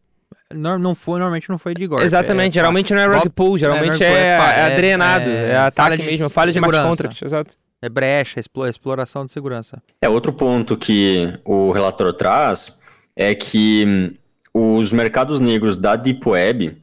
Não, 0.53 0.78
não 0.78 0.95
foi, 0.95 1.14
normalmente 1.14 1.49
não 1.49 1.57
foi 1.57 1.72
de 1.72 1.87
Gorp. 1.87 2.03
Exatamente, 2.03 2.53
é, 2.53 2.61
geralmente 2.61 2.93
não 2.93 3.01
é 3.01 3.07
rug 3.07 3.30
pull, 3.30 3.57
geralmente 3.57 4.05
é, 4.05 4.12
é, 4.12 4.72
é, 4.72 4.76
drenado, 4.76 5.30
é, 5.30 5.57
ataque 5.57 6.03
mesmo, 6.03 6.28
falha 6.28 6.53
de 6.53 6.59
smart 6.59 6.76
contract, 6.83 7.24
exato. 7.24 7.61
É 7.83 7.89
brecha, 7.89 8.41
exploração 8.41 9.26
de 9.26 9.33
segurança. 9.33 9.83
É 10.01 10.09
outro 10.09 10.33
ponto 10.33 10.76
que 10.76 11.37
o 11.45 11.72
relatório 11.72 12.12
traz 12.12 12.80
é 13.16 13.35
que 13.35 13.85
hum, 13.85 14.14
os 14.55 14.93
mercados 14.93 15.41
negros 15.41 15.76
da 15.76 15.97
Deep 15.97 16.28
Web, 16.28 16.76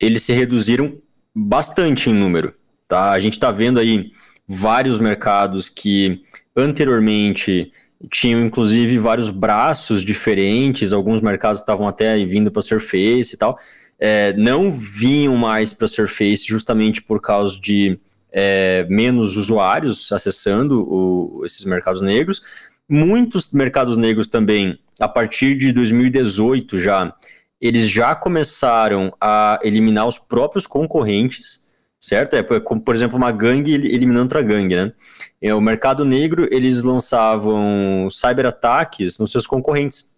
eles 0.00 0.22
se 0.22 0.32
reduziram 0.32 0.96
bastante 1.34 2.08
em 2.08 2.14
número. 2.14 2.54
Tá? 2.86 3.10
A 3.10 3.18
gente 3.18 3.34
está 3.34 3.50
vendo 3.50 3.80
aí 3.80 4.12
vários 4.46 5.00
mercados 5.00 5.68
que 5.68 6.22
anteriormente 6.56 7.72
tinham 8.10 8.44
inclusive 8.44 8.98
vários 8.98 9.30
braços 9.30 10.02
diferentes, 10.02 10.92
alguns 10.92 11.20
mercados 11.20 11.60
estavam 11.60 11.86
até 11.86 12.24
vindo 12.24 12.50
para 12.50 12.62
Surface 12.62 13.34
e 13.34 13.36
tal, 13.36 13.58
é, 13.98 14.32
não 14.32 14.70
vinham 14.70 15.36
mais 15.36 15.74
para 15.74 15.86
Surface 15.86 16.46
justamente 16.46 17.02
por 17.02 17.20
causa 17.20 17.60
de 17.60 17.98
é, 18.32 18.86
menos 18.88 19.36
usuários 19.36 20.10
acessando 20.12 20.82
o, 20.82 21.44
esses 21.44 21.64
mercados 21.64 22.00
negros. 22.00 22.42
Muitos 22.88 23.52
mercados 23.52 23.96
negros 23.96 24.28
também, 24.28 24.78
a 24.98 25.08
partir 25.08 25.56
de 25.56 25.72
2018 25.72 26.78
já, 26.78 27.14
eles 27.60 27.88
já 27.88 28.14
começaram 28.14 29.12
a 29.20 29.58
eliminar 29.62 30.06
os 30.06 30.18
próprios 30.18 30.66
concorrentes, 30.66 31.68
certo? 32.00 32.34
É 32.34 32.60
como, 32.60 32.80
por 32.80 32.94
exemplo, 32.94 33.16
uma 33.16 33.30
gangue 33.30 33.74
eliminando 33.74 34.22
outra 34.22 34.42
gangue, 34.42 34.74
né? 34.74 34.92
É, 35.40 35.54
o 35.54 35.60
mercado 35.60 36.04
negro, 36.04 36.48
eles 36.50 36.82
lançavam 36.82 38.08
cyberataques 38.10 39.18
nos 39.18 39.30
seus 39.30 39.46
concorrentes. 39.46 40.14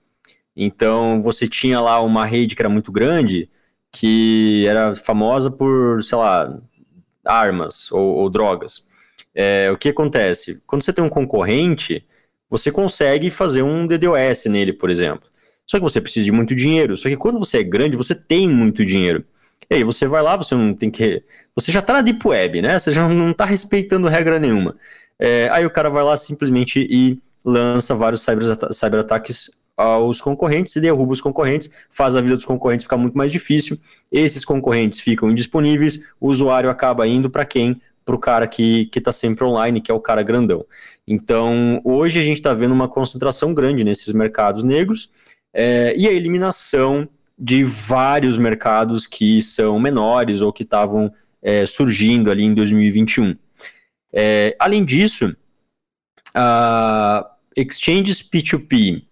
Então, 0.56 1.20
você 1.20 1.48
tinha 1.48 1.80
lá 1.80 2.00
uma 2.00 2.26
rede 2.26 2.54
que 2.54 2.62
era 2.62 2.68
muito 2.68 2.92
grande, 2.92 3.48
que 3.90 4.66
era 4.66 4.94
famosa 4.94 5.50
por, 5.50 6.02
sei 6.02 6.18
lá, 6.18 6.58
armas 7.24 7.90
ou, 7.92 8.16
ou 8.16 8.30
drogas. 8.30 8.88
É, 9.34 9.70
o 9.70 9.76
que 9.76 9.88
acontece? 9.88 10.62
Quando 10.66 10.82
você 10.82 10.92
tem 10.92 11.04
um 11.04 11.08
concorrente, 11.08 12.04
você 12.48 12.70
consegue 12.70 13.30
fazer 13.30 13.62
um 13.62 13.86
DDoS 13.86 14.46
nele, 14.46 14.72
por 14.72 14.90
exemplo. 14.90 15.28
Só 15.66 15.78
que 15.78 15.84
você 15.84 16.00
precisa 16.00 16.24
de 16.24 16.32
muito 16.32 16.54
dinheiro. 16.54 16.96
Só 16.96 17.08
que 17.08 17.16
quando 17.16 17.38
você 17.38 17.58
é 17.58 17.62
grande, 17.62 17.96
você 17.96 18.14
tem 18.14 18.48
muito 18.48 18.84
dinheiro. 18.84 19.24
E 19.70 19.76
aí 19.76 19.84
você 19.84 20.06
vai 20.06 20.22
lá, 20.22 20.36
você 20.36 20.54
não 20.54 20.74
tem 20.74 20.90
que. 20.90 21.22
Você 21.54 21.72
já 21.72 21.80
tá 21.80 21.94
na 21.94 22.02
Deep 22.02 22.26
Web, 22.26 22.60
né? 22.60 22.78
Você 22.78 22.90
já 22.90 23.08
não 23.08 23.32
tá 23.32 23.44
respeitando 23.44 24.08
regra 24.08 24.38
nenhuma. 24.38 24.76
É, 25.18 25.48
aí 25.50 25.64
o 25.64 25.70
cara 25.70 25.88
vai 25.88 26.02
lá 26.02 26.16
simplesmente 26.16 26.86
e 26.90 27.18
lança 27.44 27.94
vários 27.94 28.26
cyberataques 28.72 29.61
aos 29.82 30.20
concorrentes 30.20 30.74
e 30.76 30.80
derruba 30.80 31.12
os 31.12 31.20
concorrentes, 31.20 31.70
faz 31.90 32.16
a 32.16 32.20
vida 32.20 32.34
dos 32.34 32.44
concorrentes 32.44 32.84
ficar 32.84 32.96
muito 32.96 33.16
mais 33.16 33.32
difícil. 33.32 33.78
Esses 34.10 34.44
concorrentes 34.44 35.00
ficam 35.00 35.30
indisponíveis, 35.30 36.04
o 36.20 36.28
usuário 36.28 36.70
acaba 36.70 37.06
indo 37.06 37.28
para 37.28 37.44
quem? 37.44 37.80
Para 38.04 38.14
o 38.14 38.18
cara 38.18 38.46
que 38.46 38.88
está 38.94 39.12
sempre 39.12 39.44
online, 39.44 39.80
que 39.80 39.90
é 39.90 39.94
o 39.94 40.00
cara 40.00 40.22
grandão. 40.22 40.64
Então, 41.06 41.80
hoje 41.84 42.18
a 42.18 42.22
gente 42.22 42.36
está 42.36 42.54
vendo 42.54 42.72
uma 42.72 42.88
concentração 42.88 43.52
grande 43.52 43.84
nesses 43.84 44.12
mercados 44.12 44.62
negros 44.62 45.10
é, 45.52 45.94
e 45.96 46.06
a 46.06 46.12
eliminação 46.12 47.08
de 47.38 47.64
vários 47.64 48.38
mercados 48.38 49.06
que 49.06 49.40
são 49.42 49.78
menores 49.80 50.40
ou 50.40 50.52
que 50.52 50.62
estavam 50.62 51.12
é, 51.42 51.66
surgindo 51.66 52.30
ali 52.30 52.44
em 52.44 52.54
2021. 52.54 53.36
É, 54.12 54.54
além 54.58 54.84
disso, 54.84 55.34
exchanges 57.56 58.22
P2P 58.22 59.02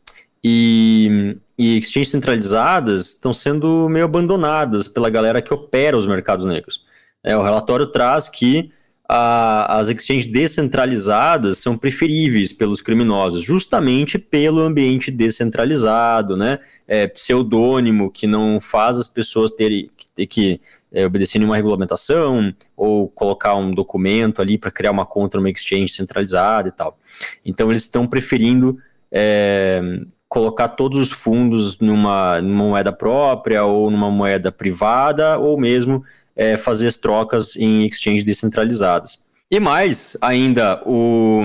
e, 0.43 1.37
e 1.59 1.79
exchanges 1.79 2.11
centralizadas 2.11 3.09
estão 3.11 3.33
sendo 3.33 3.89
meio 3.89 4.05
abandonadas 4.05 4.89
pela 4.89 5.11
galera 5.11 5.43
que 5.43 5.53
opera 5.53 5.97
os 5.97 6.07
mercados 6.07 6.47
negros. 6.47 6.83
É, 7.23 7.37
o 7.37 7.43
relatório 7.43 7.87
traz 7.87 8.29
que 8.29 8.71
a, 9.13 9.79
as 9.79 9.89
exchanges 9.89 10.27
descentralizadas 10.27 11.59
são 11.59 11.77
preferíveis 11.77 12.53
pelos 12.53 12.81
criminosos, 12.81 13.43
justamente 13.43 14.19
pelo 14.19 14.61
ambiente 14.61 15.11
descentralizado, 15.11 16.37
né? 16.37 16.61
É, 16.87 17.09
pseudônimo, 17.09 18.11
que 18.11 18.29
não 18.29 18.61
faz 18.61 18.97
as 18.97 19.09
pessoas 19.09 19.51
terem 19.51 19.91
ter 20.15 20.27
que 20.27 20.61
é, 20.93 21.05
obedecer 21.07 21.39
nenhuma 21.39 21.57
regulamentação 21.57 22.55
ou 22.77 23.09
colocar 23.09 23.57
um 23.57 23.75
documento 23.75 24.41
ali 24.41 24.57
para 24.57 24.71
criar 24.71 24.93
uma 24.93 25.05
conta 25.05 25.39
numa 25.39 25.51
exchange 25.51 25.93
centralizada 25.93 26.69
e 26.69 26.73
tal. 26.73 26.97
Então 27.45 27.69
eles 27.69 27.83
estão 27.83 28.07
preferindo 28.07 28.79
é, 29.11 29.83
colocar 30.31 30.69
todos 30.69 30.97
os 30.97 31.11
fundos 31.11 31.77
numa, 31.81 32.41
numa, 32.41 32.65
moeda 32.65 32.93
própria 32.93 33.65
ou 33.65 33.91
numa 33.91 34.13
moeda 34.13 34.53
privada, 34.53 35.37
ou 35.37 35.59
mesmo 35.59 36.05
é, 36.37 36.57
fazer 36.57 36.87
as 36.87 36.97
trocas 36.97 37.57
em 37.57 37.85
exchanges 37.85 38.25
descentralizadas. 38.25 39.29
E 39.51 39.59
mais 39.59 40.17
ainda, 40.23 40.81
o, 40.87 41.43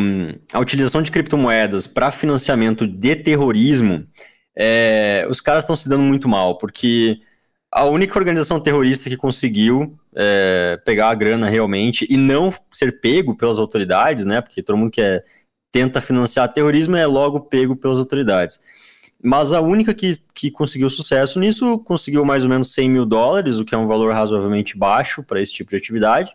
a 0.53 0.59
utilização 0.59 1.01
de 1.01 1.09
criptomoedas 1.09 1.87
para 1.87 2.11
financiamento 2.11 2.85
de 2.85 3.15
terrorismo, 3.15 4.05
é, 4.55 5.25
os 5.27 5.41
caras 5.41 5.63
estão 5.63 5.75
se 5.75 5.89
dando 5.89 6.03
muito 6.03 6.29
mal, 6.29 6.55
porque 6.55 7.17
a 7.71 7.85
única 7.85 8.19
organização 8.19 8.59
terrorista 8.59 9.09
que 9.09 9.17
conseguiu 9.17 9.97
é, 10.15 10.79
pegar 10.85 11.09
a 11.09 11.15
grana 11.15 11.49
realmente 11.49 12.05
e 12.07 12.17
não 12.17 12.53
ser 12.69 13.01
pego 13.01 13.35
pelas 13.35 13.57
autoridades, 13.57 14.25
né? 14.25 14.41
Porque 14.41 14.61
todo 14.61 14.77
mundo 14.77 14.91
que 14.91 15.01
é, 15.01 15.23
tenta 15.71 15.99
financiar 15.99 16.53
terrorismo 16.53 16.95
é 16.95 17.05
logo 17.07 17.41
pego 17.41 17.75
pelas 17.75 17.97
autoridades. 17.97 18.59
Mas 19.25 19.53
a 19.53 19.59
única 19.59 19.91
que, 19.91 20.17
que 20.35 20.51
conseguiu 20.51 20.87
sucesso 20.87 21.39
nisso 21.39 21.79
conseguiu 21.79 22.23
mais 22.23 22.43
ou 22.43 22.49
menos 22.49 22.71
100 22.73 22.89
mil 22.89 23.05
dólares, 23.07 23.57
o 23.57 23.65
que 23.65 23.73
é 23.73 23.77
um 23.77 23.87
valor 23.87 24.13
razoavelmente 24.13 24.77
baixo 24.77 25.23
para 25.23 25.41
esse 25.41 25.51
tipo 25.51 25.71
de 25.71 25.77
atividade. 25.77 26.31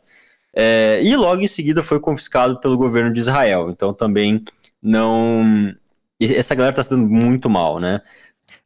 É, 0.52 1.00
e 1.00 1.14
logo 1.14 1.40
em 1.40 1.46
seguida 1.46 1.84
foi 1.84 2.00
confiscado 2.00 2.58
pelo 2.58 2.76
governo 2.76 3.12
de 3.12 3.20
Israel. 3.20 3.70
Então 3.70 3.94
também 3.94 4.42
não. 4.82 5.72
Essa 6.20 6.54
galera 6.56 6.72
está 6.72 6.82
se 6.82 6.90
dando 6.90 7.08
muito 7.08 7.48
mal, 7.48 7.78
né? 7.78 8.00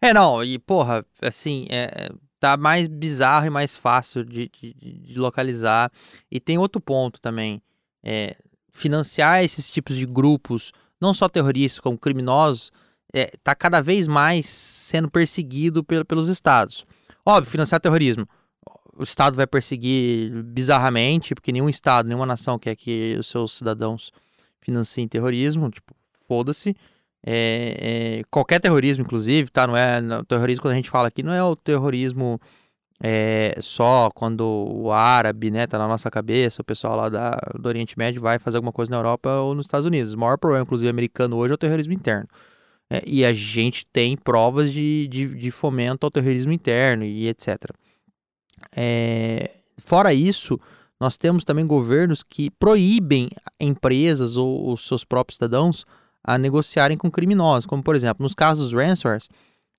É, 0.01 0.15
não, 0.15 0.43
e 0.43 0.59
porra, 0.59 1.05
assim, 1.21 1.67
é, 1.69 2.11
tá 2.41 2.57
mais 2.57 2.89
bizarro 2.89 3.47
e 3.47 3.51
mais 3.51 3.77
fácil 3.77 4.25
de, 4.25 4.51
de, 4.51 4.75
de 4.75 5.19
localizar. 5.19 5.93
E 6.31 6.41
tem 6.41 6.57
outro 6.57 6.81
ponto 6.81 7.21
também. 7.21 7.61
É, 8.03 8.37
financiar 8.73 9.45
esses 9.45 9.71
tipos 9.71 9.97
de 9.97 10.07
grupos, 10.07 10.73
não 11.01 11.13
só 11.13 11.29
terroristas, 11.29 11.81
como 11.81 11.99
criminosos, 11.99 12.73
está 13.15 13.21
é, 13.21 13.33
tá 13.43 13.55
cada 13.55 13.81
vez 13.81 14.09
mais 14.09 14.47
sendo 14.47 15.09
perseguido 15.11 15.85
pelos 15.85 16.29
estados. 16.29 16.85
Óbvio, 17.25 17.51
financiar 17.51 17.81
terrorismo. 17.81 18.29
O 18.97 19.03
Estado 19.03 19.37
vai 19.37 19.47
perseguir 19.47 20.43
bizarramente, 20.45 21.35
porque 21.35 21.53
nenhum 21.53 21.69
Estado, 21.69 22.07
nenhuma 22.07 22.27
nação 22.27 22.59
quer 22.59 22.77
que 22.77 23.17
os 23.19 23.27
seus 23.29 23.53
cidadãos 23.53 24.13
financiem 24.61 25.09
terrorismo. 25.09 25.71
Tipo, 25.71 25.95
foda-se. 26.27 26.77
É, 27.27 28.21
é, 28.21 28.25
qualquer 28.31 28.61
terrorismo, 28.61 29.05
inclusive, 29.05 29.51
tá? 29.51 29.67
Não 29.67 29.77
é 29.77 30.01
o 30.19 30.25
terrorismo 30.25 30.63
quando 30.63 30.73
a 30.73 30.77
gente 30.77 30.91
fala 30.91 31.09
aqui, 31.09 31.23
não 31.23 31.33
é 31.33 31.43
o 31.43 31.57
terrorismo 31.57 32.39
é, 33.03 33.57
só 33.61 34.11
quando 34.15 34.43
o 34.43 34.93
árabe, 34.93 35.51
né, 35.51 35.67
tá 35.67 35.79
na 35.79 35.89
nossa 35.89 36.11
cabeça, 36.11 36.63
o 36.63 36.65
pessoal 36.65 36.97
lá 36.97 37.09
da, 37.09 37.31
do 37.59 37.67
Oriente 37.67 37.99
Médio 37.99 38.21
vai 38.21 38.39
fazer 38.39 38.59
alguma 38.59 38.73
coisa 38.73 38.91
na 38.91 38.99
Europa 38.99 39.31
ou 39.41 39.55
nos 39.55 39.67
Estados 39.67 39.87
Unidos. 39.87 40.15
O 40.15 40.19
maior 40.19 40.37
problema, 40.37 40.65
inclusive, 40.65 40.89
americano 40.89 41.37
hoje 41.37 41.53
é 41.53 41.55
o 41.55 41.59
terrorismo 41.59 41.95
interno. 41.95 42.29
É, 42.95 43.03
e 43.07 43.25
a 43.25 43.33
gente 43.33 43.85
tem 43.93 44.17
provas 44.17 44.73
de, 44.73 45.09
de, 45.09 45.27
de, 45.35 45.51
fomento 45.51 46.07
ao 46.07 46.11
terrorismo 46.11 46.53
interno 46.53 47.05
e 47.05 47.27
etc. 47.27 47.71
É, 48.71 49.51
fora 49.83 50.15
isso, 50.15 50.61
nós 51.01 51.17
temos 51.17 51.45
também 51.45 51.67
governos 51.67 52.23
que 52.23 52.51
proíbem 52.51 53.31
empresas 53.59 54.37
ou 54.37 54.73
os 54.73 54.87
seus 54.87 55.05
próprios 55.05 55.37
cidadãos 55.37 55.85
a 56.23 56.39
negociarem 56.39 56.97
com 56.97 57.11
criminosos, 57.11 57.67
como 57.67 57.83
por 57.83 57.97
exemplo, 57.97 58.23
nos 58.23 58.35
casos 58.35 58.71
dos 58.71 58.81
ransomwares, 58.81 59.29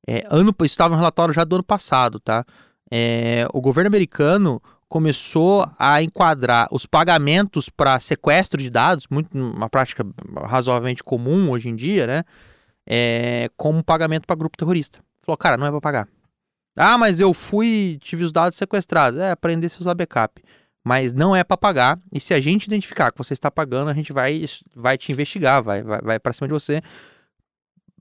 é, 0.08 0.28
ano, 0.30 0.54
isso 0.60 0.66
estava 0.66 0.94
no 0.94 1.00
relatório 1.00 1.34
já 1.34 1.44
do 1.44 1.56
ano 1.56 1.64
passado, 1.64 2.20
tá? 2.20 2.46
É, 2.92 3.48
o 3.54 3.62
governo 3.62 3.88
americano 3.88 4.62
começou 4.88 5.68
a 5.80 6.04
enquadrar 6.04 6.68
os 6.70 6.86
pagamentos 6.86 7.70
para 7.70 8.00
sequestro 8.00 8.62
de 8.62 8.70
dados, 8.70 9.08
muito 9.10 9.36
uma 9.36 9.70
prática 9.70 10.06
razoavelmente 10.46 11.04
comum 11.04 11.50
hoje 11.50 11.70
em 11.70 11.76
dia, 11.76 12.06
né? 12.06 12.24
É, 12.88 13.50
como 13.58 13.84
pagamento 13.84 14.26
para 14.26 14.36
grupo 14.36 14.58
terrorista. 14.58 15.00
Falou, 15.24 15.38
cara, 15.38 15.58
não 15.58 15.66
é 15.66 15.72
para 15.72 15.82
pagar. 15.82 16.08
Ah, 16.76 16.98
mas 16.98 17.20
eu 17.20 17.34
fui, 17.34 17.98
tive 18.02 18.24
os 18.24 18.32
dados 18.32 18.58
sequestrados. 18.58 19.20
É, 19.20 19.32
aprender 19.32 19.68
a 19.68 19.80
usar 19.80 19.94
backup. 19.94 20.42
Mas 20.84 21.14
não 21.14 21.36
é 21.36 21.44
para 21.44 21.58
pagar. 21.58 22.00
E 22.12 22.20
se 22.20 22.34
a 22.34 22.40
gente 22.40 22.66
identificar 22.66 23.12
que 23.12 23.18
você 23.18 23.34
está 23.34 23.50
pagando, 23.50 23.90
a 23.90 23.94
gente 23.94 24.14
vai, 24.14 24.46
vai 24.76 24.98
te 24.98 25.12
investigar, 25.12 25.64
vai, 25.64 25.82
vai, 25.82 26.02
vai 26.02 26.20
para 26.20 26.34
cima 26.34 26.48
de 26.48 26.54
você 26.54 26.82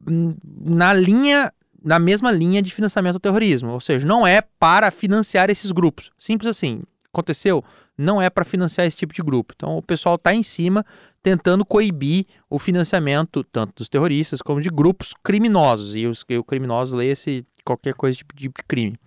na 0.07 0.93
linha, 0.93 1.53
na 1.83 1.99
mesma 1.99 2.31
linha 2.31 2.61
de 2.61 2.73
financiamento 2.73 3.15
ao 3.15 3.21
terrorismo. 3.21 3.71
Ou 3.71 3.81
seja, 3.81 4.07
não 4.07 4.27
é 4.27 4.41
para 4.41 4.91
financiar 4.91 5.51
esses 5.51 5.73
grupos. 5.73 6.11
Simples 6.19 6.49
assim. 6.49 6.83
Aconteceu? 7.15 7.65
não 7.97 8.21
é 8.21 8.29
para 8.29 8.45
financiar 8.45 8.87
esse 8.87 8.97
tipo 8.97 9.15
de 9.15 9.23
grupo. 9.23 9.55
Então 9.57 9.77
o 9.77 9.83
pessoal 9.83 10.17
está 10.17 10.35
em 10.35 10.43
cima 10.43 10.85
tentando 11.23 11.65
coibir 11.65 12.27
o 12.51 12.59
financiamento 12.59 13.43
tanto 13.45 13.75
dos 13.77 13.89
terroristas 13.89 14.43
como 14.43 14.61
de 14.61 14.69
grupos 14.69 15.15
criminosos. 15.23 15.97
E 15.97 16.07
os, 16.07 16.25
e 16.29 16.37
o 16.37 16.45
criminoso 16.45 16.97
lê-se 16.97 17.47
qualquer 17.65 17.95
coisa 17.95 18.19
de, 18.19 18.25
de 18.35 18.51
crime. 18.67 18.99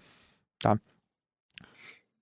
Tá? 0.59 0.79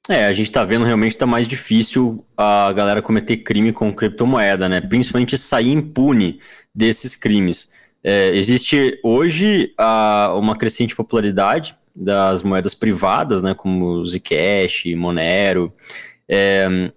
É, 0.09 0.25
a 0.25 0.33
gente 0.33 0.47
está 0.47 0.63
vendo 0.63 0.85
realmente 0.85 1.11
está 1.11 1.25
mais 1.25 1.47
difícil 1.47 2.25
a 2.37 2.71
galera 2.73 3.01
cometer 3.01 3.37
crime 3.37 3.73
com 3.73 3.93
criptomoeda, 3.93 4.69
né? 4.69 4.79
Principalmente 4.81 5.37
sair 5.37 5.71
impune 5.71 6.39
desses 6.73 7.15
crimes. 7.15 7.73
É, 8.03 8.35
existe 8.35 8.99
hoje 9.03 9.73
a, 9.77 10.35
uma 10.35 10.55
crescente 10.55 10.95
popularidade 10.95 11.75
das 11.95 12.43
moedas 12.43 12.73
privadas, 12.73 13.41
né? 13.41 13.53
Como 13.53 14.05
Zcash, 14.05 14.85
Monero. 14.95 15.73
É, 16.27 16.91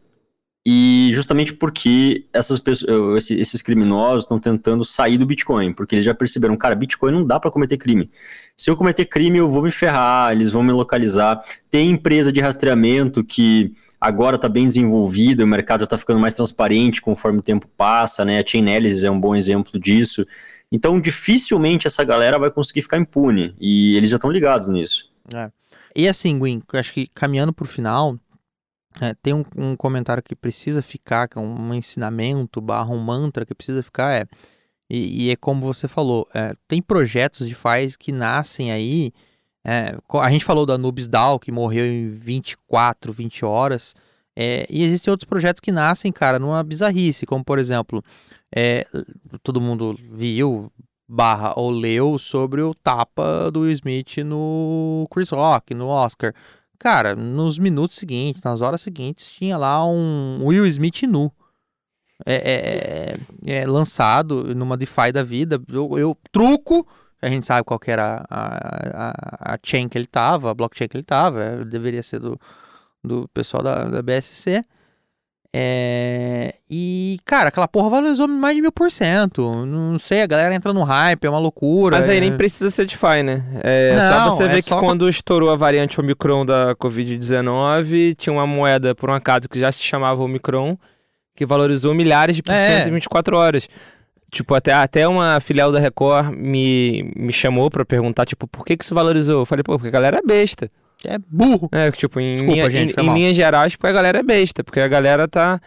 e 0.71 1.09
justamente 1.13 1.55
porque 1.55 2.27
essas 2.31 2.59
pessoas, 2.59 3.31
esses 3.31 3.63
criminosos 3.63 4.25
estão 4.25 4.39
tentando 4.39 4.85
sair 4.85 5.17
do 5.17 5.25
Bitcoin, 5.25 5.73
porque 5.73 5.95
eles 5.95 6.05
já 6.05 6.13
perceberam, 6.13 6.57
cara, 6.59 6.75
Bitcoin 6.75 7.11
não 7.11 7.25
dá 7.25 7.41
para 7.41 7.51
cometer 7.51 7.79
crime. 7.79 8.11
Se 8.55 8.69
eu 8.69 8.77
cometer 8.77 9.07
crime, 9.07 9.39
eu 9.39 9.49
vou 9.49 9.63
me 9.63 9.71
ferrar, 9.71 10.31
eles 10.33 10.51
vão 10.51 10.63
me 10.63 10.73
localizar. 10.73 11.43
Tem 11.71 11.91
empresa 11.91 12.31
de 12.31 12.43
rastreamento 12.43 13.25
que 13.25 13.73
agora 13.99 14.37
está 14.37 14.47
bem 14.47 14.69
desenvolvida, 14.69 15.43
o 15.43 15.47
mercado 15.47 15.81
já 15.81 15.85
está 15.85 15.97
ficando 15.97 16.21
mais 16.21 16.35
transparente 16.35 17.01
conforme 17.01 17.39
o 17.39 17.43
tempo 17.43 17.67
passa, 17.75 18.23
né? 18.23 18.39
A 18.39 18.47
Chainalysis 18.47 19.05
é 19.05 19.11
um 19.11 19.19
bom 19.19 19.35
exemplo 19.35 19.81
disso. 19.81 20.27
Então, 20.71 21.01
dificilmente 21.01 21.87
essa 21.87 22.05
galera 22.05 22.39
vai 22.39 22.51
conseguir 22.51 22.83
ficar 22.83 22.99
impune, 22.99 23.55
e 23.59 23.97
eles 23.97 24.11
já 24.11 24.17
estão 24.17 24.31
ligados 24.31 24.69
nisso. 24.69 25.11
É. 25.35 25.51
E 25.97 26.07
assim, 26.07 26.39
Gwen, 26.39 26.63
acho 26.75 26.93
que 26.93 27.07
caminhando 27.09 27.53
para 27.53 27.65
o 27.65 27.69
final, 27.69 28.19
é, 29.01 29.15
tem 29.15 29.33
um, 29.33 29.45
um, 29.57 29.77
comentário 29.77 30.23
que 30.23 30.37
precisa 30.37 30.83
ficar, 30.83 31.29
que 31.29 31.39
é 31.39 31.41
um 31.41 31.75
ensinamento 31.75 32.61
barra 32.61 32.91
um 32.91 32.99
mantra 32.99 33.47
que 33.47 33.55
precisa 33.55 33.83
ficar, 33.83 34.13
é, 34.13 34.27
e, 34.91 35.27
e 35.27 35.31
é 35.31 35.37
como 35.37 35.65
você 35.65 35.89
falou, 35.89 36.29
é, 36.35 36.55
tem 36.67 36.83
projetos 36.83 37.49
de 37.49 37.55
faz 37.55 37.97
que 37.97 38.13
nascem 38.13 38.71
aí, 38.71 39.13
é, 39.65 39.97
a 40.15 40.31
gente 40.31 40.45
falou 40.45 40.65
da 40.65 40.79
Nubes 40.79 41.09
DAO, 41.09 41.39
que 41.39 41.53
morreu 41.53 41.85
em 41.85 42.09
24, 42.09 43.13
20 43.13 43.45
horas, 43.45 43.95
é, 44.37 44.67
e 44.71 44.85
existem 44.85 45.11
outros 45.11 45.29
projetos 45.29 45.61
que 45.61 45.73
nascem, 45.73 46.13
cara, 46.13 46.39
numa 46.39 46.63
bizarrice, 46.63 47.27
como 47.27 47.45
por 47.45 47.59
exemplo, 47.59 48.05
é, 48.55 48.87
todo 49.43 49.61
mundo 49.61 49.97
viu, 50.11 50.73
barra 51.09 51.55
ou 51.57 51.71
leu 51.71 52.19
sobre 52.19 52.61
o 52.61 52.75
tapa 52.75 53.51
do 53.51 53.61
Will 53.61 53.73
Smith 53.73 54.19
no 54.19 55.07
Chris 55.11 55.31
Rock, 55.31 55.75
no 55.75 55.89
Oscar. 55.89 56.35
Cara, 56.79 57.17
nos 57.17 57.59
minutos 57.59 57.97
seguintes, 57.97 58.43
nas 58.43 58.61
horas 58.61 58.81
seguintes, 58.81 59.27
tinha 59.29 59.57
lá 59.57 59.85
um 59.85 60.45
Will 60.45 60.67
Smith 60.67 61.03
nu. 61.03 61.33
É, 62.27 62.35
é, 62.35 63.53
é, 63.53 63.63
é 63.63 63.67
lançado 63.67 64.55
numa 64.55 64.77
DeFi 64.77 65.13
da 65.13 65.23
vida. 65.23 65.61
Eu, 65.69 65.99
eu, 65.99 66.17
truco, 66.31 66.87
a 67.23 67.29
gente 67.29 67.47
sabe 67.47 67.65
qual 67.65 67.81
era 67.87 68.25
a, 68.29 69.09
a, 69.09 69.55
a 69.55 69.59
chain 69.63 69.89
que 69.89 69.97
ele 69.97 70.07
tava, 70.07 70.51
a 70.51 70.55
blockchain 70.55 70.89
que 70.89 70.97
ele 70.97 71.05
tava, 71.05 71.43
é, 71.43 71.65
deveria 71.65 72.03
ser 72.03 72.21
do, 72.21 72.39
do 73.03 73.29
pessoal 73.29 73.63
da, 73.63 73.85
da 73.85 74.03
BSC. 74.03 74.65
É... 75.55 76.57
E, 76.71 77.19
cara, 77.25 77.49
aquela 77.49 77.67
porra 77.67 77.89
valorizou 77.89 78.29
mais 78.29 78.55
de 78.55 78.61
mil 78.61 78.73
por 78.73 78.91
cento. 78.91 79.65
Não 79.65 79.99
sei, 79.99 80.23
a 80.23 80.27
galera 80.27 80.55
entra 80.55 80.73
no 80.73 80.83
hype, 80.83 81.25
é 81.25 81.31
uma 81.31 81.39
loucura. 81.39 81.97
Mas 81.97 82.09
aí 82.09 82.21
nem 82.21 82.37
precisa 82.37 82.69
ser 82.71 82.85
DeFi, 82.85 83.23
né? 83.25 83.43
É 83.63 83.97
Não, 83.97 84.31
só 84.31 84.37
você 84.37 84.43
é 84.45 84.49
ver 84.49 84.63
só 84.63 84.79
que 84.79 84.85
quando 84.85 85.09
estourou 85.09 85.51
a 85.51 85.57
variante 85.57 85.99
Omicron 86.01 86.45
da 86.45 86.75
Covid-19, 86.77 88.15
tinha 88.17 88.33
uma 88.33 88.47
moeda, 88.47 88.95
por 88.95 89.09
um 89.09 89.15
acaso, 89.15 89.49
que 89.49 89.59
já 89.59 89.73
se 89.73 89.83
chamava 89.83 90.23
Omicron, 90.23 90.77
que 91.35 91.47
valorizou 91.47 91.95
milhares 91.95 92.37
de 92.37 92.43
por 92.43 92.55
cento 92.55 92.87
é. 92.87 92.89
em 92.89 92.93
24 92.93 93.37
horas. 93.37 93.69
Tipo, 94.31 94.55
até, 94.55 94.75
até 94.75 95.09
uma 95.09 95.41
filial 95.41 95.73
da 95.73 95.79
Record 95.79 96.37
me, 96.37 97.11
me 97.17 97.33
chamou 97.33 97.71
pra 97.71 97.83
perguntar, 97.83 98.27
tipo, 98.27 98.47
por 98.47 98.67
que 98.67 98.77
que 98.77 98.85
isso 98.85 98.95
valorizou? 98.95 99.41
Eu 99.41 99.47
falei, 99.47 99.63
pô, 99.63 99.79
porque 99.79 99.89
a 99.89 99.93
galera 99.93 100.19
é 100.19 100.23
besta 100.23 100.69
é 101.05 101.19
burro. 101.19 101.69
É, 101.73 101.91
tipo, 101.91 102.19
em, 102.19 102.35
Desculpa, 102.35 102.55
linha, 102.55 102.71
gente, 102.71 103.01
em, 103.01 103.07
em 103.07 103.15
linhas 103.15 103.37
gerais, 103.37 103.73
tipo, 103.73 103.87
a 103.87 103.93
galera 103.93 104.19
é 104.19 104.23
besta, 104.23 104.65
porque 104.65 104.81
a 104.81 104.89
galera 104.89 105.29
tá. 105.29 105.61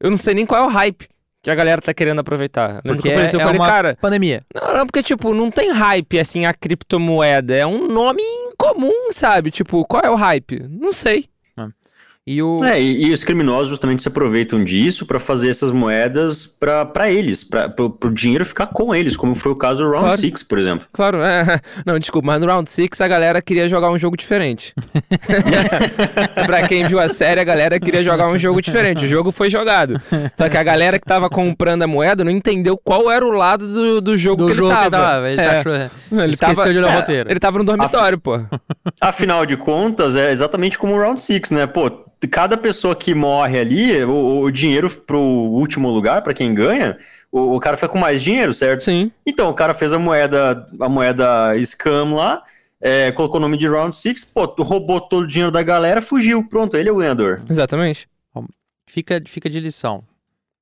Eu 0.00 0.10
não 0.10 0.16
sei 0.16 0.34
nem 0.34 0.46
qual 0.46 0.64
é 0.64 0.66
o 0.66 0.70
hype 0.70 1.08
que 1.42 1.50
a 1.50 1.54
galera 1.54 1.80
tá 1.80 1.94
querendo 1.94 2.20
aproveitar. 2.20 2.82
Porque 2.82 3.08
eu 3.08 3.12
falei, 3.12 3.26
assim, 3.26 3.36
eu 3.36 3.40
é 3.40 3.44
falei, 3.44 3.60
cara. 3.60 3.98
Pandemia. 4.00 4.44
Não, 4.54 4.76
não, 4.76 4.86
porque, 4.86 5.02
tipo, 5.02 5.32
não 5.32 5.50
tem 5.50 5.72
hype 5.72 6.18
assim 6.18 6.44
a 6.46 6.52
criptomoeda. 6.52 7.54
É 7.54 7.66
um 7.66 7.88
nome 7.88 8.22
incomum, 8.22 9.10
sabe? 9.12 9.50
Tipo, 9.50 9.84
qual 9.84 10.02
é 10.02 10.10
o 10.10 10.14
hype? 10.14 10.64
Não 10.68 10.92
sei. 10.92 11.26
E, 12.30 12.42
o... 12.42 12.62
é, 12.62 12.78
e, 12.78 13.06
e, 13.06 13.10
os 13.10 13.24
criminosos 13.24 13.68
justamente 13.68 14.02
se 14.02 14.08
aproveitam 14.08 14.62
disso 14.62 15.06
para 15.06 15.18
fazer 15.18 15.48
essas 15.48 15.70
moedas 15.70 16.46
para 16.46 17.10
eles, 17.10 17.42
para 17.42 17.72
o 17.78 18.10
dinheiro 18.10 18.44
ficar 18.44 18.66
com 18.66 18.94
eles, 18.94 19.16
como 19.16 19.34
foi 19.34 19.50
o 19.50 19.54
caso 19.54 19.82
do 19.82 19.90
Round 19.90 20.14
6, 20.14 20.42
por 20.42 20.58
exemplo. 20.58 20.86
Claro, 20.92 21.22
é. 21.22 21.58
Não, 21.86 21.98
desculpa, 21.98 22.26
mas 22.26 22.38
no 22.38 22.46
Round 22.46 22.68
6 22.68 23.00
a 23.00 23.08
galera 23.08 23.40
queria 23.40 23.66
jogar 23.66 23.90
um 23.90 23.96
jogo 23.96 24.14
diferente. 24.14 24.74
para 26.44 26.68
quem 26.68 26.86
viu 26.86 27.00
a 27.00 27.08
série, 27.08 27.40
a 27.40 27.44
galera 27.44 27.80
queria 27.80 28.02
jogar 28.02 28.28
um 28.28 28.36
jogo 28.36 28.60
diferente. 28.60 29.06
O 29.06 29.08
jogo 29.08 29.32
foi 29.32 29.48
jogado. 29.48 29.98
Só 30.36 30.50
que 30.50 30.56
a 30.58 30.62
galera 30.62 30.98
que 30.98 31.06
tava 31.06 31.30
comprando 31.30 31.84
a 31.84 31.86
moeda 31.86 32.24
não 32.24 32.30
entendeu 32.30 32.76
qual 32.76 33.10
era 33.10 33.24
o 33.24 33.30
lado 33.30 33.66
do, 33.66 34.02
do 34.02 34.18
jogo 34.18 34.42
do 34.42 34.46
que 34.48 34.52
ele 34.52 34.58
jogo 34.58 34.70
tava. 34.70 34.84
Que 34.84 34.90
tava. 34.90 35.30
Ele, 35.30 35.40
é. 35.40 35.62
tá 35.62 36.24
ele 36.24 36.36
tava, 36.36 36.72
de 36.72 36.78
ler 36.78 36.84
o 36.84 36.88
é, 36.88 36.94
roteiro. 36.94 37.30
Ele 37.30 37.40
tava 37.40 37.58
no 37.58 37.64
dormitório, 37.64 38.16
Af... 38.18 38.22
pô. 38.22 38.38
Afinal 39.00 39.46
de 39.46 39.56
contas, 39.56 40.16
é 40.16 40.30
exatamente 40.30 40.78
como 40.78 40.94
o 40.94 40.98
Round 40.98 41.20
6, 41.20 41.50
né? 41.50 41.66
Pô, 41.66 41.90
cada 42.30 42.56
pessoa 42.56 42.96
que 42.96 43.14
morre 43.14 43.58
ali, 43.58 44.04
o, 44.04 44.40
o 44.42 44.50
dinheiro 44.50 44.90
pro 44.90 45.20
último 45.20 45.88
lugar, 45.90 46.22
para 46.22 46.34
quem 46.34 46.54
ganha, 46.54 46.98
o, 47.30 47.56
o, 47.56 47.60
cara 47.60 47.76
fica 47.76 47.88
com 47.88 47.98
mais 47.98 48.22
dinheiro, 48.22 48.52
certo? 48.52 48.82
Sim. 48.82 49.10
Então, 49.26 49.50
o 49.50 49.54
cara 49.54 49.74
fez 49.74 49.92
a 49.92 49.98
moeda, 49.98 50.68
a 50.80 50.88
moeda 50.88 51.52
scam 51.64 52.14
lá, 52.14 52.42
é, 52.80 53.12
colocou 53.12 53.38
o 53.38 53.40
nome 53.40 53.56
de 53.56 53.68
Round 53.68 53.96
6, 53.96 54.24
pô, 54.24 54.44
roubou 54.60 55.00
todo 55.00 55.24
o 55.24 55.26
dinheiro 55.26 55.52
da 55.52 55.62
galera, 55.62 56.00
fugiu. 56.00 56.46
Pronto, 56.48 56.76
ele 56.76 56.88
é 56.88 56.92
o 56.92 56.96
ganhador. 56.96 57.42
Exatamente. 57.48 58.08
Fica, 58.88 59.20
fica 59.26 59.50
de 59.50 59.60
lição. 59.60 60.02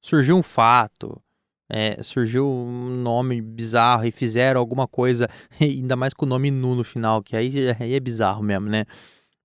Surgiu 0.03 0.37
um 0.37 0.43
fato, 0.43 1.21
é, 1.69 2.03
surgiu 2.03 2.49
um 2.49 2.97
nome 2.97 3.41
bizarro 3.41 4.07
e 4.07 4.13
fizeram 4.13 4.61
alguma 4.61 4.87
coisa, 4.87 5.29
ainda 5.61 5.97
mais 5.97 6.15
com 6.15 6.25
o 6.25 6.29
nome 6.29 6.51
nu 6.51 6.75
no 6.75 6.85
final, 6.85 7.23
que 7.23 7.37
aí, 7.37 7.53
aí 7.79 7.95
é 7.95 8.01
bizarro 8.01 8.43
mesmo, 8.43 8.69
né? 8.69 8.85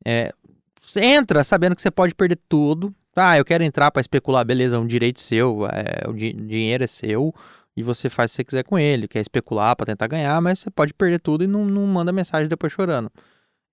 É, 0.06 0.32
você 0.80 1.02
entra 1.02 1.44
sabendo 1.44 1.76
que 1.76 1.82
você 1.82 1.92
pode 1.92 2.14
perder 2.14 2.40
tudo. 2.50 2.94
Ah, 3.16 3.38
eu 3.38 3.46
quero 3.46 3.64
entrar 3.64 3.92
para 3.92 4.02
especular, 4.02 4.46
beleza, 4.46 4.78
é 4.78 4.80
um 4.80 4.88
direito 4.88 5.20
seu, 5.20 5.66
é, 5.68 6.10
o 6.10 6.14
di 6.14 6.34
dinheiro 6.34 6.84
é 6.84 6.88
seu 6.88 7.34
e 7.76 7.84
você 7.84 8.10
faz 8.10 8.32
o 8.32 8.34
que 8.34 8.38
você 8.38 8.44
quiser 8.44 8.64
com 8.64 8.80
ele. 8.80 9.08
Quer 9.08 9.20
especular 9.20 9.76
para 9.76 9.86
tentar 9.86 10.08
ganhar, 10.08 10.42
mas 10.42 10.60
você 10.60 10.70
pode 10.70 10.94
perder 10.94 11.20
tudo 11.20 11.44
e 11.44 11.48
não, 11.48 11.66
não 11.66 11.86
manda 11.88 12.12
mensagem 12.12 12.48
depois 12.48 12.72
chorando. 12.72 13.12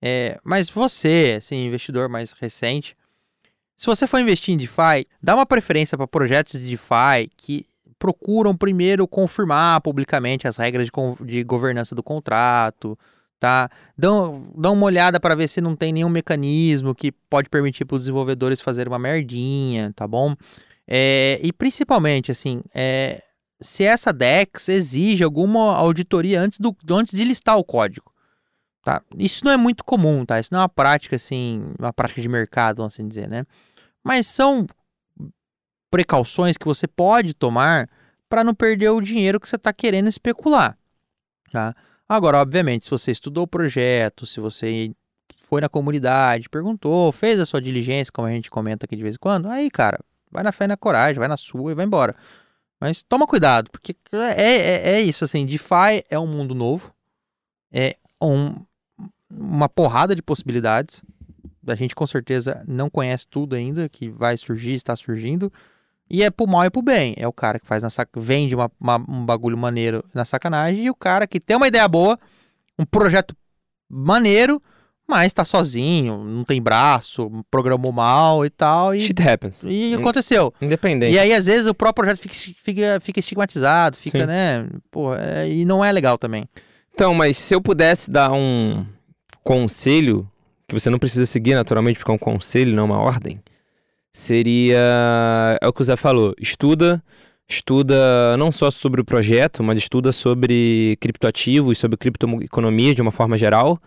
É, 0.01 0.39
mas 0.43 0.69
você, 0.69 1.35
assim, 1.37 1.65
investidor 1.65 2.07
mais 2.09 2.31
recente, 2.31 2.95
se 3.75 3.85
você 3.85 4.07
for 4.07 4.19
investir 4.19 4.53
em 4.53 4.57
DeFi, 4.57 5.07
dá 5.21 5.35
uma 5.35 5.45
preferência 5.45 5.97
para 5.97 6.07
projetos 6.07 6.59
de 6.59 6.69
DeFi 6.69 7.29
que 7.35 7.65
procuram 7.99 8.55
primeiro 8.55 9.07
confirmar 9.07 9.81
publicamente 9.81 10.47
as 10.47 10.57
regras 10.57 10.87
de, 10.87 11.25
de 11.25 11.43
governança 11.43 11.93
do 11.93 12.01
contrato, 12.01 12.97
tá? 13.39 13.69
Dão, 13.97 14.49
dão 14.55 14.73
uma 14.73 14.85
olhada 14.85 15.19
para 15.19 15.35
ver 15.35 15.49
se 15.49 15.61
não 15.61 15.75
tem 15.75 15.93
nenhum 15.93 16.09
mecanismo 16.09 16.95
que 16.95 17.11
pode 17.11 17.49
permitir 17.49 17.85
para 17.85 17.95
os 17.95 18.03
desenvolvedores 18.03 18.61
fazer 18.61 18.87
uma 18.87 18.97
merdinha, 18.97 19.93
tá 19.95 20.07
bom? 20.07 20.35
É, 20.87 21.39
e 21.43 21.53
principalmente, 21.53 22.31
assim, 22.31 22.61
é, 22.73 23.21
se 23.61 23.83
essa 23.83 24.11
DEX 24.11 24.69
exige 24.69 25.23
alguma 25.23 25.75
auditoria 25.75 26.41
antes, 26.41 26.59
do, 26.59 26.75
antes 26.91 27.13
de 27.13 27.23
listar 27.23 27.57
o 27.57 27.63
código, 27.63 28.11
tá? 28.83 29.01
Isso 29.17 29.43
não 29.45 29.51
é 29.51 29.57
muito 29.57 29.83
comum, 29.83 30.25
tá? 30.25 30.39
Isso 30.39 30.49
não 30.53 30.61
é 30.61 30.63
uma 30.63 30.69
prática, 30.69 31.15
assim, 31.15 31.61
uma 31.77 31.93
prática 31.93 32.21
de 32.21 32.29
mercado, 32.29 32.77
vamos 32.77 32.93
assim 32.93 33.07
dizer, 33.07 33.27
né? 33.27 33.45
Mas 34.03 34.25
são 34.25 34.65
precauções 35.89 36.57
que 36.57 36.65
você 36.65 36.87
pode 36.87 37.33
tomar 37.33 37.89
para 38.29 38.43
não 38.43 38.53
perder 38.53 38.89
o 38.89 39.01
dinheiro 39.01 39.39
que 39.39 39.49
você 39.49 39.55
está 39.55 39.73
querendo 39.73 40.07
especular, 40.07 40.77
tá? 41.51 41.75
Agora, 42.07 42.39
obviamente, 42.39 42.85
se 42.85 42.91
você 42.91 43.11
estudou 43.11 43.43
o 43.43 43.47
projeto, 43.47 44.25
se 44.25 44.39
você 44.39 44.91
foi 45.43 45.61
na 45.61 45.69
comunidade, 45.69 46.49
perguntou, 46.49 47.11
fez 47.11 47.39
a 47.39 47.45
sua 47.45 47.61
diligência, 47.61 48.11
como 48.11 48.27
a 48.27 48.31
gente 48.31 48.51
comenta 48.51 48.85
aqui 48.85 48.95
de 48.95 49.03
vez 49.03 49.15
em 49.15 49.19
quando, 49.19 49.47
aí, 49.47 49.69
cara, 49.69 49.99
vai 50.31 50.43
na 50.43 50.51
fé 50.51 50.65
e 50.65 50.67
na 50.67 50.77
coragem, 50.77 51.19
vai 51.19 51.27
na 51.27 51.37
sua 51.37 51.71
e 51.71 51.75
vai 51.75 51.85
embora. 51.85 52.15
Mas 52.79 53.03
toma 53.03 53.27
cuidado, 53.27 53.69
porque 53.71 53.95
é, 54.11 54.41
é, 54.41 54.91
é 54.93 55.01
isso, 55.01 55.23
assim, 55.23 55.45
DeFi 55.45 56.03
é 56.09 56.17
um 56.17 56.27
mundo 56.27 56.55
novo, 56.55 56.93
é 57.71 57.97
um, 58.21 58.55
uma 59.29 59.67
porrada 59.67 60.15
de 60.15 60.21
possibilidades, 60.21 61.01
a 61.67 61.75
gente 61.75 61.93
com 61.93 62.07
certeza 62.07 62.63
não 62.67 62.89
conhece 62.89 63.27
tudo 63.27 63.55
ainda, 63.55 63.89
que 63.89 64.09
vai 64.09 64.37
surgir, 64.37 64.73
está 64.73 64.95
surgindo, 64.95 65.51
e 66.09 66.23
é 66.23 66.31
pro 66.31 66.47
mal 66.47 66.65
e 66.65 66.69
pro 66.69 66.81
bem. 66.81 67.13
É 67.17 67.27
o 67.27 67.33
cara 67.33 67.59
que 67.59 67.67
faz 67.67 67.83
na 67.83 67.89
sac... 67.89 68.09
vende 68.17 68.55
uma, 68.55 68.71
uma, 68.79 68.97
um 68.97 69.25
bagulho 69.25 69.57
maneiro 69.57 70.03
na 70.13 70.25
sacanagem 70.25 70.85
e 70.85 70.89
o 70.89 70.95
cara 70.95 71.27
que 71.27 71.39
tem 71.39 71.55
uma 71.55 71.67
ideia 71.67 71.87
boa, 71.87 72.17
um 72.77 72.85
projeto 72.85 73.35
maneiro, 73.87 74.61
mas 75.07 75.33
tá 75.33 75.45
sozinho, 75.45 76.23
não 76.23 76.43
tem 76.43 76.61
braço, 76.61 77.31
programou 77.49 77.91
mal 77.91 78.45
e 78.45 78.49
tal. 78.49 78.95
E, 78.95 78.99
Shit 78.99 79.21
happens. 79.27 79.63
E 79.67 79.93
aconteceu. 79.93 80.53
Independente. 80.61 81.13
E 81.13 81.19
aí, 81.19 81.33
às 81.33 81.45
vezes, 81.45 81.67
o 81.67 81.73
próprio 81.73 82.05
projeto 82.05 82.19
fica, 82.19 82.35
fica, 82.61 82.99
fica 83.01 83.19
estigmatizado, 83.19 83.97
fica, 83.97 84.21
Sim. 84.21 84.25
né? 84.25 84.67
Pô, 84.91 85.13
é, 85.15 85.49
e 85.49 85.65
não 85.65 85.83
é 85.83 85.91
legal 85.91 86.17
também. 86.17 86.47
Então, 86.93 87.13
mas 87.13 87.37
se 87.37 87.55
eu 87.55 87.61
pudesse 87.61 88.11
dar 88.11 88.31
um 88.31 88.85
conselho, 89.43 90.29
que 90.67 90.79
você 90.79 90.89
não 90.89 90.99
precisa 90.99 91.25
seguir 91.25 91.55
naturalmente, 91.55 91.97
porque 91.97 92.11
é 92.11 92.13
um 92.13 92.19
conselho, 92.19 92.75
não 92.75 92.85
uma 92.85 92.99
ordem 92.99 93.41
seria. 94.19 95.57
É 95.61 95.67
o 95.67 95.73
que 95.73 95.81
o 95.81 95.85
Zé 95.85 95.95
falou: 95.95 96.33
estuda, 96.39 97.01
estuda 97.47 98.37
não 98.37 98.51
só 98.51 98.69
sobre 98.69 99.01
o 99.01 99.05
projeto, 99.05 99.63
mas 99.63 99.77
estuda 99.79 100.11
sobre 100.11 100.97
criptoativos, 100.99 101.77
sobre 101.77 101.97
criptoeconomia 101.97 102.93
de 102.93 103.01
uma 103.01 103.11
forma 103.11 103.37
geral. 103.37 103.79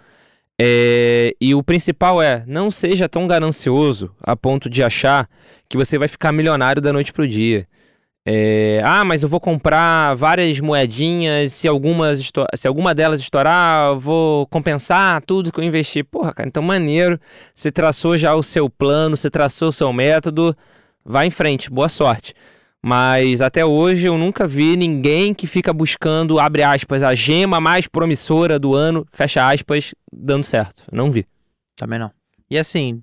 É, 0.60 1.34
e 1.40 1.54
o 1.54 1.62
principal 1.62 2.22
é, 2.22 2.44
não 2.46 2.70
seja 2.70 3.08
tão 3.08 3.26
ganancioso 3.26 4.14
a 4.20 4.36
ponto 4.36 4.68
de 4.68 4.82
achar 4.82 5.28
que 5.68 5.76
você 5.76 5.98
vai 5.98 6.08
ficar 6.08 6.30
milionário 6.30 6.80
da 6.80 6.92
noite 6.92 7.12
pro 7.12 7.26
dia. 7.26 7.64
É, 8.24 8.80
ah, 8.84 9.04
mas 9.04 9.24
eu 9.24 9.28
vou 9.28 9.40
comprar 9.40 10.14
várias 10.14 10.60
moedinhas, 10.60 11.52
se, 11.52 11.66
algumas 11.66 12.30
se 12.54 12.68
alguma 12.68 12.94
delas 12.94 13.20
estourar, 13.20 13.90
eu 13.90 13.98
vou 13.98 14.46
compensar 14.46 15.20
tudo 15.22 15.50
que 15.50 15.58
eu 15.58 15.64
investi. 15.64 16.04
Porra, 16.04 16.32
cara, 16.32 16.48
então 16.48 16.62
maneiro. 16.62 17.18
Você 17.52 17.72
traçou 17.72 18.16
já 18.16 18.34
o 18.34 18.42
seu 18.42 18.70
plano, 18.70 19.16
você 19.16 19.28
traçou 19.28 19.68
o 19.68 19.72
seu 19.72 19.92
método, 19.92 20.54
vai 21.04 21.26
em 21.26 21.30
frente, 21.30 21.68
boa 21.68 21.88
sorte. 21.88 22.32
Mas 22.84 23.40
até 23.40 23.64
hoje 23.64 24.08
eu 24.08 24.18
nunca 24.18 24.46
vi 24.46 24.76
ninguém 24.76 25.32
que 25.32 25.46
fica 25.46 25.72
buscando, 25.72 26.40
abre 26.40 26.62
aspas, 26.64 27.02
a 27.02 27.14
gema 27.14 27.60
mais 27.60 27.86
promissora 27.86 28.58
do 28.58 28.74
ano, 28.74 29.06
fecha 29.12 29.48
aspas, 29.48 29.94
dando 30.12 30.44
certo. 30.44 30.84
Não 30.92 31.10
vi. 31.10 31.24
Também 31.76 31.98
não. 31.98 32.10
E 32.50 32.58
assim, 32.58 33.02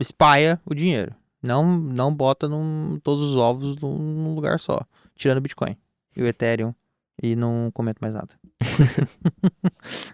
espalha 0.00 0.60
o 0.64 0.74
dinheiro. 0.74 1.14
Não, 1.46 1.64
não 1.64 2.14
bota 2.14 2.48
num, 2.48 2.98
todos 3.02 3.30
os 3.30 3.36
ovos 3.36 3.76
num 3.76 4.34
lugar 4.34 4.58
só. 4.58 4.80
Tirando 5.14 5.38
o 5.38 5.40
Bitcoin 5.40 5.76
e 6.16 6.22
o 6.22 6.26
Ethereum. 6.26 6.74
E 7.22 7.34
não 7.34 7.70
comento 7.72 7.98
mais 8.02 8.12
nada. 8.12 8.28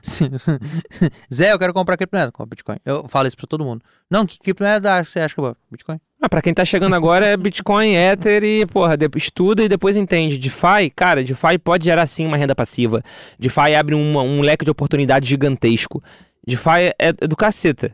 Zé, 1.33 1.53
eu 1.53 1.59
quero 1.59 1.75
comprar 1.75 1.97
criptomoeda. 1.97 2.31
Compra 2.31 2.51
Bitcoin. 2.51 2.77
Eu 2.85 3.09
falo 3.09 3.27
isso 3.27 3.37
pra 3.37 3.47
todo 3.47 3.65
mundo. 3.65 3.83
Não, 4.09 4.25
que 4.25 4.39
criptomoeda 4.39 5.03
você 5.03 5.21
acha 5.21 5.35
que 5.35 5.41
vou? 5.41 5.57
Bitcoin. 5.71 6.01
Ah, 6.21 6.29
pra 6.29 6.41
quem 6.41 6.55
tá 6.55 6.65
chegando 6.65 6.95
agora 6.95 7.27
é 7.27 7.37
Bitcoin, 7.37 7.97
Ether 7.97 8.45
e, 8.45 8.65
porra, 8.67 8.97
estuda 9.17 9.65
e 9.65 9.69
depois 9.69 9.97
entende. 9.97 10.39
DeFi, 10.39 10.91
cara, 10.95 11.25
DeFi 11.25 11.59
pode 11.59 11.85
gerar 11.85 12.07
sim 12.07 12.25
uma 12.27 12.37
renda 12.37 12.55
passiva. 12.55 13.03
DeFi 13.37 13.75
abre 13.75 13.97
uma, 13.97 14.23
um 14.23 14.41
leque 14.41 14.65
de 14.65 14.71
oportunidades 14.71 15.29
gigantesco. 15.29 16.01
DeFi 16.47 16.95
é, 16.97 16.97
é 16.99 17.13
do 17.13 17.35
caceta. 17.35 17.93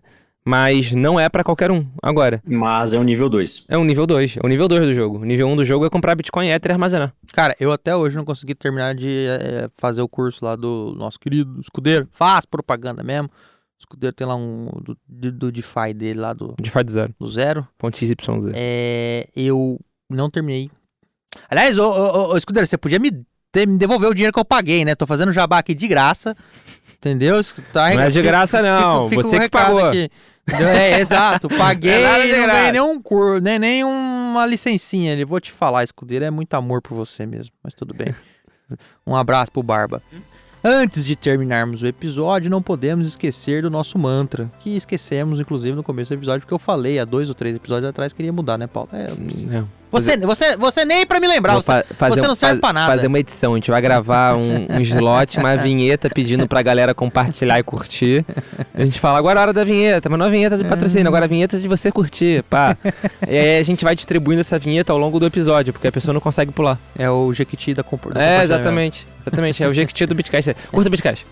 Mas 0.48 0.92
não 0.92 1.20
é 1.20 1.28
para 1.28 1.44
qualquer 1.44 1.70
um 1.70 1.86
agora. 2.02 2.42
Mas 2.42 2.94
é 2.94 2.98
o 2.98 3.02
nível 3.02 3.28
2. 3.28 3.66
É 3.68 3.76
o 3.76 3.84
nível 3.84 4.06
2. 4.06 4.38
É 4.38 4.46
o 4.46 4.48
nível 4.48 4.66
2 4.66 4.86
do 4.86 4.94
jogo. 4.94 5.18
O 5.18 5.24
nível 5.26 5.46
1 5.46 5.52
um 5.52 5.56
do 5.56 5.62
jogo 5.62 5.84
é 5.84 5.90
comprar 5.90 6.14
Bitcoin, 6.14 6.48
Ether 6.48 6.70
e 6.70 6.72
armazenar. 6.72 7.12
Cara, 7.34 7.54
eu 7.60 7.70
até 7.70 7.94
hoje 7.94 8.16
não 8.16 8.24
consegui 8.24 8.54
terminar 8.54 8.94
de 8.94 9.26
é, 9.28 9.68
fazer 9.76 10.00
o 10.00 10.08
curso 10.08 10.42
lá 10.42 10.56
do 10.56 10.94
nosso 10.96 11.20
querido 11.20 11.60
escudeiro. 11.60 12.08
Faz 12.12 12.46
propaganda 12.46 13.02
mesmo. 13.02 13.28
O 13.28 13.78
escudeiro 13.78 14.16
tem 14.16 14.26
lá 14.26 14.36
um 14.36 14.70
do, 14.82 14.96
do, 15.06 15.32
do 15.32 15.52
DeFi 15.52 15.92
dele 15.92 16.18
lá 16.18 16.32
do. 16.32 16.54
DeFi 16.58 16.82
do 16.82 16.92
zero. 16.92 17.14
Do 17.20 17.30
zero. 17.30 17.68
Ponto 17.76 17.98
XYZ. 17.98 18.16
É, 18.54 19.28
eu 19.36 19.78
não 20.08 20.30
terminei. 20.30 20.70
Aliás, 21.50 21.76
ô, 21.76 21.84
ô, 21.84 22.32
ô, 22.32 22.36
escudeiro, 22.38 22.66
você 22.66 22.78
podia 22.78 22.98
me, 22.98 23.10
ter, 23.52 23.68
me 23.68 23.76
devolver 23.76 24.08
o 24.08 24.14
dinheiro 24.14 24.32
que 24.32 24.40
eu 24.40 24.46
paguei, 24.46 24.82
né? 24.82 24.94
Tô 24.94 25.06
fazendo 25.06 25.30
jabá 25.30 25.58
aqui 25.58 25.74
de 25.74 25.86
graça. 25.86 26.34
Entendeu? 26.96 27.44
Tá, 27.72 27.94
não 27.94 28.00
é 28.00 28.08
de 28.08 28.22
graça, 28.22 28.60
não. 28.62 29.10
Fico, 29.10 29.22
fico 29.22 29.22
Você 29.22 29.40
que 29.40 29.50
pagou. 29.50 29.84
Aqui. 29.84 30.10
É, 30.52 31.00
exato. 31.00 31.48
Paguei 31.56 32.04
é 32.04 32.28
e 32.28 32.40
não 32.40 32.46
ganhei 32.46 32.72
nenhum 32.72 33.00
curso, 33.00 33.42
nem, 33.42 33.58
nem 33.58 33.84
uma 33.84 34.46
licencinha 34.46 35.12
ali. 35.12 35.24
Vou 35.24 35.40
te 35.40 35.52
falar, 35.52 35.84
escudeiro, 35.84 36.24
é 36.24 36.30
muito 36.30 36.54
amor 36.54 36.80
por 36.82 36.94
você 36.94 37.26
mesmo. 37.26 37.52
Mas 37.62 37.74
tudo 37.74 37.94
bem. 37.94 38.14
Um 39.06 39.16
abraço 39.16 39.50
pro 39.50 39.62
Barba. 39.62 40.02
Antes 40.62 41.06
de 41.06 41.14
terminarmos 41.14 41.82
o 41.82 41.86
episódio, 41.86 42.50
não 42.50 42.60
podemos 42.60 43.06
esquecer 43.06 43.62
do 43.62 43.70
nosso 43.70 43.98
mantra, 43.98 44.50
que 44.58 44.76
esquecemos, 44.76 45.40
inclusive, 45.40 45.76
no 45.76 45.82
começo 45.82 46.10
do 46.10 46.18
episódio, 46.18 46.40
porque 46.40 46.54
eu 46.54 46.58
falei 46.58 46.98
há 46.98 47.04
dois 47.04 47.28
ou 47.28 47.34
três 47.34 47.54
episódios 47.54 47.88
atrás 47.88 48.12
que 48.12 48.20
iria 48.20 48.32
mudar, 48.32 48.58
né, 48.58 48.66
Paulo? 48.66 48.88
É, 48.92 49.08
não. 49.46 49.78
Você, 49.90 50.18
você, 50.18 50.56
você 50.56 50.84
nem 50.84 51.06
pra 51.06 51.18
me 51.18 51.26
lembrar, 51.26 51.54
você, 51.54 51.82
fazer, 51.94 52.20
você 52.20 52.28
não 52.28 52.34
serve 52.34 52.60
faz, 52.60 52.60
pra 52.60 52.72
nada. 52.74 52.92
Fazer 52.92 53.06
uma 53.06 53.18
edição, 53.18 53.54
a 53.54 53.56
gente 53.56 53.70
vai 53.70 53.80
gravar 53.80 54.36
um, 54.36 54.66
um 54.70 54.80
slot, 54.82 55.38
uma 55.38 55.56
vinheta 55.56 56.10
pedindo 56.10 56.46
pra 56.46 56.60
galera 56.60 56.94
compartilhar 56.94 57.58
e 57.58 57.62
curtir. 57.62 58.24
A 58.74 58.84
gente 58.84 59.00
fala, 59.00 59.18
agora 59.18 59.38
é 59.38 59.40
a 59.40 59.42
hora 59.44 59.52
da 59.52 59.64
vinheta, 59.64 60.10
mas 60.10 60.18
não 60.18 60.26
é 60.26 60.28
a 60.28 60.32
vinheta 60.32 60.58
de 60.58 60.64
patrocínio, 60.64 61.08
agora 61.08 61.24
é 61.24 61.26
a 61.26 61.28
vinheta 61.28 61.58
de 61.58 61.66
você 61.66 61.90
curtir, 61.90 62.42
pá. 62.44 62.76
e 63.26 63.34
aí 63.34 63.58
a 63.58 63.62
gente 63.62 63.82
vai 63.82 63.96
distribuindo 63.96 64.42
essa 64.42 64.58
vinheta 64.58 64.92
ao 64.92 64.98
longo 64.98 65.18
do 65.18 65.24
episódio, 65.24 65.72
porque 65.72 65.88
a 65.88 65.92
pessoa 65.92 66.12
não 66.12 66.20
consegue 66.20 66.52
pular. 66.52 66.78
É 66.98 67.08
o 67.08 67.32
Jequiti 67.32 67.72
da 67.72 67.82
compor. 67.82 68.14
É, 68.14 68.42
exatamente. 68.42 69.06
Exatamente, 69.28 69.62
é 69.62 69.68
o 69.68 69.72
Jequiti 69.72 70.06
do 70.06 70.14
Bitcast. 70.14 70.54
Curta 70.70 70.88
o 70.88 70.90
Bitcast. 70.90 71.26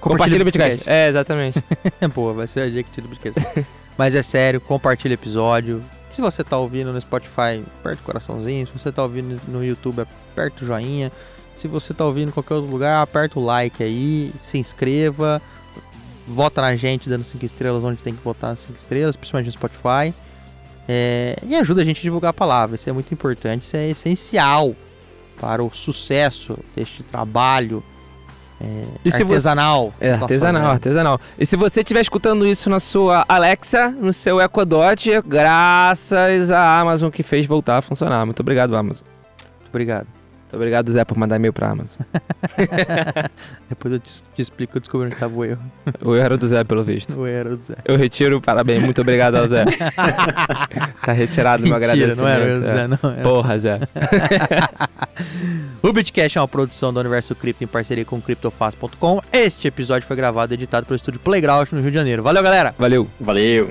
Compartilha 0.00 0.42
o 0.42 0.44
Bitcast. 0.44 0.82
É, 0.86 1.08
exatamente. 1.08 1.62
Pô, 2.14 2.32
vai 2.32 2.46
ser 2.46 2.68
o 2.68 2.72
Jequiti 2.72 3.00
do 3.00 3.08
Bitcast. 3.08 3.66
mas 3.98 4.14
é 4.14 4.22
sério, 4.22 4.60
compartilha 4.60 5.12
o 5.12 5.14
episódio 5.14 5.82
se 6.10 6.20
você 6.20 6.44
tá 6.44 6.58
ouvindo 6.58 6.92
no 6.92 7.00
Spotify, 7.00 7.64
aperta 7.80 8.02
o 8.02 8.04
coraçãozinho. 8.04 8.66
Se 8.66 8.72
você 8.72 8.92
tá 8.92 9.02
ouvindo 9.02 9.40
no 9.48 9.64
YouTube, 9.64 10.02
aperta 10.32 10.62
o 10.62 10.66
joinha. 10.66 11.10
Se 11.58 11.66
você 11.66 11.94
tá 11.94 12.04
ouvindo 12.04 12.28
em 12.28 12.32
qualquer 12.32 12.54
outro 12.54 12.70
lugar, 12.70 13.02
aperta 13.02 13.38
o 13.38 13.44
like 13.44 13.82
aí, 13.82 14.32
se 14.40 14.58
inscreva, 14.58 15.40
vota 16.26 16.60
na 16.60 16.74
gente 16.74 17.08
dando 17.08 17.22
5 17.22 17.44
estrelas 17.44 17.84
onde 17.84 18.02
tem 18.02 18.14
que 18.14 18.22
votar 18.22 18.56
5 18.56 18.78
estrelas, 18.78 19.16
principalmente 19.16 19.46
no 19.46 19.52
Spotify. 19.52 20.14
É, 20.88 21.36
e 21.46 21.54
ajuda 21.54 21.82
a 21.82 21.84
gente 21.84 21.98
a 21.98 22.02
divulgar 22.02 22.30
a 22.30 22.34
palavra, 22.34 22.76
isso 22.76 22.88
é 22.88 22.92
muito 22.92 23.12
importante, 23.12 23.62
isso 23.62 23.76
é 23.76 23.88
essencial 23.90 24.74
para 25.40 25.64
o 25.64 25.70
sucesso 25.72 26.58
deste 26.76 27.02
trabalho 27.02 27.82
é, 28.60 29.10
artesanal. 29.10 29.94
Você... 29.98 30.04
É, 30.04 30.12
artesanal, 30.12 30.62
fazendo. 30.62 30.72
artesanal. 30.72 31.20
E 31.38 31.46
se 31.46 31.56
você 31.56 31.80
estiver 31.80 32.00
escutando 32.00 32.46
isso 32.46 32.68
na 32.68 32.78
sua 32.78 33.24
Alexa, 33.26 33.88
no 33.88 34.12
seu 34.12 34.40
Echo 34.40 34.64
Dot, 34.66 35.22
graças 35.26 36.50
à 36.50 36.80
Amazon 36.80 37.10
que 37.10 37.22
fez 37.22 37.46
voltar 37.46 37.78
a 37.78 37.82
funcionar. 37.82 38.24
Muito 38.26 38.40
obrigado, 38.40 38.76
Amazon. 38.76 39.06
Muito 39.60 39.68
obrigado. 39.70 40.19
Muito 40.50 40.56
obrigado, 40.56 40.90
Zé, 40.90 41.04
por 41.04 41.16
mandar 41.16 41.36
e-mail 41.36 41.52
pra 41.52 41.70
Amazon. 41.70 42.02
Depois 43.70 43.94
eu 43.94 44.00
te, 44.00 44.20
te, 44.34 44.42
explico, 44.42 44.78
eu 44.78 44.80
descobri 44.80 45.06
onde 45.06 45.14
estava 45.14 45.32
o 45.32 45.44
erro. 45.44 45.60
O 46.02 46.16
erro 46.16 46.24
era 46.24 46.36
do 46.36 46.44
Zé, 46.44 46.64
pelo 46.64 46.82
visto. 46.82 47.16
O 47.16 47.24
erro 47.24 47.38
era 47.38 47.56
do 47.56 47.62
Zé. 47.62 47.76
Eu 47.84 47.96
retiro, 47.96 48.40
parabéns, 48.40 48.82
muito 48.82 49.00
obrigado 49.00 49.36
ao 49.36 49.46
Zé. 49.46 49.64
tá 51.06 51.12
retirado 51.12 51.62
meu 51.62 51.76
agradecimento. 51.76 52.16
não 52.16 52.26
era 52.26 52.44
o 52.44 52.68
Zé, 52.68 52.88
não. 52.88 52.98
Era. 53.12 53.22
Porra, 53.22 53.58
Zé. 53.60 53.78
o 55.80 55.92
Bitcash 55.92 56.34
é 56.34 56.40
uma 56.40 56.48
produção 56.48 56.92
do 56.92 56.98
Universo 56.98 57.32
Cripto 57.36 57.62
em 57.62 57.68
parceria 57.68 58.04
com 58.04 58.20
CryptoFast.com. 58.20 59.22
Este 59.32 59.68
episódio 59.68 60.08
foi 60.08 60.16
gravado 60.16 60.52
e 60.52 60.54
editado 60.54 60.84
pelo 60.84 60.96
estúdio 60.96 61.20
Playground 61.20 61.68
no 61.70 61.80
Rio 61.80 61.92
de 61.92 61.96
Janeiro. 61.96 62.24
Valeu, 62.24 62.42
galera! 62.42 62.74
Valeu! 62.76 63.08
Valeu! 63.20 63.70